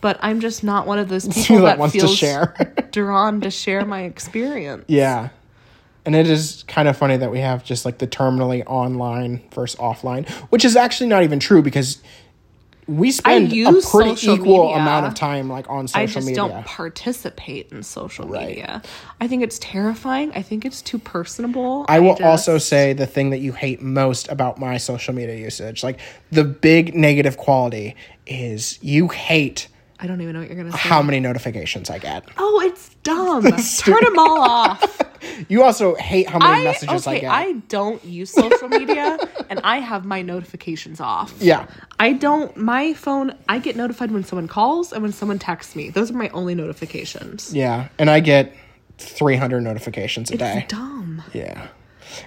but 0.00 0.18
I'm 0.22 0.40
just 0.40 0.62
not 0.64 0.86
one 0.86 0.98
of 0.98 1.08
those 1.08 1.26
people 1.32 1.56
that 1.56 1.62
that, 1.62 1.78
wants 1.78 1.94
to 1.94 2.00
feels 2.00 2.16
share. 2.16 2.54
drawn 2.92 3.40
to 3.42 3.50
share 3.50 3.84
my 3.84 4.02
experience. 4.02 4.84
Yeah. 4.88 5.30
And 6.04 6.14
it 6.16 6.28
is 6.28 6.64
kind 6.68 6.88
of 6.88 6.96
funny 6.96 7.16
that 7.18 7.30
we 7.30 7.40
have 7.40 7.64
just 7.64 7.84
like 7.84 7.98
the 7.98 8.06
terminally 8.06 8.62
online 8.66 9.42
versus 9.52 9.78
offline, 9.78 10.28
which 10.50 10.64
is 10.64 10.74
actually 10.76 11.08
not 11.10 11.22
even 11.22 11.38
true 11.38 11.60
because 11.60 11.98
we 12.86 13.10
spend 13.10 13.52
a 13.52 13.82
pretty 13.90 14.12
equal 14.30 14.68
media. 14.68 14.80
amount 14.80 15.04
of 15.04 15.12
time 15.14 15.50
like 15.50 15.68
on 15.68 15.86
social 15.86 16.00
media. 16.00 16.02
I 16.02 16.06
just 16.06 16.26
media. 16.26 16.36
don't 16.36 16.64
participate 16.64 17.70
in 17.70 17.82
social 17.82 18.26
Right. 18.26 18.48
media. 18.48 18.80
I 19.20 19.28
think 19.28 19.42
it's 19.42 19.58
terrifying. 19.58 20.32
I 20.34 20.40
think 20.40 20.64
it's 20.64 20.80
too 20.80 20.98
personable. 20.98 21.84
I 21.86 22.00
will 22.00 22.14
just- 22.14 22.22
also 22.22 22.56
say 22.56 22.94
the 22.94 23.06
thing 23.06 23.28
that 23.28 23.40
you 23.40 23.52
hate 23.52 23.82
most 23.82 24.30
about 24.30 24.58
my 24.58 24.78
social 24.78 25.12
media 25.14 25.36
usage, 25.36 25.82
like 25.84 25.98
the 26.32 26.44
big 26.44 26.94
negative 26.94 27.36
quality, 27.36 27.94
is 28.26 28.78
you 28.80 29.08
hate 29.08 29.68
I 30.00 30.06
don't 30.06 30.20
even 30.20 30.34
know 30.34 30.40
what 30.40 30.48
you're 30.48 30.56
gonna 30.56 30.70
say. 30.72 30.78
how 30.78 31.02
many 31.02 31.18
notifications 31.20 31.90
I 31.90 31.98
get. 31.98 32.24
Oh, 32.38 32.60
it's 32.64 32.90
dumb. 33.02 33.42
Turn 33.78 34.04
them 34.04 34.18
all 34.18 34.40
off. 34.40 35.02
You 35.48 35.62
also 35.64 35.94
hate 35.96 36.28
how 36.28 36.38
many 36.38 36.60
I 36.62 36.64
messages 36.64 37.06
okay. 37.06 37.16
I 37.16 37.20
get. 37.20 37.30
I 37.30 37.52
don't 37.68 38.04
use 38.04 38.30
social 38.30 38.68
media, 38.68 39.18
and 39.50 39.60
I 39.64 39.78
have 39.78 40.04
my 40.04 40.22
notifications 40.22 41.00
off. 41.00 41.34
yeah. 41.40 41.66
I 41.98 42.12
don't. 42.12 42.56
My 42.56 42.92
phone. 42.94 43.34
I 43.48 43.58
get 43.58 43.74
notified 43.76 44.10
when 44.12 44.22
someone 44.24 44.46
calls 44.48 44.92
and 44.92 45.02
when 45.02 45.12
someone 45.12 45.38
texts 45.40 45.74
me. 45.76 45.90
Those 45.90 46.10
are 46.12 46.14
my 46.14 46.28
only 46.30 46.54
notifications. 46.54 47.52
Yeah. 47.54 47.88
And 47.98 48.10
I 48.10 48.20
get 48.20 48.54
300 48.98 49.60
notifications 49.60 50.30
a 50.30 50.36
day. 50.36 50.66
Dumb. 50.68 51.22
Yeah. 51.32 51.66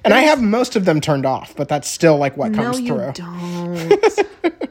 And 0.03 0.13
I 0.13 0.19
have 0.21 0.41
most 0.41 0.75
of 0.75 0.83
them 0.85 0.99
turned 1.01 1.25
off, 1.25 1.55
but 1.55 1.67
that's 1.69 1.87
still 1.89 2.17
like 2.17 2.35
what 2.37 2.51
No, 2.51 2.63
comes 2.63 2.79
you 2.81 2.87
through. 2.87 3.11
don't. 3.13 4.69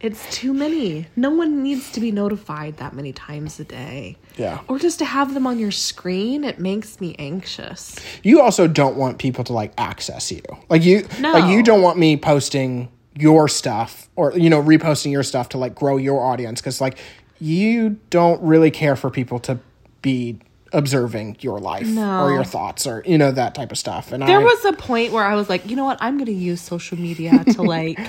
It's 0.00 0.34
too 0.36 0.52
many. 0.52 1.06
No 1.16 1.30
one 1.30 1.62
needs 1.62 1.90
to 1.92 2.00
be 2.00 2.12
notified 2.12 2.76
that 2.76 2.94
many 2.94 3.12
times 3.12 3.58
a 3.58 3.64
day. 3.64 4.16
Yeah. 4.36 4.60
Or 4.68 4.78
just 4.78 4.98
to 4.98 5.04
have 5.04 5.32
them 5.32 5.46
on 5.46 5.58
your 5.58 5.70
screen, 5.70 6.44
it 6.44 6.58
makes 6.58 7.00
me 7.00 7.14
anxious. 7.18 7.96
You 8.22 8.40
also 8.42 8.66
don't 8.68 8.96
want 8.96 9.18
people 9.18 9.44
to 9.44 9.52
like 9.52 9.72
access 9.78 10.30
you. 10.30 10.42
Like 10.68 10.84
you 10.84 11.06
like 11.20 11.50
you 11.50 11.62
don't 11.62 11.80
want 11.82 11.98
me 11.98 12.16
posting 12.16 12.90
your 13.16 13.48
stuff 13.48 14.08
or 14.16 14.32
you 14.32 14.50
know 14.50 14.62
reposting 14.62 15.10
your 15.12 15.22
stuff 15.22 15.48
to 15.50 15.58
like 15.58 15.74
grow 15.74 15.96
your 15.96 16.20
audience 16.20 16.60
cuz 16.60 16.80
like 16.80 16.98
you 17.40 17.96
don't 18.10 18.42
really 18.42 18.70
care 18.72 18.96
for 18.96 19.08
people 19.08 19.38
to 19.38 19.58
be 20.02 20.38
observing 20.72 21.36
your 21.40 21.60
life 21.60 21.86
No. 21.86 22.24
or 22.24 22.32
your 22.32 22.42
thoughts 22.44 22.86
or 22.86 23.02
you 23.06 23.16
know 23.16 23.30
that 23.30 23.54
type 23.54 23.70
of 23.70 23.78
stuff. 23.78 24.12
And 24.12 24.22
There 24.22 24.40
I 24.40 24.42
was 24.42 24.64
a 24.64 24.72
point 24.72 25.12
where 25.12 25.24
I 25.24 25.34
was 25.36 25.48
like, 25.48 25.70
you 25.70 25.76
know 25.76 25.84
what? 25.84 25.98
I'm 26.00 26.16
going 26.16 26.26
to 26.26 26.32
use 26.32 26.60
social 26.60 26.98
media 26.98 27.44
to 27.52 27.62
like, 27.78 28.00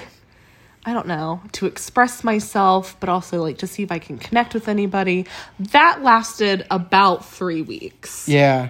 I 0.85 0.93
don't 0.93 1.07
know, 1.07 1.41
to 1.53 1.65
express 1.65 2.23
myself, 2.23 2.95
but 2.99 3.09
also 3.09 3.41
like 3.41 3.57
to 3.59 3.67
see 3.67 3.83
if 3.83 3.91
I 3.91 3.99
can 3.99 4.17
connect 4.17 4.53
with 4.53 4.67
anybody. 4.67 5.25
That 5.59 6.03
lasted 6.03 6.65
about 6.69 7.25
three 7.25 7.63
weeks. 7.63 8.29
Yeah. 8.29 8.69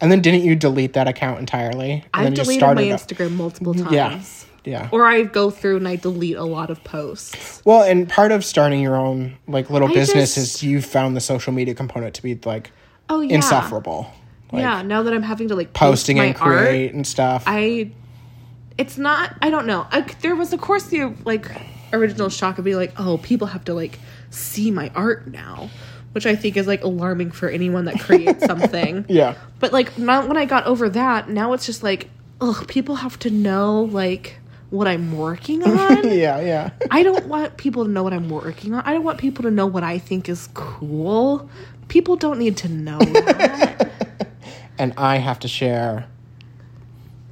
And 0.00 0.12
then 0.12 0.20
didn't 0.20 0.42
you 0.42 0.54
delete 0.54 0.92
that 0.92 1.08
account 1.08 1.40
entirely? 1.40 2.04
And 2.14 2.28
I've 2.28 2.34
deleted 2.34 2.46
my 2.46 2.58
started 2.58 2.82
a- 2.82 2.94
Instagram 2.94 3.32
multiple 3.32 3.74
mm-hmm. 3.74 3.88
times. 3.88 3.92
Yeah. 4.44 4.48
Yeah. 4.64 4.88
Or 4.92 5.06
I 5.06 5.22
go 5.22 5.48
through 5.48 5.78
and 5.78 5.88
I 5.88 5.96
delete 5.96 6.36
a 6.36 6.44
lot 6.44 6.68
of 6.68 6.84
posts. 6.84 7.62
Well, 7.64 7.82
and 7.82 8.06
part 8.06 8.32
of 8.32 8.44
starting 8.44 8.82
your 8.82 8.96
own 8.96 9.38
like 9.46 9.70
little 9.70 9.88
I 9.88 9.94
business 9.94 10.34
just- 10.34 10.56
is 10.56 10.62
you 10.62 10.82
found 10.82 11.16
the 11.16 11.20
social 11.20 11.54
media 11.54 11.74
component 11.74 12.14
to 12.16 12.22
be 12.22 12.38
like 12.44 12.70
Oh 13.08 13.20
yeah. 13.22 13.36
insufferable. 13.36 14.12
Like 14.52 14.62
yeah, 14.62 14.82
now 14.82 15.02
that 15.02 15.14
I'm 15.14 15.22
having 15.22 15.48
to 15.48 15.54
like 15.54 15.72
post 15.72 15.90
posting 15.90 16.16
my 16.18 16.26
and 16.26 16.36
create 16.36 16.88
art, 16.88 16.94
and 16.94 17.06
stuff. 17.06 17.44
I 17.46 17.92
it's 18.78 18.96
not 18.96 19.36
I 19.42 19.50
don't 19.50 19.66
know. 19.66 19.86
I, 19.90 20.00
there 20.22 20.34
was 20.36 20.52
of 20.52 20.60
course 20.60 20.84
the 20.84 21.14
like 21.24 21.46
original 21.92 22.28
shock 22.28 22.58
of 22.58 22.64
being 22.64 22.76
like, 22.76 22.98
"Oh, 22.98 23.18
people 23.18 23.48
have 23.48 23.64
to 23.66 23.74
like 23.74 23.98
see 24.30 24.70
my 24.70 24.90
art 24.94 25.26
now." 25.26 25.68
Which 26.12 26.24
I 26.24 26.34
think 26.34 26.56
is 26.56 26.66
like 26.66 26.82
alarming 26.82 27.32
for 27.32 27.48
anyone 27.50 27.84
that 27.84 28.00
creates 28.00 28.44
something. 28.46 29.04
yeah. 29.08 29.34
But 29.60 29.72
like 29.72 29.98
not 29.98 30.26
when 30.26 30.36
I 30.38 30.46
got 30.46 30.64
over 30.64 30.88
that, 30.88 31.28
now 31.28 31.52
it's 31.52 31.66
just 31.66 31.82
like, 31.82 32.08
ugh, 32.40 32.66
people 32.66 32.96
have 32.96 33.18
to 33.20 33.30
know 33.30 33.82
like 33.82 34.38
what 34.70 34.88
I'm 34.88 35.16
working 35.16 35.62
on. 35.68 36.08
Yeah, 36.08 36.40
yeah. 36.40 36.70
I 36.90 37.02
don't 37.02 37.26
want 37.26 37.56
people 37.56 37.84
to 37.84 37.90
know 37.90 38.02
what 38.02 38.12
I'm 38.12 38.28
working 38.30 38.74
on. 38.74 38.82
I 38.84 38.92
don't 38.94 39.04
want 39.04 39.18
people 39.18 39.42
to 39.44 39.50
know 39.50 39.66
what 39.66 39.82
I 39.82 39.98
think 39.98 40.28
is 40.28 40.48
cool. 40.54 41.48
People 41.88 42.16
don't 42.16 42.38
need 42.38 42.56
to 42.58 42.68
know 42.68 42.98
that. 42.98 43.90
and 44.78 44.92
I 44.96 45.16
have 45.16 45.38
to 45.40 45.48
share 45.48 46.06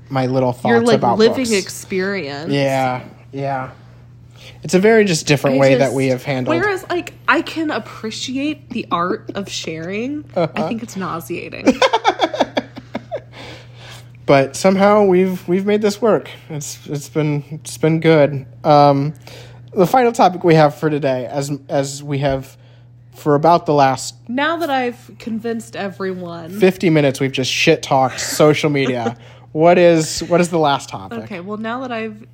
my 0.09 0.27
little 0.27 0.53
thoughts 0.53 0.71
Your 0.71 0.81
like 0.83 0.99
about 0.99 1.19
living 1.19 1.45
books. 1.45 1.53
experience. 1.53 2.53
yeah, 2.53 3.05
yeah. 3.33 3.73
It's 4.63 4.75
a 4.75 4.79
very 4.79 5.05
just 5.05 5.27
different 5.27 5.57
I 5.57 5.61
way 5.61 5.75
that 5.77 5.93
we 5.93 6.09
have 6.09 6.23
handled. 6.23 6.57
Whereas, 6.57 6.89
like, 6.89 7.15
I 7.27 7.43
can 7.43 7.71
appreciate 7.71 8.71
the 8.71 8.87
art 8.91 9.31
of 9.35 9.49
sharing. 9.49 10.25
Uh-huh. 10.35 10.53
I 10.55 10.69
think 10.69 10.83
it's 10.83 10.97
nauseating. 10.97 11.67
but 14.27 14.57
somehow 14.57 15.05
we've 15.05 15.47
we've 15.49 15.67
made 15.67 15.83
this 15.83 16.01
work. 16.03 16.31
It's 16.49 16.87
it's 16.87 17.09
been 17.09 17.45
it's 17.51 17.79
been 17.79 18.01
good. 18.01 18.47
Um, 18.65 19.15
the 19.73 19.87
final 19.87 20.13
topic 20.13 20.45
we 20.45 20.55
have 20.55 20.75
for 20.75 20.91
today, 20.91 21.27
as 21.27 21.57
as 21.69 22.03
we 22.03 22.19
have 22.19 22.57
for 23.15 23.35
about 23.35 23.67
the 23.67 23.73
last 23.73 24.15
now 24.29 24.57
that 24.59 24.69
I've 24.71 25.13
convinced 25.19 25.77
everyone. 25.77 26.51
fifty 26.51 26.91
minutes, 26.91 27.21
we've 27.21 27.33
just 27.33 27.51
shit 27.51 27.83
talked 27.83 28.21
social 28.21 28.71
media. 28.71 29.17
what 29.57 29.79
is 29.79 30.23
what 30.25 30.43
is 30.43 30.51
the 30.51 30.59
last 30.59 30.91
topic? 30.91 31.21
Okay, 31.21 31.41
well, 31.41 31.57
now 31.57 31.81
that 31.81 31.91
I've 31.91 32.27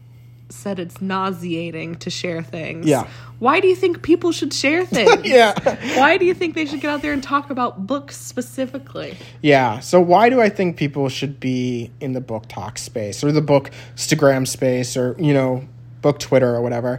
said 0.48 0.80
it's 0.80 1.00
nauseating 1.00 1.94
to 1.94 2.10
share 2.10 2.42
things. 2.42 2.84
Yeah. 2.84 3.08
Why 3.38 3.60
do 3.60 3.68
you 3.68 3.76
think 3.76 4.02
people 4.02 4.32
should 4.32 4.52
share 4.52 4.84
things? 4.98 5.24
Yeah. 5.24 5.54
Why 5.96 6.18
do 6.18 6.24
you 6.24 6.34
think 6.34 6.56
they 6.56 6.66
should 6.66 6.80
get 6.80 6.90
out 6.90 7.00
there 7.00 7.12
and 7.12 7.22
talk 7.22 7.50
about 7.50 7.86
books 7.86 8.16
specifically? 8.16 9.16
Yeah. 9.40 9.78
So 9.78 10.00
why 10.00 10.30
do 10.30 10.40
I 10.40 10.48
think 10.48 10.76
people 10.76 11.08
should 11.08 11.38
be 11.38 11.92
in 12.00 12.12
the 12.12 12.20
BookTok 12.20 12.76
space 12.76 13.22
or 13.22 13.30
the 13.30 13.40
book 13.40 13.70
Instagram 13.94 14.46
space 14.46 14.96
or, 14.96 15.14
you 15.16 15.32
know, 15.32 15.66
book 16.02 16.18
Twitter 16.18 16.52
or 16.52 16.60
whatever. 16.60 16.98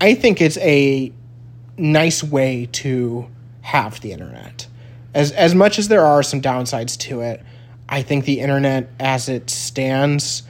I 0.00 0.14
think 0.14 0.40
it's 0.40 0.56
a 0.58 1.12
nice 1.76 2.22
way 2.22 2.68
to 2.72 3.28
have 3.62 4.00
the 4.00 4.12
internet. 4.12 4.68
As 5.12 5.32
as 5.32 5.54
much 5.54 5.80
as 5.80 5.88
there 5.88 6.04
are 6.04 6.22
some 6.22 6.40
downsides 6.40 6.96
to 6.98 7.20
it, 7.20 7.44
I 7.88 8.02
think 8.02 8.24
the 8.24 8.40
internet 8.40 8.90
as 8.98 9.28
it 9.28 9.50
stands, 9.50 10.42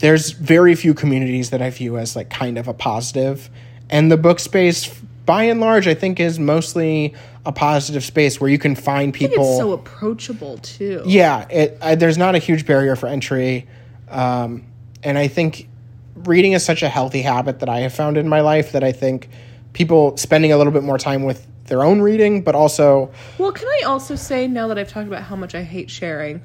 there's 0.00 0.30
very 0.30 0.74
few 0.74 0.94
communities 0.94 1.50
that 1.50 1.62
I 1.62 1.70
view 1.70 1.96
as 1.96 2.16
like 2.16 2.30
kind 2.30 2.58
of 2.58 2.68
a 2.68 2.74
positive, 2.74 3.50
and 3.88 4.10
the 4.10 4.16
book 4.16 4.40
space 4.40 4.88
by 5.24 5.44
and 5.44 5.60
large 5.60 5.88
I 5.88 5.94
think 5.94 6.20
is 6.20 6.38
mostly 6.38 7.14
a 7.44 7.52
positive 7.52 8.04
space 8.04 8.40
where 8.40 8.50
you 8.50 8.58
can 8.58 8.74
find 8.74 9.14
I 9.14 9.18
think 9.18 9.32
people 9.32 9.48
it's 9.48 9.58
so 9.58 9.72
approachable 9.72 10.58
too. 10.58 11.02
yeah, 11.06 11.46
it, 11.48 11.78
I, 11.80 11.94
there's 11.94 12.18
not 12.18 12.34
a 12.34 12.38
huge 12.38 12.66
barrier 12.66 12.96
for 12.96 13.06
entry, 13.06 13.66
um, 14.08 14.64
and 15.02 15.16
I 15.16 15.28
think 15.28 15.68
reading 16.14 16.52
is 16.52 16.64
such 16.64 16.82
a 16.82 16.88
healthy 16.88 17.22
habit 17.22 17.60
that 17.60 17.68
I 17.68 17.80
have 17.80 17.94
found 17.94 18.16
in 18.16 18.28
my 18.28 18.40
life 18.40 18.72
that 18.72 18.82
I 18.82 18.92
think 18.92 19.28
people 19.72 20.16
spending 20.16 20.52
a 20.52 20.56
little 20.56 20.72
bit 20.72 20.82
more 20.82 20.98
time 20.98 21.22
with 21.22 21.46
their 21.66 21.82
own 21.82 22.00
reading, 22.00 22.42
but 22.42 22.54
also 22.54 23.10
Well, 23.38 23.52
can 23.52 23.68
I 23.68 23.82
also 23.86 24.14
say 24.14 24.46
now 24.46 24.68
that 24.68 24.78
I've 24.78 24.88
talked 24.88 25.08
about 25.08 25.22
how 25.22 25.36
much 25.36 25.54
I 25.54 25.62
hate 25.62 25.90
sharing, 25.90 26.42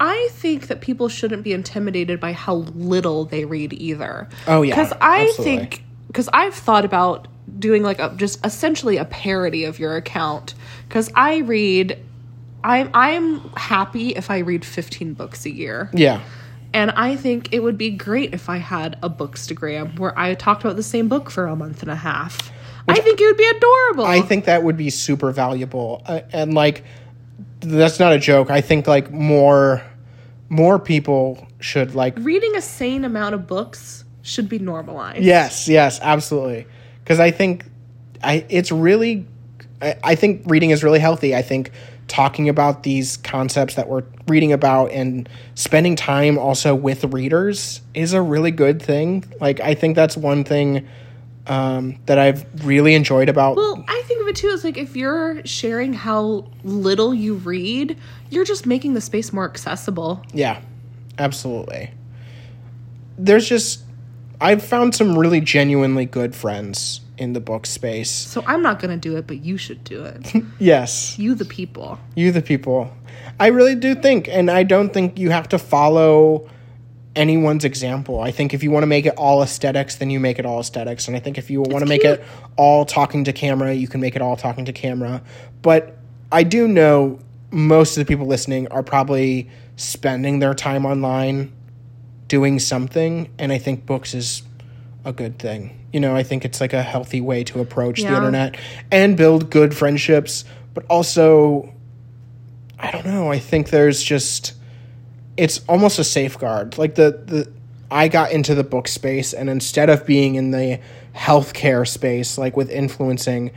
I 0.00 0.28
think 0.32 0.68
that 0.68 0.80
people 0.80 1.08
shouldn't 1.08 1.42
be 1.42 1.52
intimidated 1.52 2.18
by 2.18 2.32
how 2.32 2.54
little 2.54 3.24
they 3.24 3.44
read 3.44 3.72
either. 3.72 4.28
Oh, 4.46 4.62
yeah, 4.62 4.74
because 4.74 4.92
I 5.00 5.28
absolutely. 5.28 5.56
think 5.56 5.84
because 6.08 6.28
I've 6.32 6.54
thought 6.54 6.84
about 6.84 7.28
doing 7.58 7.82
like 7.82 7.98
a 7.98 8.12
just 8.16 8.44
essentially 8.44 8.96
a 8.96 9.04
parody 9.04 9.64
of 9.64 9.78
your 9.78 9.96
account 9.96 10.54
because 10.88 11.10
I 11.14 11.38
read. 11.38 11.98
I'm 12.64 12.90
I'm 12.94 13.40
happy 13.56 14.10
if 14.10 14.30
I 14.30 14.38
read 14.38 14.64
15 14.64 15.14
books 15.14 15.46
a 15.46 15.50
year. 15.50 15.90
yeah, 15.92 16.20
And 16.72 16.92
I 16.92 17.16
think 17.16 17.52
it 17.52 17.58
would 17.60 17.76
be 17.76 17.90
great 17.90 18.32
if 18.34 18.48
I 18.48 18.58
had 18.58 18.96
a 19.02 19.10
bookstagram 19.10 19.98
where 19.98 20.16
I 20.16 20.34
talked 20.34 20.62
about 20.62 20.76
the 20.76 20.82
same 20.84 21.08
book 21.08 21.28
for 21.28 21.46
a 21.46 21.56
month 21.56 21.82
and 21.82 21.90
a 21.90 21.96
half. 21.96 22.51
I 22.88 23.00
think 23.00 23.20
it 23.20 23.26
would 23.26 23.36
be 23.36 23.48
adorable. 23.48 24.04
I 24.04 24.20
think 24.20 24.46
that 24.46 24.62
would 24.62 24.76
be 24.76 24.90
super 24.90 25.30
valuable, 25.30 26.02
uh, 26.06 26.20
and 26.32 26.54
like 26.54 26.84
that's 27.60 28.00
not 28.00 28.12
a 28.12 28.18
joke. 28.18 28.50
I 28.50 28.60
think 28.60 28.86
like 28.86 29.10
more 29.10 29.82
more 30.48 30.78
people 30.78 31.46
should 31.60 31.94
like 31.94 32.14
reading 32.18 32.56
a 32.56 32.62
sane 32.62 33.04
amount 33.04 33.34
of 33.34 33.46
books 33.46 34.04
should 34.22 34.48
be 34.48 34.58
normalized. 34.58 35.22
Yes, 35.22 35.68
yes, 35.68 36.00
absolutely. 36.02 36.66
Because 37.02 37.20
I 37.20 37.30
think 37.30 37.64
I 38.22 38.44
it's 38.48 38.72
really 38.72 39.26
I, 39.80 39.96
I 40.04 40.14
think 40.14 40.42
reading 40.46 40.70
is 40.70 40.82
really 40.82 41.00
healthy. 41.00 41.34
I 41.34 41.42
think 41.42 41.70
talking 42.08 42.48
about 42.48 42.82
these 42.82 43.16
concepts 43.18 43.76
that 43.76 43.88
we're 43.88 44.02
reading 44.28 44.52
about 44.52 44.90
and 44.90 45.28
spending 45.54 45.96
time 45.96 46.36
also 46.38 46.74
with 46.74 47.04
readers 47.04 47.80
is 47.94 48.12
a 48.12 48.20
really 48.20 48.50
good 48.50 48.82
thing. 48.82 49.24
Like 49.40 49.60
I 49.60 49.74
think 49.74 49.96
that's 49.96 50.16
one 50.16 50.44
thing 50.44 50.86
um, 51.46 51.98
that 52.06 52.18
I've 52.18 52.44
really 52.64 52.94
enjoyed 52.94 53.28
about 53.28 53.56
Well, 53.56 53.84
I 53.88 54.02
think 54.06 54.20
of 54.22 54.28
it 54.28 54.36
too 54.36 54.50
as 54.50 54.64
like 54.64 54.76
if 54.76 54.94
you're 54.96 55.44
sharing 55.44 55.92
how 55.92 56.48
little 56.62 57.12
you 57.12 57.34
read, 57.34 57.96
you're 58.30 58.44
just 58.44 58.66
making 58.66 58.94
the 58.94 59.00
space 59.00 59.32
more 59.32 59.44
accessible. 59.44 60.24
Yeah, 60.32 60.60
absolutely. 61.18 61.90
There's 63.18 63.48
just 63.48 63.82
I've 64.40 64.62
found 64.64 64.94
some 64.94 65.18
really 65.18 65.40
genuinely 65.40 66.04
good 66.04 66.34
friends 66.34 67.00
in 67.18 67.32
the 67.32 67.40
book 67.40 67.66
space. 67.66 68.10
So 68.10 68.42
I'm 68.46 68.62
not 68.62 68.80
gonna 68.80 68.96
do 68.96 69.16
it, 69.16 69.26
but 69.26 69.44
you 69.44 69.56
should 69.56 69.84
do 69.84 70.04
it. 70.04 70.32
Yes. 70.58 71.18
you 71.18 71.34
the 71.34 71.44
people. 71.44 71.98
You 72.14 72.32
the 72.32 72.42
people. 72.42 72.92
I 73.40 73.48
really 73.48 73.74
do 73.74 73.94
think, 73.94 74.28
and 74.28 74.50
I 74.50 74.62
don't 74.62 74.92
think 74.92 75.18
you 75.18 75.30
have 75.30 75.48
to 75.48 75.58
follow 75.58 76.48
anyone's 77.14 77.64
example. 77.64 78.20
I 78.20 78.30
think 78.30 78.54
if 78.54 78.62
you 78.62 78.70
want 78.70 78.82
to 78.82 78.86
make 78.86 79.06
it 79.06 79.14
all 79.16 79.42
aesthetics, 79.42 79.96
then 79.96 80.10
you 80.10 80.20
make 80.20 80.38
it 80.38 80.46
all 80.46 80.60
aesthetics. 80.60 81.08
And 81.08 81.16
I 81.16 81.20
think 81.20 81.38
if 81.38 81.50
you 81.50 81.60
want 81.60 81.80
to 81.80 81.86
make 81.86 82.04
it 82.04 82.22
all 82.56 82.84
talking 82.84 83.24
to 83.24 83.32
camera, 83.32 83.72
you 83.72 83.88
can 83.88 84.00
make 84.00 84.16
it 84.16 84.22
all 84.22 84.36
talking 84.36 84.64
to 84.64 84.72
camera. 84.72 85.22
But 85.60 85.96
I 86.30 86.42
do 86.42 86.66
know 86.66 87.18
most 87.50 87.96
of 87.96 88.04
the 88.04 88.08
people 88.08 88.26
listening 88.26 88.68
are 88.68 88.82
probably 88.82 89.50
spending 89.76 90.38
their 90.38 90.54
time 90.54 90.86
online 90.86 91.52
doing 92.28 92.58
something. 92.58 93.30
And 93.38 93.52
I 93.52 93.58
think 93.58 93.84
books 93.84 94.14
is 94.14 94.42
a 95.04 95.12
good 95.12 95.38
thing. 95.38 95.78
You 95.92 96.00
know, 96.00 96.16
I 96.16 96.22
think 96.22 96.44
it's 96.46 96.60
like 96.60 96.72
a 96.72 96.82
healthy 96.82 97.20
way 97.20 97.44
to 97.44 97.60
approach 97.60 98.00
the 98.00 98.08
internet 98.08 98.56
and 98.90 99.16
build 99.16 99.50
good 99.50 99.76
friendships, 99.76 100.46
but 100.72 100.86
also 100.88 101.74
I 102.78 102.90
don't 102.90 103.06
know. 103.06 103.30
I 103.30 103.38
think 103.38 103.70
there's 103.70 104.02
just 104.02 104.54
it's 105.36 105.60
almost 105.68 105.98
a 105.98 106.04
safeguard. 106.04 106.78
Like 106.78 106.94
the 106.94 107.10
the 107.24 107.52
I 107.90 108.08
got 108.08 108.32
into 108.32 108.54
the 108.54 108.64
book 108.64 108.88
space 108.88 109.34
and 109.34 109.50
instead 109.50 109.90
of 109.90 110.06
being 110.06 110.36
in 110.36 110.50
the 110.50 110.80
healthcare 111.14 111.86
space 111.86 112.38
like 112.38 112.56
with 112.56 112.70
influencing, 112.70 113.50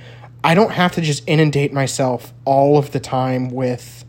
I 0.44 0.56
don't 0.56 0.72
have 0.72 0.94
to 0.94 1.02
just 1.02 1.24
inundate 1.28 1.74
myself 1.74 2.34
all 2.44 2.78
of 2.78 2.92
the 2.92 3.00
time 3.00 3.50
with 3.50 4.06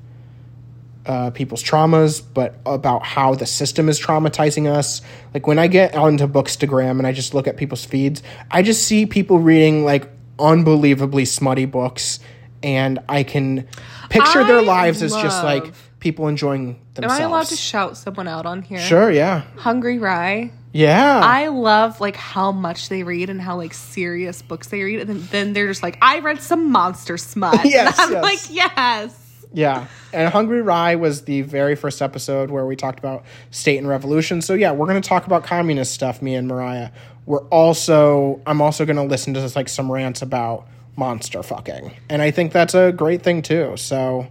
uh, 1.07 1.31
people's 1.31 1.63
traumas, 1.63 2.23
but 2.35 2.57
about 2.67 3.05
how 3.05 3.35
the 3.35 3.47
system 3.47 3.89
is 3.89 4.01
traumatizing 4.01 4.69
us. 4.69 5.03
Like 5.33 5.47
when 5.47 5.59
I 5.59 5.69
get 5.69 5.95
onto 5.95 6.27
Bookstagram 6.27 6.99
and 6.99 7.07
I 7.07 7.13
just 7.13 7.33
look 7.33 7.47
at 7.47 7.57
people's 7.57 7.85
feeds, 7.85 8.23
I 8.51 8.63
just 8.63 8.85
see 8.85 9.07
people 9.07 9.39
reading 9.39 9.85
like 9.85 10.11
unbelievably 10.39 11.25
smutty 11.27 11.65
books, 11.65 12.19
and 12.63 12.99
I 13.09 13.23
can 13.23 13.69
picture 14.11 14.45
their 14.45 14.59
I 14.59 14.63
lives 14.63 15.03
as 15.03 15.13
just 15.13 15.45
like 15.45 15.73
people 16.01 16.29
enjoying 16.29 16.81
themselves. 16.95 17.21
Am. 17.21 17.27
I 17.27 17.29
allowed 17.29 17.47
to 17.47 17.57
shout 17.57 17.97
someone 17.97 18.29
out 18.29 18.47
on 18.47 18.63
here? 18.63 18.79
Sure, 18.79 19.11
yeah, 19.11 19.43
Hungry 19.57 19.99
Rye. 19.99 20.53
yeah. 20.73 21.21
I 21.23 21.49
love 21.49 22.01
like 22.01 22.17
how 22.17 22.53
much 22.53 22.89
they 22.89 23.03
read 23.03 23.31
and 23.31 23.41
how 23.41 23.57
like 23.57 23.75
serious 23.75 24.43
books 24.43 24.69
they 24.69 24.83
read, 24.83 25.01
and 25.01 25.09
then, 25.09 25.29
then 25.31 25.53
they're 25.53 25.69
just 25.69 25.83
like, 25.83 25.99
I 26.03 26.21
read 26.21 26.41
some 26.43 26.71
monster 26.71 27.17
smut. 27.17 27.61
Yes, 27.65 27.99
and 27.99 28.07
I'm 28.09 28.13
yes. 28.13 28.23
like, 28.23 28.55
yes. 28.55 29.23
Yeah. 29.53 29.87
And 30.13 30.31
Hungry 30.31 30.61
Rye 30.61 30.97
was 30.97 31.23
the 31.23 31.41
very 31.43 31.77
first 31.77 32.03
episode 32.03 32.51
where 32.51 32.67
we 32.67 32.77
talked 32.77 32.99
about 32.99 33.25
state 33.51 33.79
and 33.79 33.89
revolution. 33.89 34.43
So 34.43 34.53
yeah, 34.55 34.73
we're 34.73 34.87
going 34.87 35.01
to 35.01 35.09
talk 35.09 35.27
about 35.27 35.45
communist 35.45 35.95
stuff 35.95 36.21
me 36.21 36.35
and 36.35 36.47
Mariah. 36.47 36.91
We're 37.25 37.45
also 37.49 38.41
I'm 38.47 38.61
also 38.61 38.85
going 38.85 38.97
to 38.97 39.03
listen 39.03 39.35
to 39.35 39.41
this, 39.41 39.57
like 39.57 39.69
some 39.69 39.91
rants 39.91 40.21
about 40.21 40.69
monster 40.97 41.43
fucking. 41.43 41.93
And 42.11 42.21
I 42.23 42.31
think 42.31 42.53
that's 42.53 42.75
a 42.75 42.93
great 42.93 43.23
thing 43.23 43.41
too. 43.41 43.77
So 43.77 44.27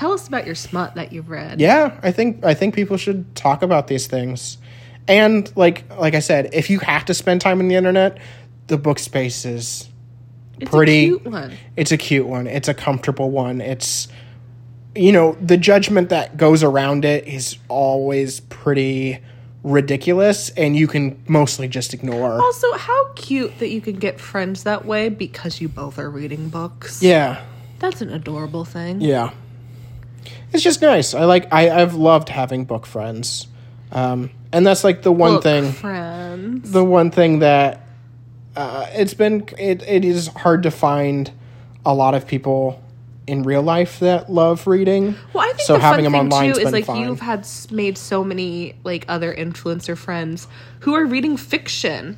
Tell 0.00 0.12
us 0.12 0.26
about 0.26 0.46
your 0.46 0.54
smut 0.54 0.94
that 0.94 1.12
you've 1.12 1.28
read. 1.28 1.60
yeah, 1.60 2.00
I 2.02 2.10
think 2.10 2.42
I 2.42 2.54
think 2.54 2.74
people 2.74 2.96
should 2.96 3.36
talk 3.36 3.62
about 3.62 3.86
these 3.86 4.06
things. 4.06 4.56
And 5.06 5.52
like 5.56 5.84
like 5.98 6.14
I 6.14 6.20
said, 6.20 6.48
if 6.54 6.70
you 6.70 6.78
have 6.78 7.04
to 7.04 7.12
spend 7.12 7.42
time 7.42 7.60
on 7.60 7.68
the 7.68 7.74
internet, 7.74 8.16
the 8.68 8.78
book 8.78 8.98
space 8.98 9.44
is 9.44 9.90
it's 10.58 10.70
pretty- 10.70 11.04
a 11.04 11.08
cute 11.08 11.24
one. 11.26 11.52
it's 11.76 11.92
a 11.92 11.98
cute 11.98 12.26
one. 12.26 12.46
It's 12.46 12.66
a 12.66 12.72
comfortable 12.72 13.30
one. 13.30 13.60
It's 13.60 14.08
you 14.94 15.12
know, 15.12 15.36
the 15.38 15.58
judgment 15.58 16.08
that 16.08 16.38
goes 16.38 16.62
around 16.62 17.04
it 17.04 17.28
is 17.28 17.58
always 17.68 18.40
pretty 18.40 19.20
ridiculous 19.62 20.48
and 20.56 20.74
you 20.76 20.86
can 20.88 21.22
mostly 21.28 21.68
just 21.68 21.92
ignore. 21.92 22.40
Also, 22.40 22.72
how 22.72 23.12
cute 23.16 23.58
that 23.58 23.68
you 23.68 23.82
can 23.82 23.96
get 23.96 24.18
friends 24.18 24.64
that 24.64 24.86
way 24.86 25.10
because 25.10 25.60
you 25.60 25.68
both 25.68 25.98
are 25.98 26.08
reading 26.08 26.48
books. 26.48 27.02
Yeah. 27.02 27.44
That's 27.80 28.00
an 28.00 28.10
adorable 28.10 28.64
thing. 28.64 29.02
Yeah. 29.02 29.30
It's 30.52 30.62
just 30.62 30.82
nice. 30.82 31.14
I 31.14 31.24
like 31.24 31.52
I 31.52 31.70
I've 31.70 31.94
loved 31.94 32.28
having 32.28 32.64
book 32.64 32.86
friends. 32.86 33.46
Um 33.92 34.30
and 34.52 34.66
that's 34.66 34.84
like 34.84 35.02
the 35.02 35.12
one 35.12 35.34
Book 35.34 35.42
thing 35.42 35.72
friends. 35.72 36.70
the 36.70 36.84
one 36.84 37.10
thing 37.10 37.38
that 37.40 37.86
uh, 38.56 38.86
it's 38.92 39.14
been 39.14 39.48
it, 39.58 39.82
it 39.82 40.04
is 40.04 40.26
hard 40.28 40.64
to 40.64 40.70
find 40.70 41.30
a 41.86 41.94
lot 41.94 42.14
of 42.14 42.26
people 42.26 42.82
in 43.26 43.44
real 43.44 43.62
life 43.62 44.00
that 44.00 44.28
love 44.28 44.66
reading. 44.66 45.14
Well, 45.32 45.44
I 45.44 45.52
think 45.52 45.60
so 45.60 45.74
the 45.74 45.80
having 45.80 46.04
fun 46.04 46.12
them 46.12 46.12
thing 46.12 46.32
online 46.32 46.54
too 46.54 46.60
is 46.60 46.72
like 46.72 46.84
fine. 46.86 47.02
you've 47.02 47.20
had 47.20 47.46
made 47.70 47.96
so 47.96 48.24
many 48.24 48.74
like 48.82 49.04
other 49.08 49.32
influencer 49.32 49.96
friends 49.96 50.48
who 50.80 50.94
are 50.94 51.06
reading 51.06 51.36
fiction. 51.36 52.16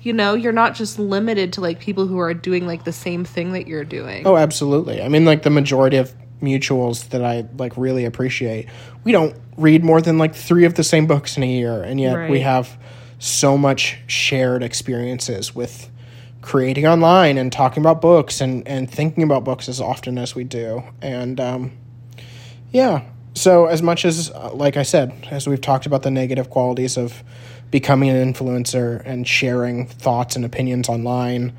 You 0.00 0.12
know, 0.14 0.34
you're 0.34 0.52
not 0.52 0.74
just 0.74 0.98
limited 0.98 1.52
to 1.54 1.60
like 1.60 1.80
people 1.80 2.06
who 2.06 2.18
are 2.18 2.34
doing 2.34 2.66
like 2.66 2.84
the 2.84 2.92
same 2.92 3.24
thing 3.24 3.52
that 3.52 3.66
you're 3.66 3.84
doing. 3.84 4.26
Oh, 4.26 4.36
absolutely. 4.36 5.02
I 5.02 5.08
mean, 5.08 5.24
like 5.24 5.42
the 5.42 5.50
majority 5.50 5.96
of 5.98 6.14
mutuals 6.44 7.08
that 7.10 7.24
I 7.24 7.46
like 7.56 7.76
really 7.76 8.04
appreciate, 8.04 8.68
we 9.04 9.12
don't 9.12 9.34
read 9.56 9.82
more 9.82 10.00
than 10.02 10.18
like 10.18 10.34
three 10.34 10.64
of 10.64 10.74
the 10.74 10.84
same 10.84 11.06
books 11.06 11.36
in 11.36 11.42
a 11.42 11.46
year, 11.46 11.82
and 11.82 12.00
yet 12.00 12.14
we 12.30 12.40
have 12.40 12.76
so 13.18 13.56
much 13.56 13.98
shared 14.06 14.62
experiences 14.62 15.54
with 15.54 15.90
creating 16.42 16.86
online 16.86 17.38
and 17.38 17.50
talking 17.50 17.82
about 17.82 18.00
books 18.02 18.40
and 18.40 18.66
and 18.68 18.90
thinking 18.90 19.22
about 19.22 19.44
books 19.44 19.68
as 19.68 19.80
often 19.80 20.18
as 20.18 20.34
we 20.34 20.44
do, 20.44 20.82
and 21.00 21.40
um, 21.40 21.72
yeah. 22.72 23.02
So 23.36 23.66
as 23.66 23.82
much 23.82 24.04
as, 24.04 24.30
uh, 24.30 24.50
like 24.54 24.76
I 24.76 24.84
said, 24.84 25.12
as 25.30 25.48
we've 25.48 25.60
talked 25.60 25.86
about 25.86 26.02
the 26.02 26.10
negative 26.10 26.50
qualities 26.50 26.96
of 26.96 27.24
becoming 27.72 28.08
an 28.08 28.32
influencer 28.32 29.02
and 29.04 29.26
sharing 29.26 29.88
thoughts 29.88 30.36
and 30.36 30.44
opinions 30.44 30.88
online, 30.88 31.52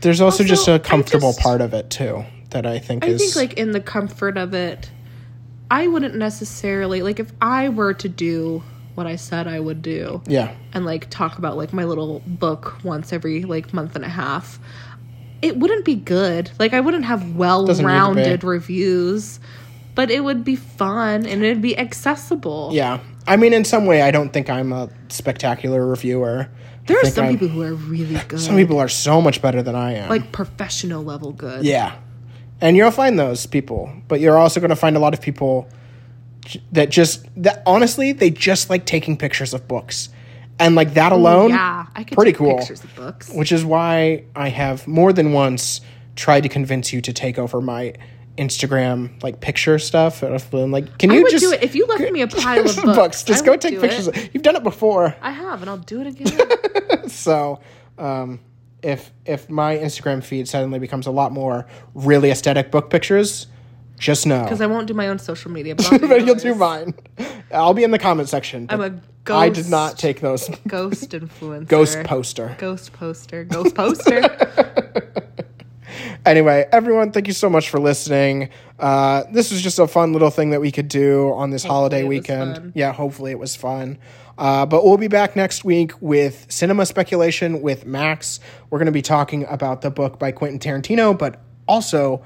there's 0.00 0.20
also, 0.20 0.42
Also, 0.42 0.44
just 0.44 0.66
a 0.66 0.80
comfortable 0.80 1.28
just- 1.30 1.38
part 1.40 1.60
of 1.60 1.74
it 1.74 1.90
too 1.90 2.24
that 2.52 2.64
I 2.66 2.78
think 2.78 3.04
I 3.04 3.08
is 3.08 3.20
think 3.20 3.36
like 3.36 3.58
in 3.58 3.72
the 3.72 3.80
comfort 3.80 4.36
of 4.38 4.54
it, 4.54 4.90
I 5.70 5.86
wouldn't 5.88 6.14
necessarily 6.14 7.02
like 7.02 7.18
if 7.20 7.32
I 7.40 7.68
were 7.68 7.94
to 7.94 8.08
do 8.08 8.62
what 8.94 9.06
I 9.06 9.16
said 9.16 9.46
I 9.48 9.58
would 9.58 9.80
do 9.82 10.20
Yeah. 10.26 10.54
and 10.74 10.84
like 10.84 11.08
talk 11.08 11.38
about 11.38 11.56
like 11.56 11.72
my 11.72 11.84
little 11.84 12.20
book 12.26 12.76
once 12.84 13.12
every 13.12 13.42
like 13.44 13.72
month 13.72 13.96
and 13.96 14.04
a 14.04 14.08
half, 14.08 14.58
it 15.40 15.56
wouldn't 15.56 15.84
be 15.84 15.94
good. 15.96 16.50
Like 16.58 16.74
I 16.74 16.80
wouldn't 16.80 17.06
have 17.06 17.34
well-rounded 17.34 18.44
reviews, 18.44 19.40
but 19.94 20.10
it 20.10 20.22
would 20.22 20.44
be 20.44 20.56
fun 20.56 21.24
and 21.26 21.42
it'd 21.42 21.62
be 21.62 21.76
accessible. 21.78 22.70
Yeah. 22.72 23.00
I 23.26 23.36
mean, 23.36 23.52
in 23.52 23.64
some 23.64 23.86
way, 23.86 24.02
I 24.02 24.10
don't 24.10 24.32
think 24.32 24.50
I'm 24.50 24.72
a 24.72 24.88
spectacular 25.08 25.86
reviewer. 25.86 26.48
There 26.86 26.96
I 26.98 27.00
are 27.02 27.10
some 27.10 27.24
I'm- 27.26 27.34
people 27.34 27.48
who 27.48 27.62
are 27.62 27.74
really 27.74 28.20
good. 28.28 28.40
Some 28.40 28.56
people 28.56 28.78
are 28.78 28.88
so 28.88 29.22
much 29.22 29.40
better 29.40 29.62
than 29.62 29.74
I 29.76 29.92
am. 29.94 30.10
like 30.10 30.32
professional 30.32 31.02
level 31.02 31.32
good. 31.32 31.64
yeah. 31.64 31.94
And 32.62 32.76
you'll 32.76 32.90
find 32.92 33.18
those 33.18 33.44
people, 33.44 33.92
but 34.08 34.20
you're 34.20 34.38
also 34.38 34.60
going 34.60 34.70
to 34.70 34.76
find 34.76 34.96
a 34.96 35.00
lot 35.00 35.12
of 35.12 35.20
people 35.20 35.68
that 36.72 36.88
just 36.90 37.26
that 37.42 37.62
honestly 37.66 38.12
they 38.12 38.30
just 38.30 38.70
like 38.70 38.86
taking 38.86 39.16
pictures 39.16 39.52
of 39.52 39.66
books, 39.68 40.08
and 40.58 40.74
like 40.74 40.94
that 40.94 41.12
alone, 41.12 41.50
Yeah, 41.50 41.86
I 41.94 42.04
could 42.04 42.16
pretty 42.16 42.32
take 42.32 42.38
cool. 42.38 42.58
pictures 42.58 42.82
of 42.84 42.94
books. 42.94 43.30
which 43.34 43.52
is 43.52 43.64
why 43.64 44.24
I 44.36 44.48
have 44.48 44.86
more 44.88 45.12
than 45.12 45.32
once 45.32 45.80
tried 46.16 46.42
to 46.42 46.48
convince 46.48 46.92
you 46.92 47.00
to 47.02 47.12
take 47.12 47.38
over 47.38 47.60
my 47.60 47.94
Instagram 48.38 49.22
like 49.22 49.40
picture 49.40 49.78
stuff. 49.78 50.22
And 50.22 50.32
I've 50.34 50.50
been 50.50 50.70
like, 50.70 50.98
can 50.98 51.10
I 51.10 51.14
you 51.16 51.22
would 51.22 51.30
just 51.32 51.44
do 51.44 51.52
it 51.52 51.62
if 51.62 51.74
you 51.74 51.86
left 51.86 52.10
me 52.12 52.20
a 52.22 52.26
pile 52.28 52.60
of 52.60 52.66
pictures 52.66 52.84
books. 52.84 53.22
Just 53.24 53.42
I 53.42 53.46
go 53.46 53.56
take 53.56 53.80
pictures. 53.80 54.08
it. 54.08 54.30
You've 54.32 54.42
done 54.42 54.56
it 54.56 54.62
before, 54.62 55.14
I 55.20 55.32
have, 55.32 55.62
and 55.62 55.70
I'll 55.70 55.78
do 55.78 56.00
it 56.00 56.06
again. 56.06 57.08
so 57.08 57.60
um, 57.98 58.40
if 58.82 59.12
if 59.24 59.48
my 59.48 59.76
Instagram 59.76 60.22
feed 60.22 60.48
suddenly 60.48 60.78
becomes 60.78 61.06
a 61.06 61.10
lot 61.10 61.32
more 61.32 61.66
really 61.94 62.30
aesthetic 62.30 62.70
book 62.70 62.90
pictures, 62.90 63.46
just 63.98 64.26
know. 64.26 64.42
Because 64.42 64.60
I 64.60 64.66
won't 64.66 64.86
do 64.86 64.94
my 64.94 65.08
own 65.08 65.18
social 65.18 65.50
media, 65.50 65.74
but, 65.76 66.00
but 66.00 66.26
you'll 66.26 66.34
do 66.34 66.54
mine. 66.54 66.94
I'll 67.52 67.74
be 67.74 67.84
in 67.84 67.90
the 67.90 67.98
comment 67.98 68.28
section. 68.28 68.66
I'm 68.68 68.80
a 68.80 69.00
I 69.30 69.50
did 69.50 69.68
not 69.68 69.98
take 69.98 70.20
those. 70.20 70.48
ghost 70.66 71.10
influencer. 71.10 71.68
Ghost 71.68 72.02
poster. 72.04 72.56
Ghost 72.58 72.92
poster. 72.92 73.44
Ghost 73.44 73.74
poster. 73.74 74.98
Anyway, 76.24 76.68
everyone, 76.70 77.10
thank 77.10 77.26
you 77.26 77.32
so 77.32 77.50
much 77.50 77.68
for 77.68 77.80
listening. 77.80 78.48
Uh, 78.78 79.24
this 79.32 79.50
was 79.50 79.60
just 79.60 79.78
a 79.80 79.88
fun 79.88 80.12
little 80.12 80.30
thing 80.30 80.50
that 80.50 80.60
we 80.60 80.70
could 80.70 80.86
do 80.86 81.32
on 81.32 81.50
this 81.50 81.64
holiday 81.64 82.04
weekend. 82.04 82.72
Yeah, 82.76 82.92
hopefully 82.92 83.32
it 83.32 83.38
was 83.40 83.56
fun. 83.56 83.98
Uh, 84.38 84.66
but 84.66 84.84
we'll 84.84 84.96
be 84.96 85.08
back 85.08 85.36
next 85.36 85.64
week 85.64 85.92
with 86.00 86.46
cinema 86.50 86.86
speculation 86.86 87.62
with 87.62 87.86
Max. 87.86 88.40
We're 88.70 88.78
going 88.78 88.86
to 88.86 88.92
be 88.92 89.02
talking 89.02 89.44
about 89.48 89.82
the 89.82 89.90
book 89.90 90.18
by 90.18 90.32
Quentin 90.32 90.58
Tarantino, 90.58 91.16
but 91.16 91.40
also 91.68 92.22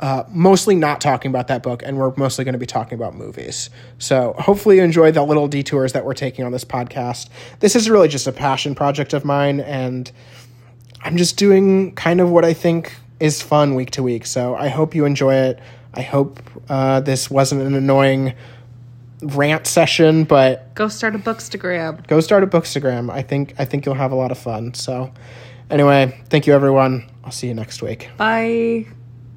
uh, 0.00 0.24
mostly 0.28 0.74
not 0.74 1.00
talking 1.00 1.30
about 1.30 1.46
that 1.46 1.62
book, 1.62 1.82
and 1.84 1.96
we're 1.96 2.12
mostly 2.16 2.44
going 2.44 2.54
to 2.54 2.58
be 2.58 2.66
talking 2.66 2.94
about 2.94 3.14
movies. 3.14 3.70
So 3.98 4.34
hopefully 4.36 4.78
you 4.78 4.82
enjoy 4.82 5.12
the 5.12 5.22
little 5.22 5.46
detours 5.46 5.92
that 5.92 6.04
we're 6.04 6.14
taking 6.14 6.44
on 6.44 6.50
this 6.50 6.64
podcast. 6.64 7.28
This 7.60 7.76
is 7.76 7.88
really 7.88 8.08
just 8.08 8.26
a 8.26 8.32
passion 8.32 8.74
project 8.74 9.12
of 9.12 9.24
mine, 9.24 9.60
and 9.60 10.10
I'm 11.02 11.16
just 11.16 11.36
doing 11.36 11.94
kind 11.94 12.20
of 12.20 12.30
what 12.30 12.44
I 12.44 12.52
think 12.52 12.96
is 13.20 13.40
fun 13.40 13.76
week 13.76 13.92
to 13.92 14.02
week. 14.02 14.26
So 14.26 14.56
I 14.56 14.68
hope 14.68 14.96
you 14.96 15.04
enjoy 15.04 15.34
it. 15.34 15.60
I 15.94 16.02
hope 16.02 16.40
uh, 16.68 16.98
this 17.00 17.30
wasn't 17.30 17.62
an 17.62 17.74
annoying 17.74 18.34
rant 19.22 19.66
session, 19.66 20.24
but 20.24 20.74
Go 20.74 20.88
start 20.88 21.14
a 21.14 21.18
bookstagram. 21.18 22.06
go 22.06 22.20
start 22.20 22.42
a 22.42 22.46
bookstagram. 22.46 23.10
I 23.10 23.22
think 23.22 23.54
I 23.58 23.64
think 23.64 23.86
you'll 23.86 23.94
have 23.94 24.12
a 24.12 24.16
lot 24.16 24.30
of 24.30 24.38
fun. 24.38 24.74
So 24.74 25.12
anyway, 25.70 26.20
thank 26.28 26.46
you 26.46 26.54
everyone. 26.54 27.08
I'll 27.24 27.30
see 27.32 27.46
you 27.48 27.54
next 27.54 27.82
week. 27.82 28.08
Bye. 28.16 28.86